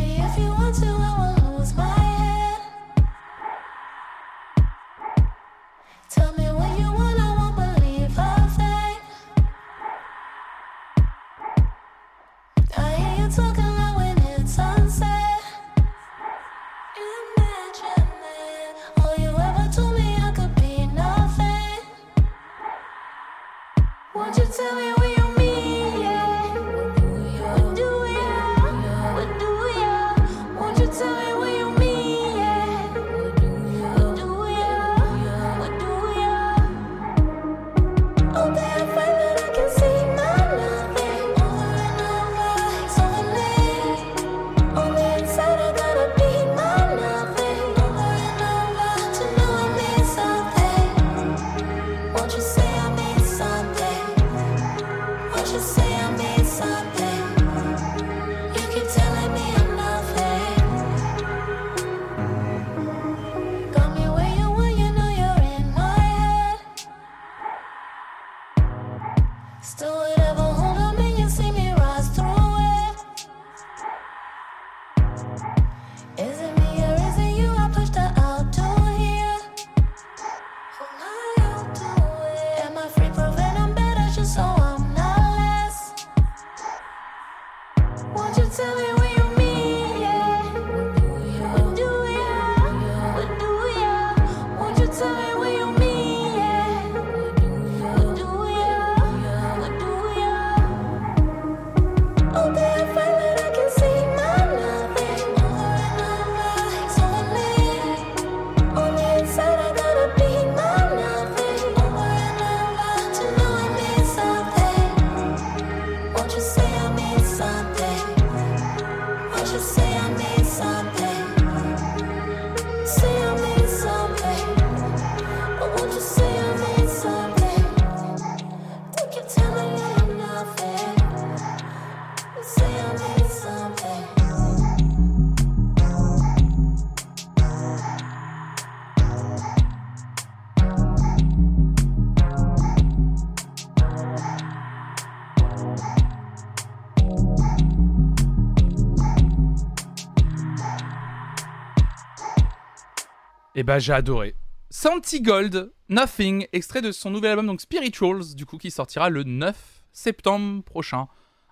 [153.69, 154.33] Bah j'ai adoré.
[154.71, 159.83] Santigold, Nothing, extrait de son nouvel album donc Spirituals, du coup qui sortira le 9
[159.91, 161.07] septembre prochain.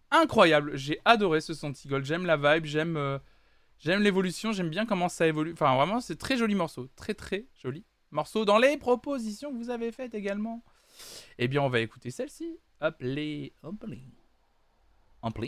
[0.10, 3.20] Incroyable, j'ai adoré ce Santigold, j'aime la vibe, j'aime euh,
[3.78, 5.54] j'aime l'évolution, j'aime bien comment ça évolue.
[5.54, 9.70] Enfin vraiment c'est très joli morceau, très très joli morceau dans les propositions que vous
[9.70, 10.64] avez faites également.
[11.38, 12.58] Eh bien on va écouter celle-ci.
[12.82, 13.86] Hop les, hop
[15.22, 15.46] hop.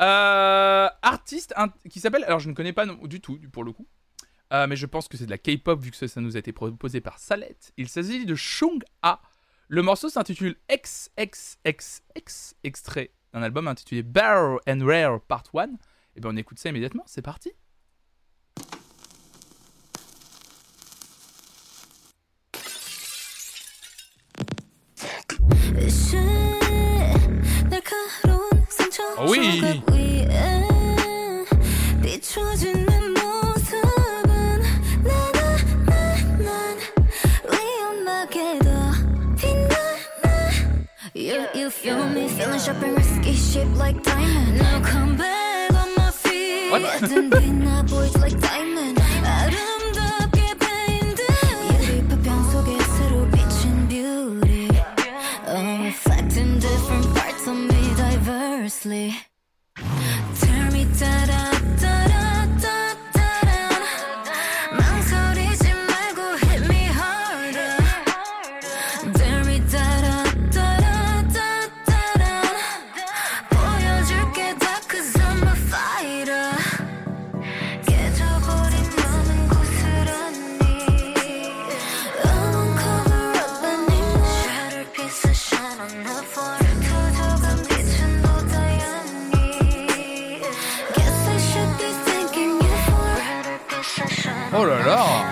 [0.00, 1.54] Euh, artiste
[1.90, 3.86] qui s'appelle, alors je ne connais pas du tout pour le coup,
[4.54, 6.52] euh, mais je pense que c'est de la K-pop vu que ça, nous a été
[6.52, 7.72] proposé par Salette.
[7.76, 9.20] Il s'agit de Chung A.
[9.66, 12.02] Le morceau s'intitule XXXX,
[12.62, 15.70] extrait d'un album intitulé Bare and Rare Part 1.
[16.14, 17.50] Et bien on écoute ça immédiatement, c'est parti.
[27.70, 27.96] 날카
[41.63, 45.95] You, you feel me feeling sharp and risky shaped like diamond Now come back on
[45.95, 46.81] my feet What?
[46.81, 54.67] 뭐든 빛나 보이지 like diamond 아름답게 painted 유리파평 속에 새로 비친 beauty
[55.47, 59.15] Oh, reflecting different parts of me diversely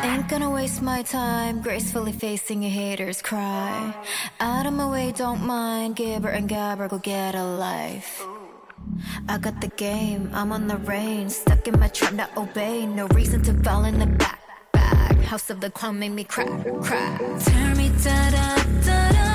[0.03, 3.95] Ain't gonna waste my time gracefully facing your haters cry.
[4.41, 5.95] Out of my way, don't mind.
[5.95, 8.25] Gibber and gabber, go get a life.
[9.29, 11.31] I got the game, I'm on the reign.
[11.31, 12.85] Stuck in my trap, not obey.
[12.85, 14.41] No reason to fall in the back.
[14.73, 15.17] back.
[15.19, 16.47] House of the clown made me cry,
[16.83, 17.17] cry.
[17.45, 19.32] Turn me da da da da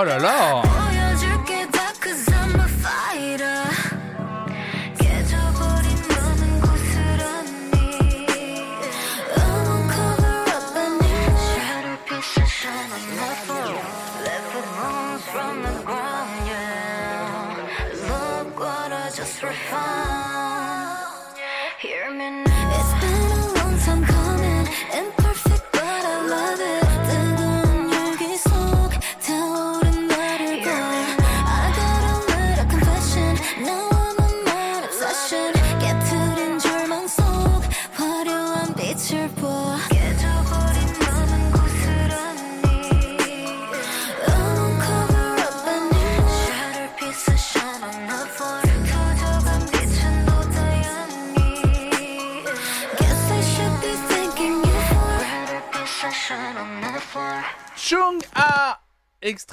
[0.00, 0.69] Oh là là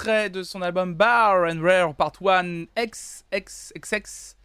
[0.06, 4.36] De son album Bar and Rare Part 1 XXXX.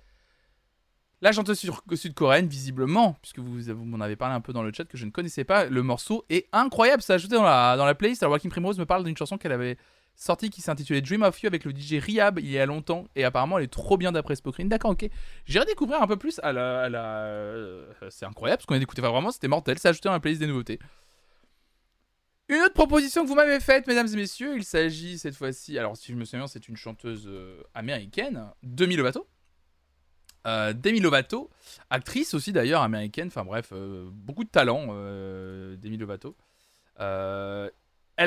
[1.20, 1.58] La chanteuse
[1.94, 5.04] sud-coréenne, visiblement, puisque vous, vous m'en avez parlé un peu dans le chat que je
[5.04, 7.02] ne connaissais pas, le morceau est incroyable.
[7.02, 8.22] Ça ajouté dans la, dans la playlist.
[8.22, 9.76] Alors, Joaquin Primrose me parle d'une chanson qu'elle avait
[10.16, 13.04] sortie qui s'intitulait Dream of You avec le DJ Rihab il y a longtemps.
[13.14, 14.68] Et apparemment, elle est trop bien d'après Spokrine.
[14.70, 15.08] D'accord, ok.
[15.44, 16.82] J'irai découvrir un peu plus à la.
[16.84, 19.02] à la- euh, C'est incroyable ce qu'on a écouté.
[19.02, 19.78] Enfin, vraiment, c'était mortel.
[19.78, 20.78] C'est ajouté dans la playlist des nouveautés.
[22.52, 25.96] Une autre proposition que vous m'avez faite, mesdames et messieurs, il s'agit cette fois-ci, alors
[25.96, 29.26] si je me souviens, c'est une chanteuse euh, américaine, Demi Lovato.
[30.46, 31.48] Euh, Demi Lovato,
[31.88, 36.36] actrice aussi d'ailleurs américaine, enfin bref, euh, beaucoup de talent, Demi Lovato.
[36.98, 37.70] Elle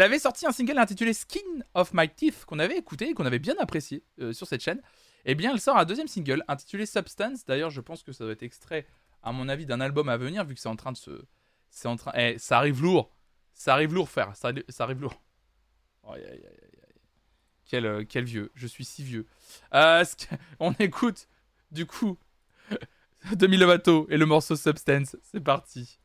[0.02, 3.38] avait sorti un single intitulé Skin of My Teeth qu'on avait écouté et qu'on avait
[3.38, 4.82] bien apprécié sur cette chaîne.
[5.26, 7.46] Et bien, elle sort un deuxième single intitulé Substance.
[7.46, 8.88] D'ailleurs, je pense que ça doit être extrait,
[9.22, 11.12] à mon avis, d'un album à venir, vu que c'est en train de se.
[11.70, 12.12] C'est en train.
[12.16, 13.15] Eh, ça arrive lourd.
[13.56, 14.36] Ça arrive lourd, frère.
[14.36, 15.20] Ça, ça arrive lourd.
[16.04, 16.66] Aïe, aïe, aïe.
[17.66, 18.52] Quel, euh, quel vieux.
[18.54, 19.26] Je suis si vieux.
[19.74, 20.04] Euh,
[20.60, 21.28] on écoute,
[21.72, 22.18] du coup,
[23.36, 25.18] Demi Lovato et le morceau Substance.
[25.24, 26.00] C'est parti.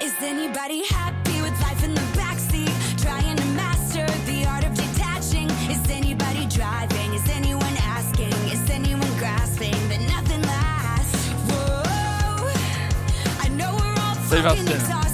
[0.00, 2.25] Is anybody happy with life in the?
[14.28, 15.05] すいません。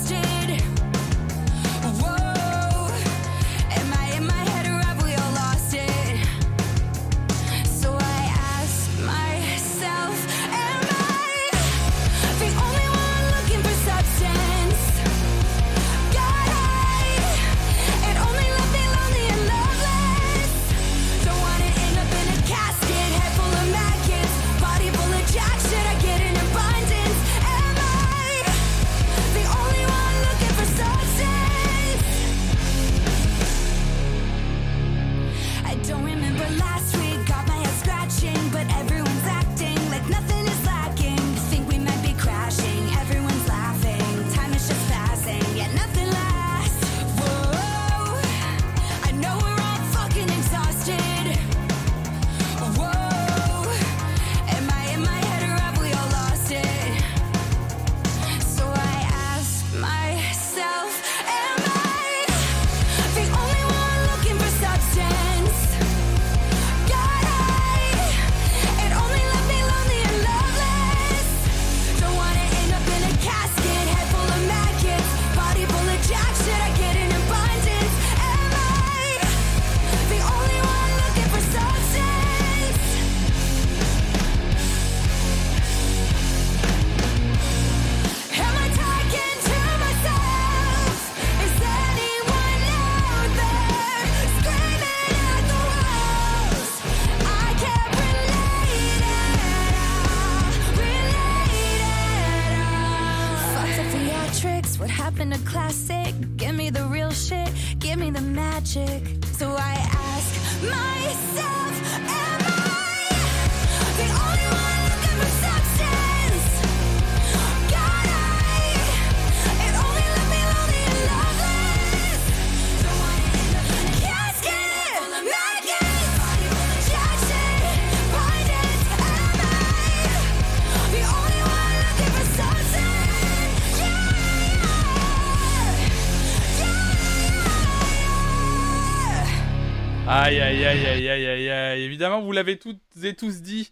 [140.72, 141.82] Aïe, aïe, aïe, aïe, aïe.
[141.82, 143.70] Évidemment, vous l'avez toutes et tous dit.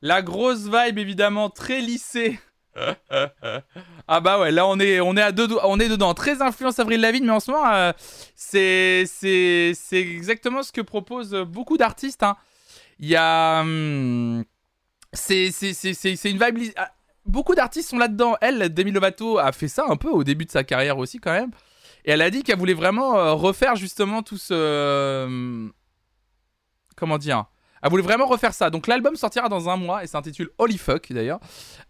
[0.00, 2.40] La grosse vibe, évidemment, très lissée.
[4.08, 6.14] ah bah ouais, là on est, on est à deux, on est dedans.
[6.14, 7.92] Très influence Avril Lavigne, mais en ce moment, euh,
[8.34, 12.22] c'est, c'est, c'est exactement ce que proposent beaucoup d'artistes.
[12.22, 12.36] hein.
[12.98, 14.42] Il y a, hum,
[15.12, 16.70] c'est, c'est, c'est, c'est, c'est une vibe.
[16.76, 16.90] ah,
[17.26, 18.36] Beaucoup d'artistes sont là-dedans.
[18.40, 21.32] Elle, Demi Lovato, a fait ça un peu au début de sa carrière aussi quand
[21.32, 21.50] même.
[22.06, 25.68] Et elle a dit qu'elle voulait vraiment euh, refaire justement tout ce, euh,
[26.98, 27.44] comment dire
[27.82, 28.70] Elle voulait vraiment refaire ça.
[28.70, 31.40] Donc l'album sortira dans un mois et s'intitule Holy Fuck d'ailleurs.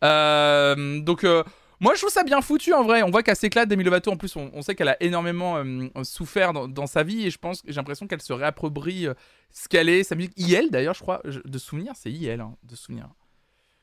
[0.04, 1.42] Euh, donc euh,
[1.80, 3.02] moi je trouve ça bien foutu en vrai.
[3.02, 4.10] On voit qu'elle s'éclate Demi Lovato.
[4.10, 7.62] En plus on, sait qu'elle a énormément euh, souffert dans, sa vie et je pense
[7.66, 9.06] j'ai l'impression qu'elle se réapproprie
[9.50, 10.32] ce qu'elle est, sa musique.
[10.36, 13.08] IL d'ailleurs je crois de souvenir c'est IL hein, de souvenir.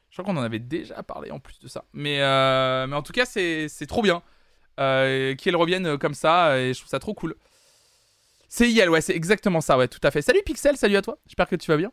[0.09, 1.83] Je crois qu'on en avait déjà parlé en plus de ça.
[1.91, 2.19] Mais,
[2.87, 4.21] mais en tout cas c'est trop bien
[4.77, 7.35] qu'elle revienne comme ça et je trouve ça trop cool.
[8.55, 10.21] C'est IL, ouais, c'est exactement ça, ouais, tout à fait.
[10.21, 11.91] Salut Pixel, salut à toi, j'espère que tu vas bien.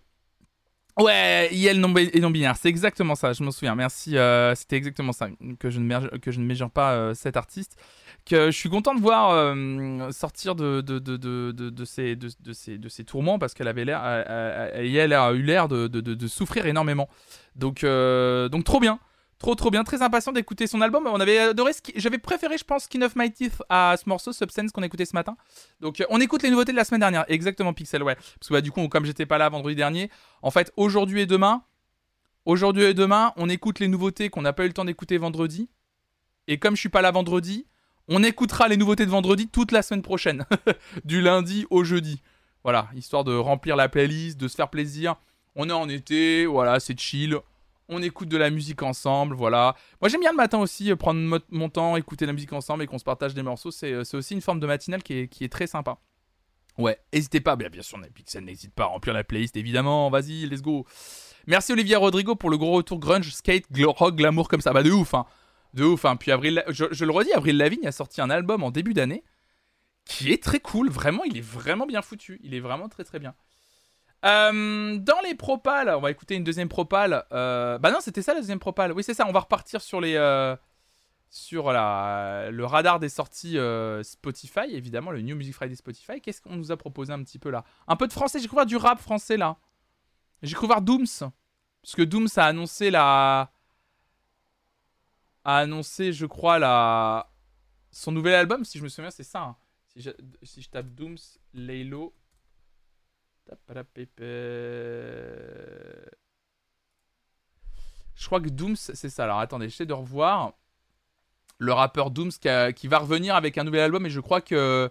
[0.97, 4.76] Ouais, IL non, et non binaire, c'est exactement ça, je m'en souviens, merci, euh, c'était
[4.76, 5.26] exactement ça,
[5.59, 7.76] que je ne, que je ne pas euh, cet artiste,
[8.24, 13.40] que je suis content de voir euh, sortir de, de, de, de, de, de tourments,
[13.40, 17.09] parce qu'elle avait l'air, euh, IL a eu l'air de, souffrir énormément.
[17.56, 19.01] Donc, donc trop bien.
[19.43, 21.09] Trop trop bien, très impatient d'écouter son album.
[21.09, 24.09] On avait adoré, ce qui- j'avais préféré, je pense, Skin of My Teeth à ce
[24.09, 25.36] morceau Substance qu'on a écouté ce matin.
[25.81, 28.14] Donc euh, on écoute les nouveautés de la semaine dernière, exactement Pixel, ouais.
[28.14, 30.10] Parce que bah, du coup, comme j'étais pas là vendredi dernier,
[30.43, 31.64] en fait, aujourd'hui et demain,
[32.44, 35.69] aujourd'hui et demain, on écoute les nouveautés qu'on n'a pas eu le temps d'écouter vendredi.
[36.47, 37.66] Et comme je suis pas là vendredi,
[38.06, 40.47] on écoutera les nouveautés de vendredi toute la semaine prochaine,
[41.05, 42.23] du lundi au jeudi.
[42.62, 45.16] Voilà, histoire de remplir la playlist, de se faire plaisir.
[45.56, 47.36] On est en été, voilà, c'est chill.
[47.94, 49.74] On écoute de la musique ensemble, voilà.
[50.01, 52.82] Moi j'aime bien le matin aussi, euh, prendre mo- mon temps, écouter la musique ensemble
[52.82, 53.70] et qu'on se partage des morceaux.
[53.70, 55.98] C'est euh, c'est aussi une forme de matinale qui est, qui est très sympa.
[56.78, 60.47] Ouais, n'hésitez pas, bien, bien sûr, Pixel, n'hésite pas à remplir la playlist, évidemment, vas-y,
[60.47, 60.86] let's go.
[61.47, 64.90] Merci Olivia Rodrigo pour le gros retour grunge, skate, rock, glamour comme ça, bah de
[64.90, 65.27] ouf, hein.
[65.74, 66.16] De ouf, hein.
[66.16, 69.23] Puis Avril, je le redis, Avril Lavigne a sorti un album en début d'année
[70.06, 73.19] qui est très cool, vraiment, il est vraiment bien foutu, il est vraiment très très
[73.19, 73.35] bien.
[74.24, 77.24] Euh, dans les propales, on va écouter une deuxième propale.
[77.32, 78.93] Euh, bah non, c'était ça la deuxième propale.
[78.93, 79.27] Oui, c'est ça.
[79.27, 80.57] On va repartir sur les euh,
[81.28, 83.57] sur la, le radar des sorties
[84.03, 86.20] Spotify, évidemment, le New Music Friday Spotify.
[86.20, 87.65] Qu'est-ce qu'on nous a proposé un petit peu là?
[87.89, 88.39] Un peu de français.
[88.39, 89.57] J'ai voir du rap français là.
[90.43, 91.07] J'ai voir Dooms,
[91.82, 93.53] parce que Dooms a annoncé la
[95.44, 97.28] a annoncé, je crois,
[97.90, 98.65] son nouvel album.
[98.65, 99.40] Si je me souviens, c'est ça.
[99.40, 99.57] hein.
[99.86, 100.11] Si, je,
[100.43, 101.19] si je tape Dooms,
[101.55, 102.15] Laylo.
[103.52, 104.24] Taparapépé.
[108.14, 109.24] Je crois que Dooms, c'est ça.
[109.24, 110.54] Alors attendez, j'essaie de revoir.
[111.58, 114.90] Le rappeur Dooms qui, va revenir avec un nouvel album et je crois que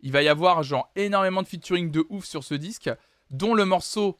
[0.00, 2.90] il va y avoir genre énormément de featuring de ouf sur ce disque,
[3.30, 4.18] dont le morceau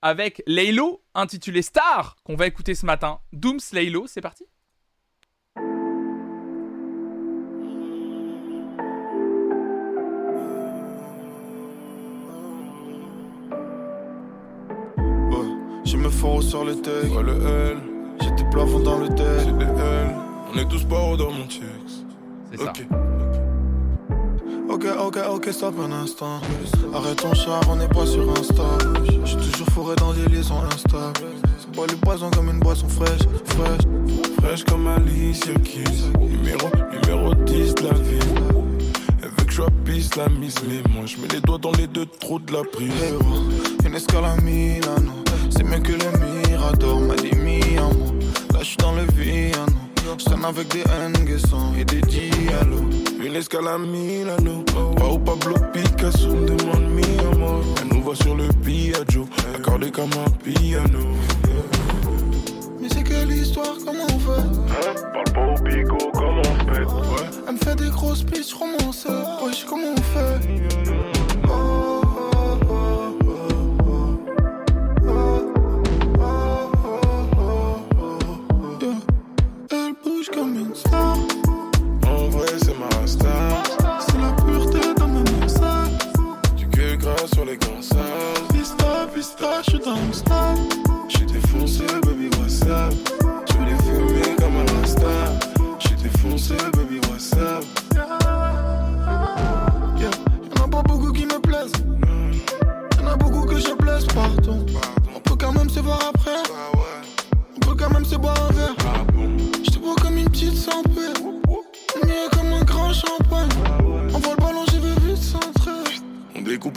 [0.00, 3.20] avec Laylo intitulé Star qu'on va écouter ce matin.
[3.32, 4.46] Dooms Laylo, c'est parti?
[16.22, 17.10] J'ai sur le tech.
[17.10, 17.76] Ouais, le L.
[18.20, 19.44] J'ai des plafonds dans le tech.
[19.44, 20.14] C'est des L.
[20.52, 21.62] On est tous pas dans mon checks.
[22.50, 22.70] C'est ça.
[22.70, 22.86] Ok.
[24.68, 26.40] Ok, ok, ok, stop un instant.
[26.94, 28.62] Arrête ton char, on n'est pas sur Insta.
[29.24, 31.26] J'suis toujours fourré dans des liaisons instables.
[31.58, 33.82] C'est pas le poison comme une boisson fraîche, fraîche.
[34.40, 36.10] Fraîche comme Alicia Keys.
[36.18, 38.62] Numéro, numéro 10 de la ville.
[39.48, 42.54] Je pisse la mise, mais moi je mets les doigts dans les deux trous de
[42.54, 42.90] la prise.
[43.84, 45.21] Une escale à Milano.
[45.62, 48.14] C'est mieux que le Mirador, m'a dit mi amour.
[48.52, 49.72] Là, j'suis dans le Viano.
[50.18, 50.82] J'traîne avec des
[51.20, 52.80] Nguesson et des Diallo.
[53.24, 54.64] Une escale à Milano.
[54.96, 57.62] Pas au Pablo Picasso, me demande mi amor.
[57.80, 60.98] Elle nous voit sur le Piaggio, accordé comme un piano.
[62.80, 64.40] Mais c'est quelle histoire, comment on fait?
[64.40, 66.84] Hein Parle pas au bigo, comment on fait?
[66.84, 67.30] Ouais.
[67.46, 69.08] Elle me fait des grosses pitches romancées.
[69.44, 70.40] Wesh, comment on fait?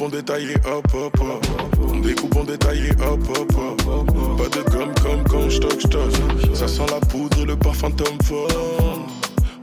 [0.05, 1.45] On détaille et hop hop hop.
[1.81, 4.37] On découpe, on détaille hop hop hop.
[4.37, 6.55] Pas de gomme comme quand j'toque j'toque.
[6.55, 8.47] Ça sent la poudre et le parfum Tom Ford.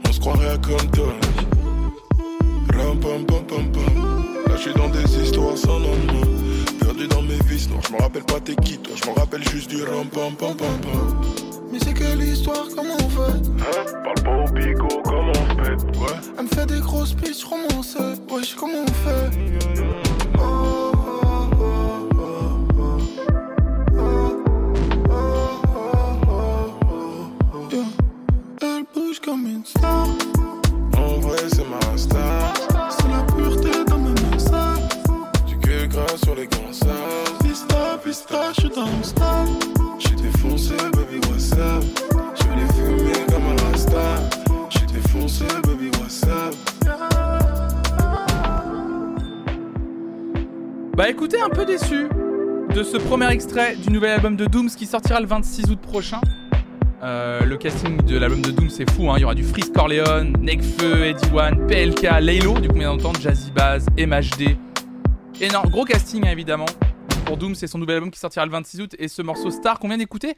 [0.05, 1.13] On se croirait à Compton.
[2.73, 4.25] Ram pam pam pam pam.
[4.47, 6.27] Là j'suis dans des histoires sans lendemain.
[6.77, 7.83] Perdu dans mes vices noirs.
[7.87, 8.95] J'me rappelle pas t'es qui toi.
[9.01, 11.21] J'me rappelle juste du ram pam pam pam pam.
[11.71, 13.49] Mais c'est quelle histoire, comment on fait?
[13.61, 13.85] Hein?
[14.03, 16.19] Parle pas au bigot, comment on fait Ouais.
[16.37, 18.19] Elle me fait des grosses pitches romancées.
[18.29, 20.02] Wesh, comment on fait?
[29.63, 30.07] Star.
[30.97, 32.53] En vrai c'est ma star.
[32.89, 34.89] C'est la pureté dans mes messages.
[35.47, 37.37] Du que gras sur les cancers.
[37.41, 39.49] Pista, pista, je suis dans le stade.
[39.99, 41.83] J'suis défoncé, baby, what's up?
[42.35, 44.29] Je vais les fumer comme un rasta.
[44.69, 46.55] J'suis défoncé, baby, what's up?
[50.95, 52.07] Bah écoutez, un peu déçu
[52.73, 56.21] de ce premier extrait du nouvel album de Dooms qui sortira le 26 août prochain.
[57.03, 59.15] Euh, le casting de l'album de Doom c'est fou, hein.
[59.17, 63.19] il y aura du Freeze Corleone, Nekfeu, Eddie One, PLK, Laylo, du coup bien entendu
[63.19, 64.55] Jazzy Bass, MHD.
[65.41, 66.65] Énorme, gros casting hein, évidemment.
[67.25, 69.79] Pour Doom c'est son nouvel album qui sortira le 26 août et ce morceau Star
[69.79, 70.37] qu'on vient d'écouter.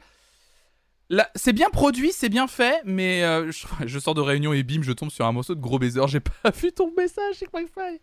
[1.36, 4.82] C'est bien produit, c'est bien fait, mais euh, je, je sors de réunion et bim,
[4.82, 6.00] je tombe sur un morceau de gros baiser.
[6.08, 8.00] J'ai pas vu ton message, c'est Wi-Fi.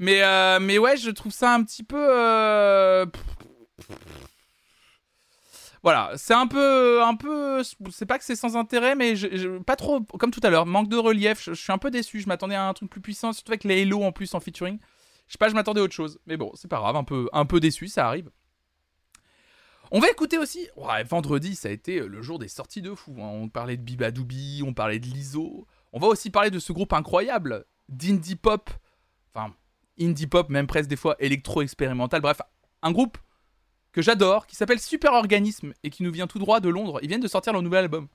[0.00, 3.06] Mais, euh, mais ouais, je trouve ça un petit peu.
[5.82, 9.14] Voilà, c'est un peu, un peu, c'est pas que c'est sans intérêt, mais
[9.66, 11.42] pas trop, comme tout à l'heure, manque de relief.
[11.44, 12.20] Je, suis un peu déçu.
[12.20, 14.78] Je m'attendais à un truc plus puissant, surtout avec les Halo en plus en featuring.
[15.26, 17.28] Je sais pas, je m'attendais à autre chose, mais bon, c'est pas grave, un peu,
[17.32, 18.30] un peu déçu, ça arrive.
[19.90, 20.68] On va écouter aussi.
[20.76, 23.14] Ouais, vendredi, ça a été le jour des sorties de fou.
[23.18, 23.30] hein.
[23.32, 25.66] On parlait de Bibadoubi, on parlait de l'ISO.
[25.92, 28.70] On va aussi parler de ce groupe incroyable d'indie pop,
[29.34, 29.54] enfin
[30.00, 32.20] indie pop, même presque des fois électro-expérimental.
[32.20, 32.40] Bref,
[32.82, 33.18] un groupe
[33.98, 37.00] que j'adore, qui s'appelle Super Organisme et qui nous vient tout droit de Londres.
[37.02, 38.06] Ils viennent de sortir leur nouvel album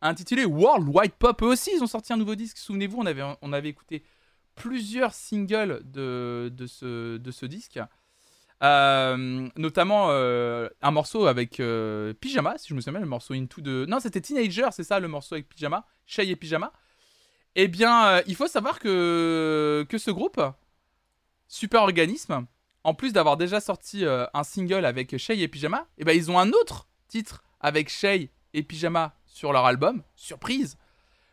[0.00, 1.42] intitulé World Wide Pop.
[1.42, 2.56] Aussi, ils ont sorti un nouveau disque.
[2.56, 4.02] Souvenez-vous, on avait, on avait écouté
[4.54, 7.78] plusieurs singles de, de, ce, de ce disque.
[8.62, 13.60] Euh, notamment euh, un morceau avec euh, Pyjama, si je me souviens, le morceau Into
[13.60, 13.84] de.
[13.86, 16.72] Non, c'était Teenager, c'est ça, le morceau avec Pyjama, Shay et Pyjama.
[17.54, 20.40] Eh bien, il faut savoir que, que ce groupe,
[21.48, 22.46] Super Organisme,
[22.84, 26.30] en plus d'avoir déjà sorti euh, un single avec Shay et Pyjama, eh ben, ils
[26.30, 30.02] ont un autre titre avec Shay et Pyjama sur leur album.
[30.14, 30.78] Surprise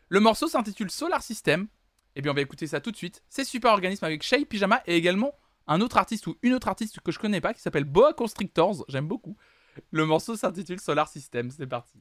[0.08, 1.68] Le morceau s'intitule Solar System.
[2.14, 3.22] Eh bien, on va écouter ça tout de suite.
[3.28, 5.34] C'est Super Organisme avec Shay, Pyjama et également
[5.66, 8.84] un autre artiste ou une autre artiste que je connais pas qui s'appelle Boa Constrictors.
[8.88, 9.36] J'aime beaucoup.
[9.90, 11.50] Le morceau s'intitule Solar System.
[11.50, 11.98] C'est parti.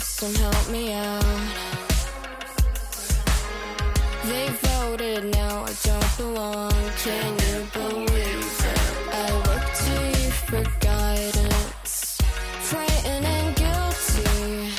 [0.00, 1.22] System, help me out.
[4.24, 6.72] They voted, now I don't belong.
[7.04, 8.80] Can you believe it?
[9.12, 12.18] I look to you for guidance.
[12.68, 14.72] Frightened and guilty.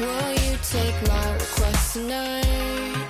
[0.00, 3.05] Will you take my request tonight?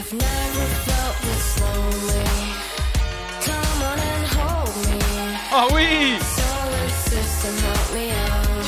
[0.00, 2.24] I've never felt this lonely.
[3.44, 4.96] Come on and hold me.
[5.52, 8.64] Oh oui Solar system, help me out.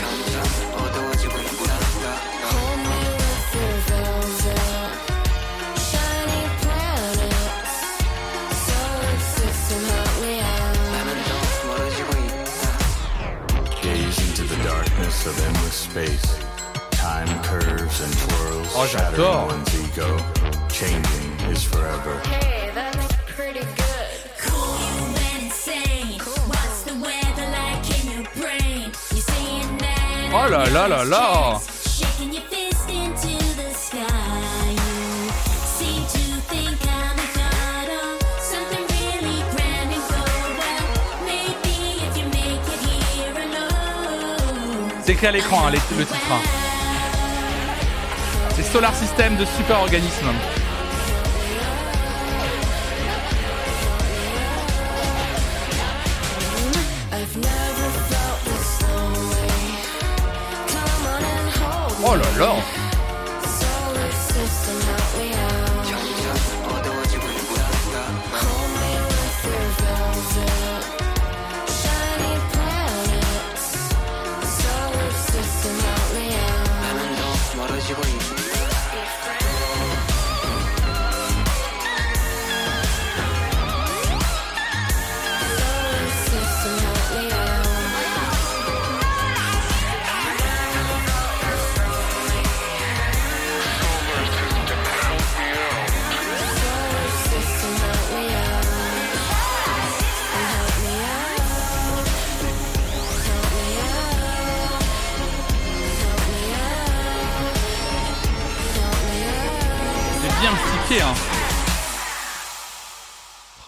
[2.53, 4.93] Hold me with your velvet.
[5.89, 7.77] Shiny planets.
[8.69, 10.77] Solar system, help me out.
[13.81, 16.29] Gaze into the darkness of endless space.
[16.91, 20.42] Time curves and twirls, Oh, shattering one's ego.
[20.83, 22.19] Changing is forever.
[22.27, 23.07] Hey, that's
[23.37, 25.23] pretty good.
[30.35, 34.07] Oh là là là là Shaking your fist into the sky.
[34.71, 35.31] You
[35.77, 40.53] seem to think I'm a god of something really grand and gold.
[40.59, 40.87] Well,
[41.27, 41.77] maybe
[42.07, 44.91] if you make it here alone.
[45.05, 46.19] C'est écrit à l'écran, hein, les- le titre.
[46.33, 46.41] hein.
[48.57, 50.29] C'est Solar System de Super Organisme.
[62.13, 62.82] Oh là là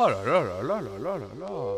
[0.06, 1.76] Oh là là là là là là là là.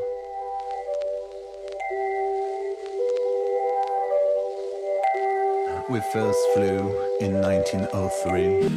[5.89, 6.90] We first flew
[7.20, 8.70] in 1903.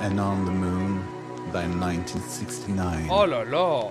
[0.00, 1.00] And on the moon
[1.52, 3.08] by 1969.
[3.10, 3.82] Oh là là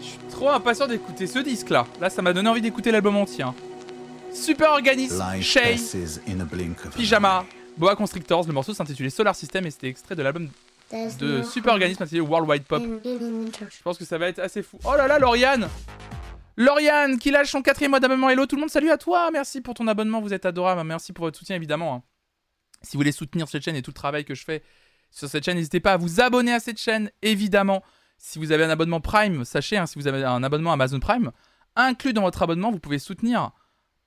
[0.00, 1.86] Je suis trop impatient d'écouter ce disque là.
[2.00, 3.44] Là, ça m'a donné envie d'écouter l'album entier.
[3.44, 3.54] hein.
[4.32, 5.76] Super Organisme, Shay,
[6.96, 7.44] Pyjama,
[7.78, 8.46] Boa Constrictors.
[8.46, 10.48] Le morceau s'intitulait Solar System et c'était extrait de l'album
[11.18, 12.82] de Super Organisme intitulé Worldwide Pop.
[13.04, 14.78] Je pense que ça va être assez fou.
[14.84, 15.68] Oh là là, Lauriane
[16.56, 18.28] Lauriane qui lâche son quatrième mois d'abonnement.
[18.30, 20.82] Hello tout le monde, salut à toi Merci pour ton abonnement, vous êtes adorable.
[20.84, 21.94] Merci pour votre soutien évidemment.
[21.94, 22.02] hein.
[22.82, 24.62] Si vous voulez soutenir cette chaîne et tout le travail que je fais
[25.10, 27.82] sur cette chaîne, n'hésitez pas à vous abonner à cette chaîne, évidemment.
[28.18, 31.30] Si vous avez un abonnement Prime, sachez, hein, si vous avez un abonnement Amazon Prime,
[31.76, 33.52] inclus dans votre abonnement, vous pouvez soutenir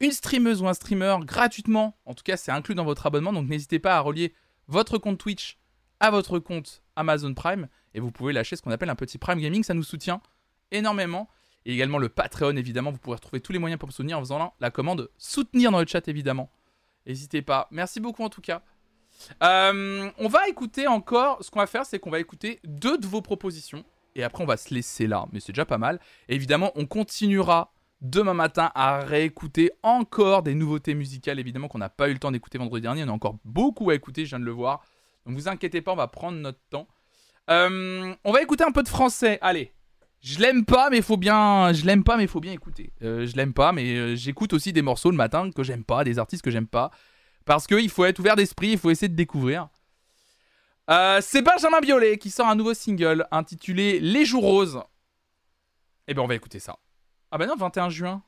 [0.01, 1.97] une streameuse ou un streamer gratuitement.
[2.05, 4.33] En tout cas, c'est inclus dans votre abonnement, donc n'hésitez pas à relier
[4.67, 5.57] votre compte Twitch
[6.01, 9.39] à votre compte Amazon Prime et vous pouvez lâcher ce qu'on appelle un petit Prime
[9.39, 10.21] Gaming, ça nous soutient
[10.71, 11.29] énormément.
[11.65, 14.21] Et également le Patreon, évidemment, vous pourrez retrouver tous les moyens pour me soutenir en
[14.21, 16.51] faisant la, la commande soutenir dans le chat, évidemment.
[17.05, 17.67] N'hésitez pas.
[17.69, 18.63] Merci beaucoup en tout cas.
[19.43, 21.43] Euh, on va écouter encore.
[21.43, 23.83] Ce qu'on va faire, c'est qu'on va écouter deux de vos propositions.
[24.15, 25.25] Et après, on va se laisser là.
[25.31, 25.99] Mais c'est déjà pas mal.
[26.27, 31.89] Et évidemment, on continuera demain matin à réécouter encore des nouveautés musicales, évidemment, qu'on n'a
[31.89, 33.03] pas eu le temps d'écouter vendredi dernier.
[33.03, 34.83] On a encore beaucoup à écouter, je viens de le voir.
[35.25, 36.87] Donc vous inquiétez pas, on va prendre notre temps.
[37.49, 39.37] Euh, on va écouter un peu de français.
[39.41, 39.71] Allez.
[40.21, 41.73] Je l'aime pas, mais faut bien.
[41.73, 42.93] Je l'aime pas, mais faut bien écouter.
[43.01, 46.03] Euh, je l'aime pas, mais euh, j'écoute aussi des morceaux le matin que j'aime pas,
[46.03, 46.91] des artistes que j'aime pas.
[47.45, 49.69] Parce qu'il faut être ouvert d'esprit, il faut essayer de découvrir.
[51.21, 54.83] C'est Benjamin Biolay qui sort un nouveau single intitulé Les Jours Roses.
[56.07, 56.77] Eh ben on va écouter ça.
[57.31, 58.23] Ah bah non, 21 juin.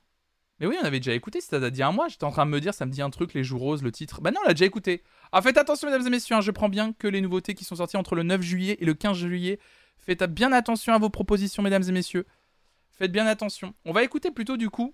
[0.59, 2.07] Mais oui, on avait déjà écouté, date d'il y a un mois.
[2.07, 3.91] J'étais en train de me dire, ça me dit un truc, Les Jours Roses, le
[3.91, 4.21] titre.
[4.21, 5.03] Bah non, on l'a déjà écouté.
[5.31, 7.75] Ah, faites attention, mesdames et messieurs, hein, je prends bien que les nouveautés qui sont
[7.75, 9.59] sorties entre le 9 juillet et le 15 juillet.
[9.97, 12.25] Faites bien attention à vos propositions, mesdames et messieurs.
[12.91, 13.73] Faites bien attention.
[13.85, 14.93] On va écouter plutôt du coup.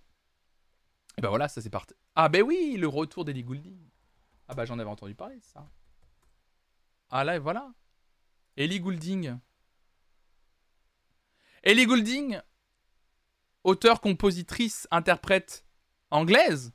[1.17, 1.93] Et bah voilà, ça c'est parti.
[2.15, 3.77] Ah bah oui, le retour d'Ellie Goulding.
[4.47, 5.69] Ah bah j'en avais entendu parler ça.
[7.11, 7.71] Ah là, voilà.
[8.55, 9.37] Ellie Goulding.
[11.63, 12.39] Ellie Goulding,
[13.63, 15.65] auteure, compositrice, interprète
[16.11, 16.73] anglaise,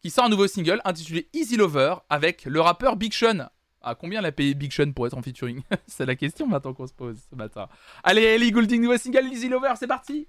[0.00, 3.48] qui sort un nouveau single intitulé Easy Lover avec le rappeur Big Sean.
[3.80, 6.86] À combien l'a payé Big Sean pour être en featuring C'est la question maintenant qu'on
[6.86, 7.68] se pose ce matin.
[8.02, 10.28] Allez, Ellie Goulding, nouveau single Easy Lover, c'est parti.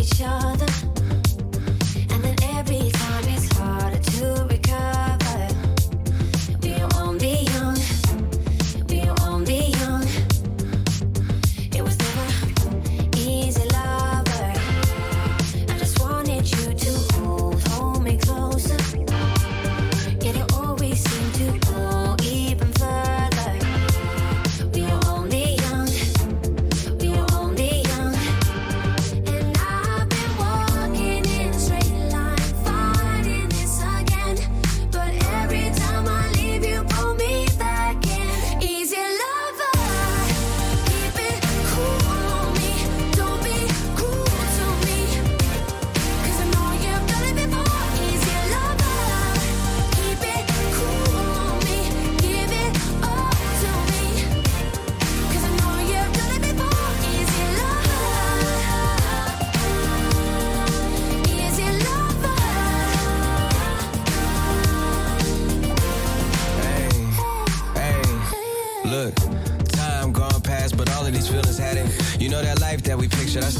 [0.00, 0.99] Each other,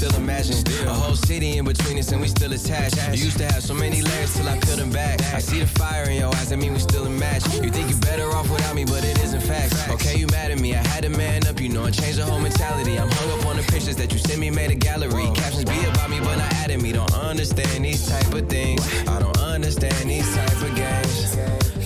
[0.01, 0.57] still imagine
[0.87, 2.97] a whole city in between us and we still attached.
[3.13, 5.21] You used to have so many layers till I peeled them back.
[5.35, 7.45] I see the fire in your eyes, I mean we still a match.
[7.63, 9.75] You think you're better off without me, but it isn't fact.
[9.91, 12.25] Okay, you mad at me, I had to man up, you know, and change the
[12.25, 12.99] whole mentality.
[12.99, 15.29] I'm hung up on the pictures that you sent me, made a gallery.
[15.35, 16.93] Captions be about me, but not adding me.
[16.93, 18.81] Don't understand these type of things.
[19.07, 21.37] I don't understand these type of games.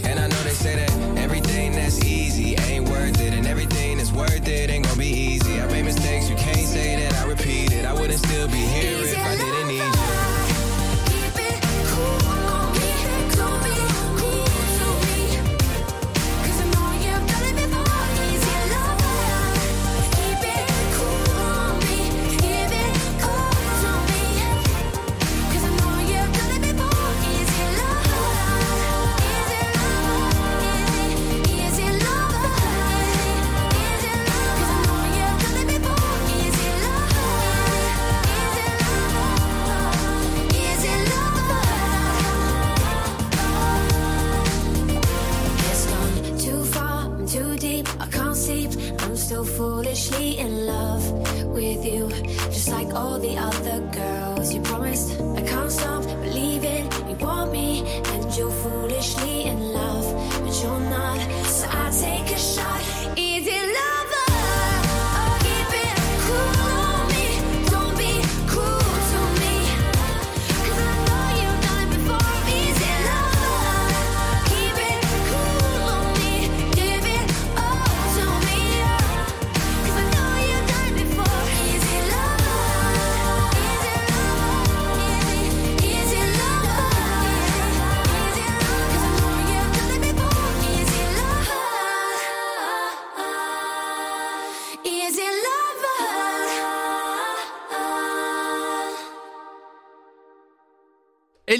[0.04, 4.12] And I know they say that everything that's easy ain't worth it, and everything that's
[4.12, 4.70] worth it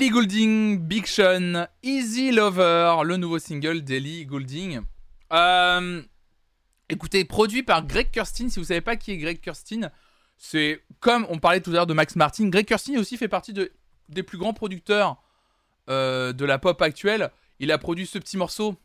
[0.05, 4.83] Ellie Goulding, Big Sean, Easy Lover, le nouveau single d'Ellie Goulding.
[5.33, 6.03] Euh,
[6.91, 8.51] écoutez, produit par Greg Kurstin.
[8.51, 9.91] Si vous savez pas qui est Greg Kurstin,
[10.37, 12.51] c'est comme on parlait tout à l'heure de Max Martin.
[12.51, 13.73] Greg Kurstin aussi fait partie de,
[14.11, 15.23] des plus grands producteurs
[15.89, 17.31] euh, de la pop actuelle.
[17.59, 18.77] Il a produit ce petit morceau.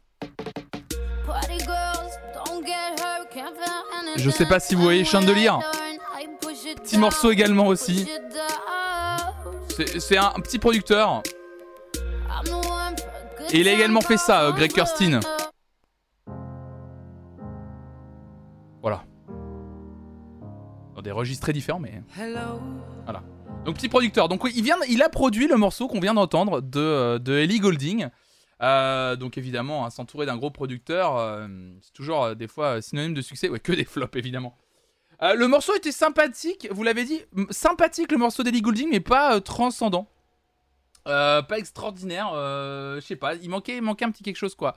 [4.16, 5.52] Je sais pas si vous voyez Chandelier.
[6.82, 8.08] Petit morceau également aussi.
[9.86, 11.24] C'est un, petit producteur.
[13.54, 15.22] Il a également fait ça, euh, Greg Kurstin.
[18.82, 19.04] Voilà.
[20.96, 22.02] Dans des registres très différents, mais.
[23.06, 23.24] Voilà.
[23.66, 24.28] Donc petit producteur.
[24.28, 28.10] Donc il, vient, il a produit le morceau qu'on vient d'entendre de, euh, Ellie Goulding.
[28.62, 31.48] Euh, donc évidemment, hein, s'entourer d'un gros producteur,
[31.82, 33.48] c'est toujours des fois synonyme de succès.
[33.50, 34.58] Ouais, que des flops évidemment.
[35.22, 39.36] Euh, le morceau était sympathique, vous l'avez dit, sympathique le morceau d'Ellie Goulding, mais pas
[39.36, 40.10] euh, transcendant.
[41.08, 44.76] Euh, pas extraordinaire, je sais pas, il manquait, manquait un petit quelque chose quoi.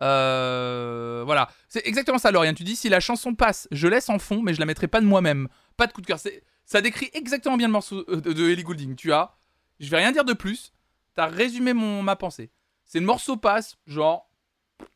[0.00, 2.54] Voilà, c'est exactement ça, Lauriane.
[2.54, 5.00] Tu dis si la chanson passe, je laisse en fond, mais je la mettrai pas
[5.00, 5.48] de moi-même.
[5.76, 6.18] Pas de coup de cœur.
[6.64, 8.94] Ça décrit exactement bien le morceau de, de Goulding.
[8.96, 9.36] Tu as,
[9.80, 10.72] je vais rien dire de plus.
[11.14, 12.50] T'as résumé mon ma pensée.
[12.86, 14.30] C'est le morceau passe, genre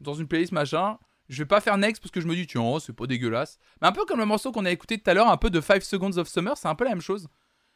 [0.00, 0.98] dans une playlist machin.
[1.28, 3.58] Je vais pas faire next parce que je me dis tiens c'est pas dégueulasse.
[3.80, 5.60] Mais un peu comme le morceau qu'on a écouté tout à l'heure, un peu de
[5.60, 7.28] 5 Seconds of Summer, c'est un peu la même chose.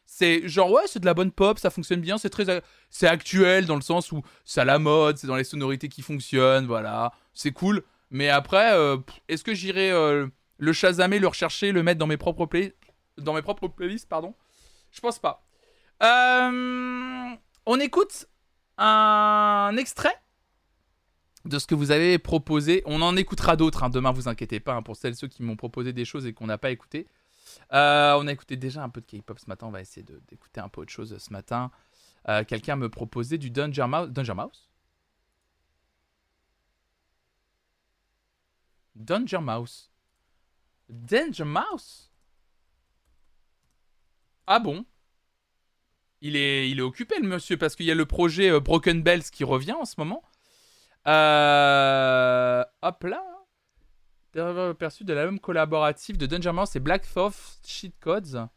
[0.04, 3.66] C'est genre ouais c'est de la bonne pop, ça fonctionne bien, c'est très c'est actuel
[3.66, 7.12] dans le sens où c'est à la mode, c'est dans les sonorités qui fonctionnent, voilà,
[7.34, 7.82] c'est cool.
[8.10, 8.98] Mais après, euh,
[9.28, 10.28] est-ce que j'irai euh,
[10.58, 12.74] le chasamer, le rechercher, le mettre dans mes propres play
[13.18, 14.34] dans mes propres playlists, pardon?
[14.92, 15.44] Je pense pas.
[16.02, 18.26] Euh, on écoute
[18.78, 20.14] un extrait
[21.46, 22.82] de ce que vous avez proposé.
[22.86, 25.56] On en écoutera d'autres hein, demain, vous inquiétez pas, hein, pour celles ceux qui m'ont
[25.56, 27.06] proposé des choses et qu'on n'a pas écouté.
[27.72, 30.60] Euh, on a écouté déjà un peu de K-pop ce matin, on va essayer d'écouter
[30.60, 31.70] un peu autre chose ce matin.
[32.28, 34.10] Euh, Quelqu'un me proposait du Danger Mouse.
[34.10, 34.68] Danger Mouse?
[38.94, 39.90] Danger Mouse.
[40.88, 42.10] Danger Mouse?
[44.46, 44.84] Ah bon?
[46.22, 49.02] Il est, il est occupé le monsieur parce qu'il y a le projet euh, Broken
[49.02, 50.22] Bells qui revient en ce moment.
[51.06, 53.22] Euh, hop là.
[54.74, 57.06] Perçu de l'album collaboratif de Danger Mouse et Black
[57.64, 58.48] Cheat Codes.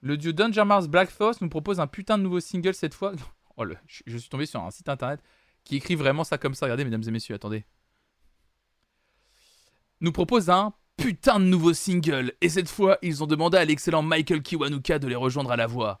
[0.00, 1.10] Le duo Danger Mouse Black
[1.40, 3.12] nous propose un putain de nouveau single cette fois.
[3.58, 5.18] Oh, le, je suis tombé sur un site internet
[5.64, 6.66] qui écrit vraiment ça comme ça.
[6.66, 7.64] Regardez, mesdames et messieurs, attendez.
[10.02, 12.34] Nous propose un putain de nouveau single.
[12.42, 15.66] Et cette fois, ils ont demandé à l'excellent Michael Kiwanuka de les rejoindre à la
[15.66, 16.00] voix.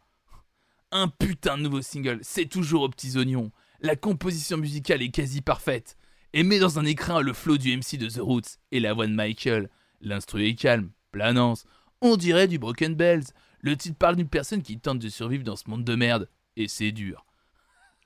[0.92, 3.50] Un putain de nouveau single, c'est toujours aux petits oignons.
[3.80, 5.96] La composition musicale est quasi parfaite.
[6.32, 9.06] Et met dans un écrin le flow du MC de The Roots et la voix
[9.06, 9.70] de Michael.
[10.00, 11.64] L'instru est calme, planance.
[12.02, 13.24] On dirait du Broken Bells.
[13.60, 16.28] Le titre parle d'une personne qui tente de survivre dans ce monde de merde.
[16.56, 17.24] Et c'est dur.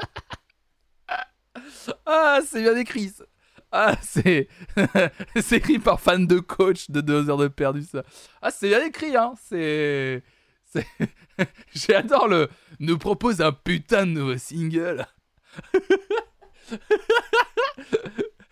[2.06, 3.24] ah, c'est bien écrit ça.
[3.72, 4.48] Ah, c'est.
[5.42, 8.04] c'est écrit par fan de coach de 2 heures de perdu, ça.
[8.42, 9.34] Ah, c'est bien écrit, hein.
[9.42, 10.24] C'est.
[10.66, 10.86] c'est-
[11.74, 12.50] J'adore le.
[12.80, 15.08] Nous propose un putain de nouveau single.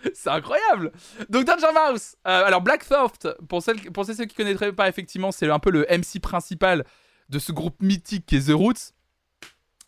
[0.14, 0.92] C'est incroyable.
[1.30, 2.16] Donc Danger Mouse.
[2.28, 5.72] Euh, alors Black Thought, pour celles, pour ceux qui connaîtraient pas effectivement, c'est un peu
[5.72, 6.86] le MC principal
[7.30, 8.94] de ce groupe mythique qui est The Roots.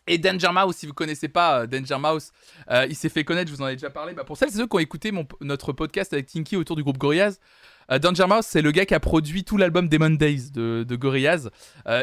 [0.06, 2.30] Et Danger Mouse, si vous connaissez pas euh, Danger Mouse,
[2.70, 4.12] euh, il s'est fait connaître, je vous en ai déjà parlé.
[4.12, 6.98] Bah, pour celles et ceux qui ont écouté notre podcast avec Tinky autour du groupe
[6.98, 7.38] Gorillaz,
[8.00, 11.50] Danger Mouse, c'est le gars qui a produit tout l'album Demon Days de, de Gorillaz.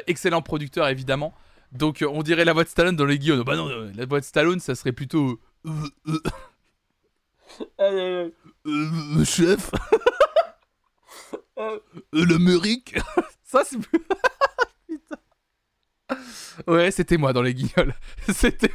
[0.05, 1.33] Excellent producteur, évidemment.
[1.71, 3.43] Donc, euh, on dirait la voix de Stallone dans les guillaumes.
[3.43, 5.39] Bah non, euh, la voix de Stallone, ça serait plutôt.
[7.79, 8.29] euh,
[9.25, 9.71] chef
[12.13, 12.97] L'Amérique
[13.43, 13.99] Ça, c'est plus.
[14.87, 15.17] Putain.
[16.67, 17.93] Ouais, c'était moi dans les guignols.
[18.33, 18.71] C'était.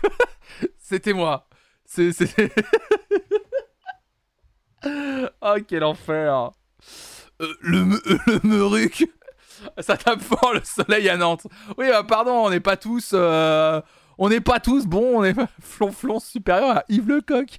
[0.78, 1.48] C'était moi.
[1.84, 2.12] C'est.
[2.12, 2.52] c'est-
[5.42, 6.50] oh, quel enfer
[7.40, 7.84] Euh, le,
[8.26, 9.04] le Meuric
[9.80, 11.46] Ça tape fort le soleil à Nantes.
[11.78, 13.10] Oui, bah, pardon, on n'est pas tous.
[13.14, 13.80] euh,
[14.18, 17.58] On n'est pas tous bons, on est flonflon supérieur à Yves Lecoq.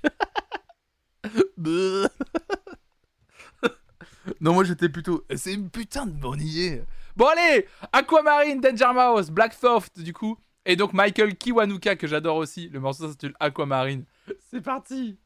[4.41, 5.23] Non, moi j'étais plutôt.
[5.35, 6.41] C'est une putain de bonne.
[7.15, 10.37] Bon, allez Aquamarine, Danger Mouse, Black Thought, du coup.
[10.65, 12.67] Et donc Michael Kiwanuka, que j'adore aussi.
[12.69, 14.03] Le morceau s'intitule Aquamarine.
[14.51, 15.17] C'est parti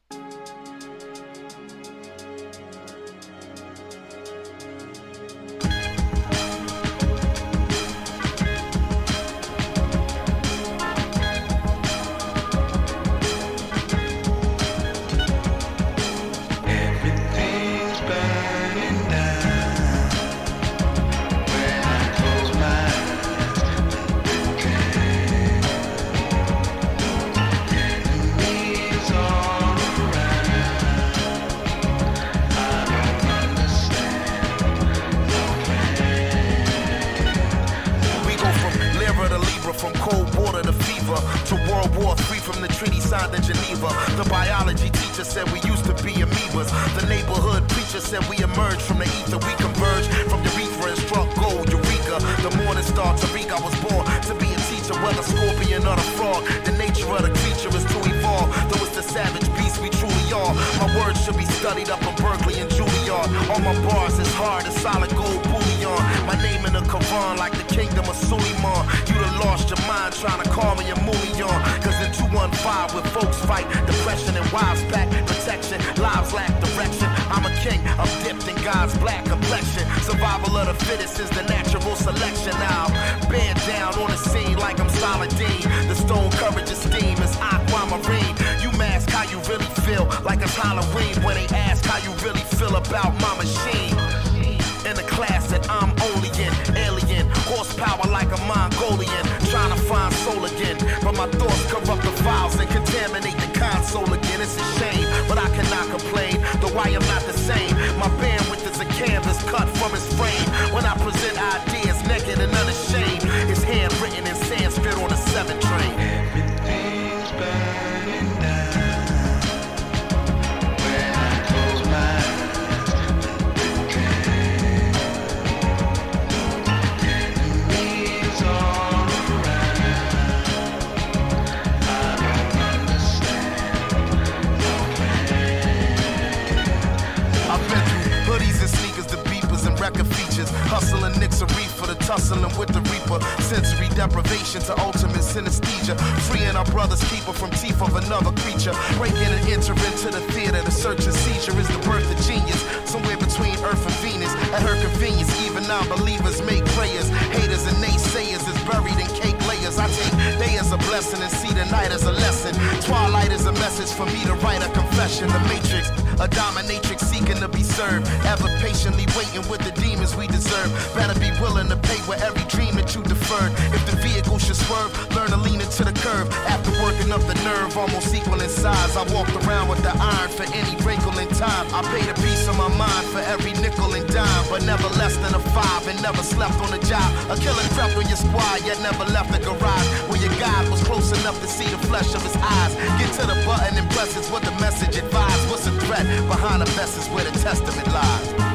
[184.66, 187.08] never less than a five and never slept on a job.
[187.30, 189.88] A killer crept on your squad, yet never left the garage.
[190.08, 192.74] When your guide was close enough to see the flesh of his eyes.
[192.98, 195.50] Get to the button and press it's what the message advised.
[195.50, 198.52] What's the threat behind the message where the testament lies?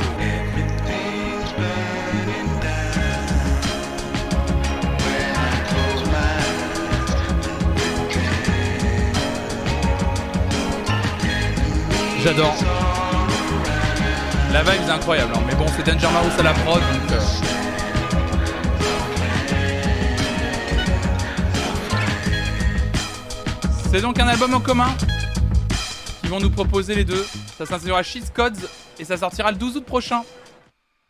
[12.24, 12.77] J'adore.
[14.58, 15.44] La vibe est incroyable, hein.
[15.46, 17.12] mais bon, c'est Danger Mouse à la prod, donc.
[17.12, 17.20] euh,
[23.92, 24.90] C'est donc un album en commun
[26.22, 27.24] qu'ils vont nous proposer les deux.
[27.56, 28.58] Ça s'intitulera Sheets Codes
[28.98, 30.24] et ça sortira le 12 août prochain.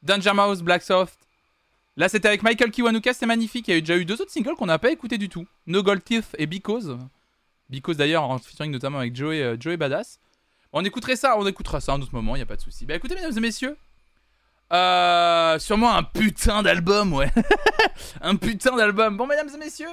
[0.03, 1.17] Danger Mouse, Blacksoft.
[1.95, 3.69] Là, c'était avec Michael Kiwanuka, c'est magnifique.
[3.69, 5.47] Il y a déjà eu deux autres singles qu'on n'a pas écouté du tout.
[5.67, 6.97] No Gold Teeth et Because.
[7.69, 10.19] Because d'ailleurs, en featuring notamment avec Joey, euh, Joey Badass.
[10.73, 12.61] On écouterait ça, on écoutera ça à un autre moment, il n'y a pas de
[12.61, 12.85] souci.
[12.85, 13.77] Bah écoutez, mesdames et messieurs,
[14.73, 17.31] euh, sûrement un putain d'album, ouais.
[18.21, 19.15] un putain d'album.
[19.15, 19.89] Bon, mesdames et messieurs,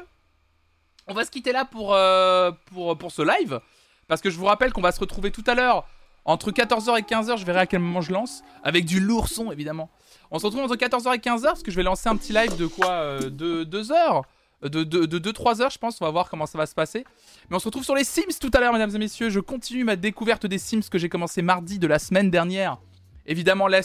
[1.06, 3.60] on va se quitter là pour, euh, pour, pour ce live.
[4.08, 5.86] Parce que je vous rappelle qu'on va se retrouver tout à l'heure
[6.24, 7.38] entre 14h et 15h.
[7.38, 8.42] Je verrai à quel moment je lance.
[8.62, 9.90] Avec du lourd son, évidemment.
[10.30, 12.56] On se retrouve entre 14h et 15h parce que je vais lancer un petit live
[12.56, 14.22] de quoi euh, De 2 heures
[14.68, 16.00] de 2-3 heures, je pense.
[16.00, 17.04] On va voir comment ça va se passer.
[17.48, 19.30] Mais on se retrouve sur les Sims tout à l'heure, mesdames et messieurs.
[19.30, 22.78] Je continue ma découverte des Sims que j'ai commencé mardi de la semaine dernière.
[23.26, 23.82] Évidemment, les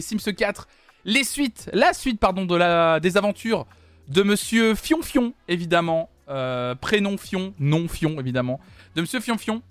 [0.00, 0.68] Sims 4,
[1.04, 3.66] les suites, la suite, pardon, de la, des aventures
[4.08, 6.10] de Monsieur Fion Fion, évidemment.
[6.28, 8.60] Euh, prénom Fion, nom Fion, évidemment.
[8.94, 9.62] De Monsieur Fion Fion.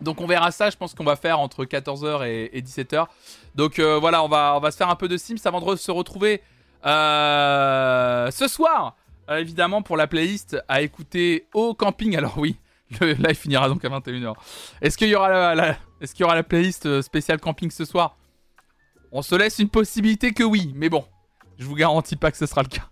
[0.00, 3.06] Donc on verra ça, je pense qu'on va faire entre 14h et, et 17h.
[3.54, 5.76] Donc euh, voilà, on va, on va se faire un peu de Sims avant de
[5.76, 6.42] se retrouver
[6.84, 8.96] euh, ce soir,
[9.30, 12.16] évidemment, pour la playlist à écouter au camping.
[12.18, 12.56] Alors oui,
[13.00, 14.34] le live finira donc à 21h.
[14.80, 18.16] Est-ce qu'il y aura la, playlist euh, spéciale camping ce soir?
[19.12, 21.04] On se laisse une possibilité que oui, mais bon,
[21.58, 22.88] je vous garantis pas que ce sera le cas.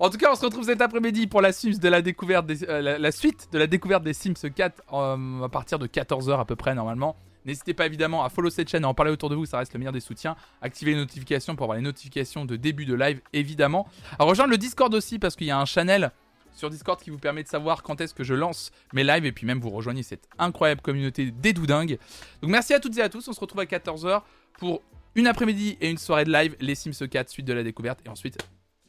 [0.00, 3.10] En tout cas, on se retrouve cet après-midi pour la de la découverte des, euh,
[3.10, 6.74] suite de la découverte des Sims 4 euh, à partir de 14h à peu près
[6.74, 7.16] normalement.
[7.44, 9.72] N'hésitez pas évidemment à follow cette chaîne et en parler autour de vous, ça reste
[9.72, 10.36] le meilleur des soutiens.
[10.60, 13.88] Activez les notifications pour avoir les notifications de début de live évidemment.
[14.18, 16.12] À rejoindre le Discord aussi parce qu'il y a un channel
[16.52, 19.32] sur Discord qui vous permet de savoir quand est-ce que je lance mes lives et
[19.32, 21.98] puis même vous rejoignez cette incroyable communauté des doudingues.
[22.42, 24.22] Donc merci à toutes et à tous, on se retrouve à 14h
[24.58, 24.82] pour
[25.14, 28.08] une après-midi et une soirée de live, les Sims 4, suite de la découverte et
[28.08, 28.38] ensuite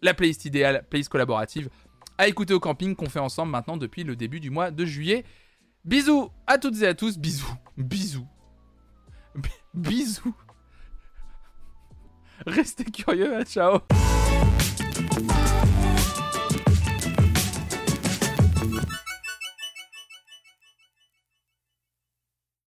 [0.02, 1.70] la playlist idéale, playlist collaborative
[2.18, 5.24] à écouter au camping qu'on fait ensemble maintenant depuis le début du mois de juillet.
[5.86, 8.28] Bisous à toutes et à tous, bisous, bisous,
[9.74, 10.34] bisous.
[12.46, 13.80] Restez curieux, hein, ciao.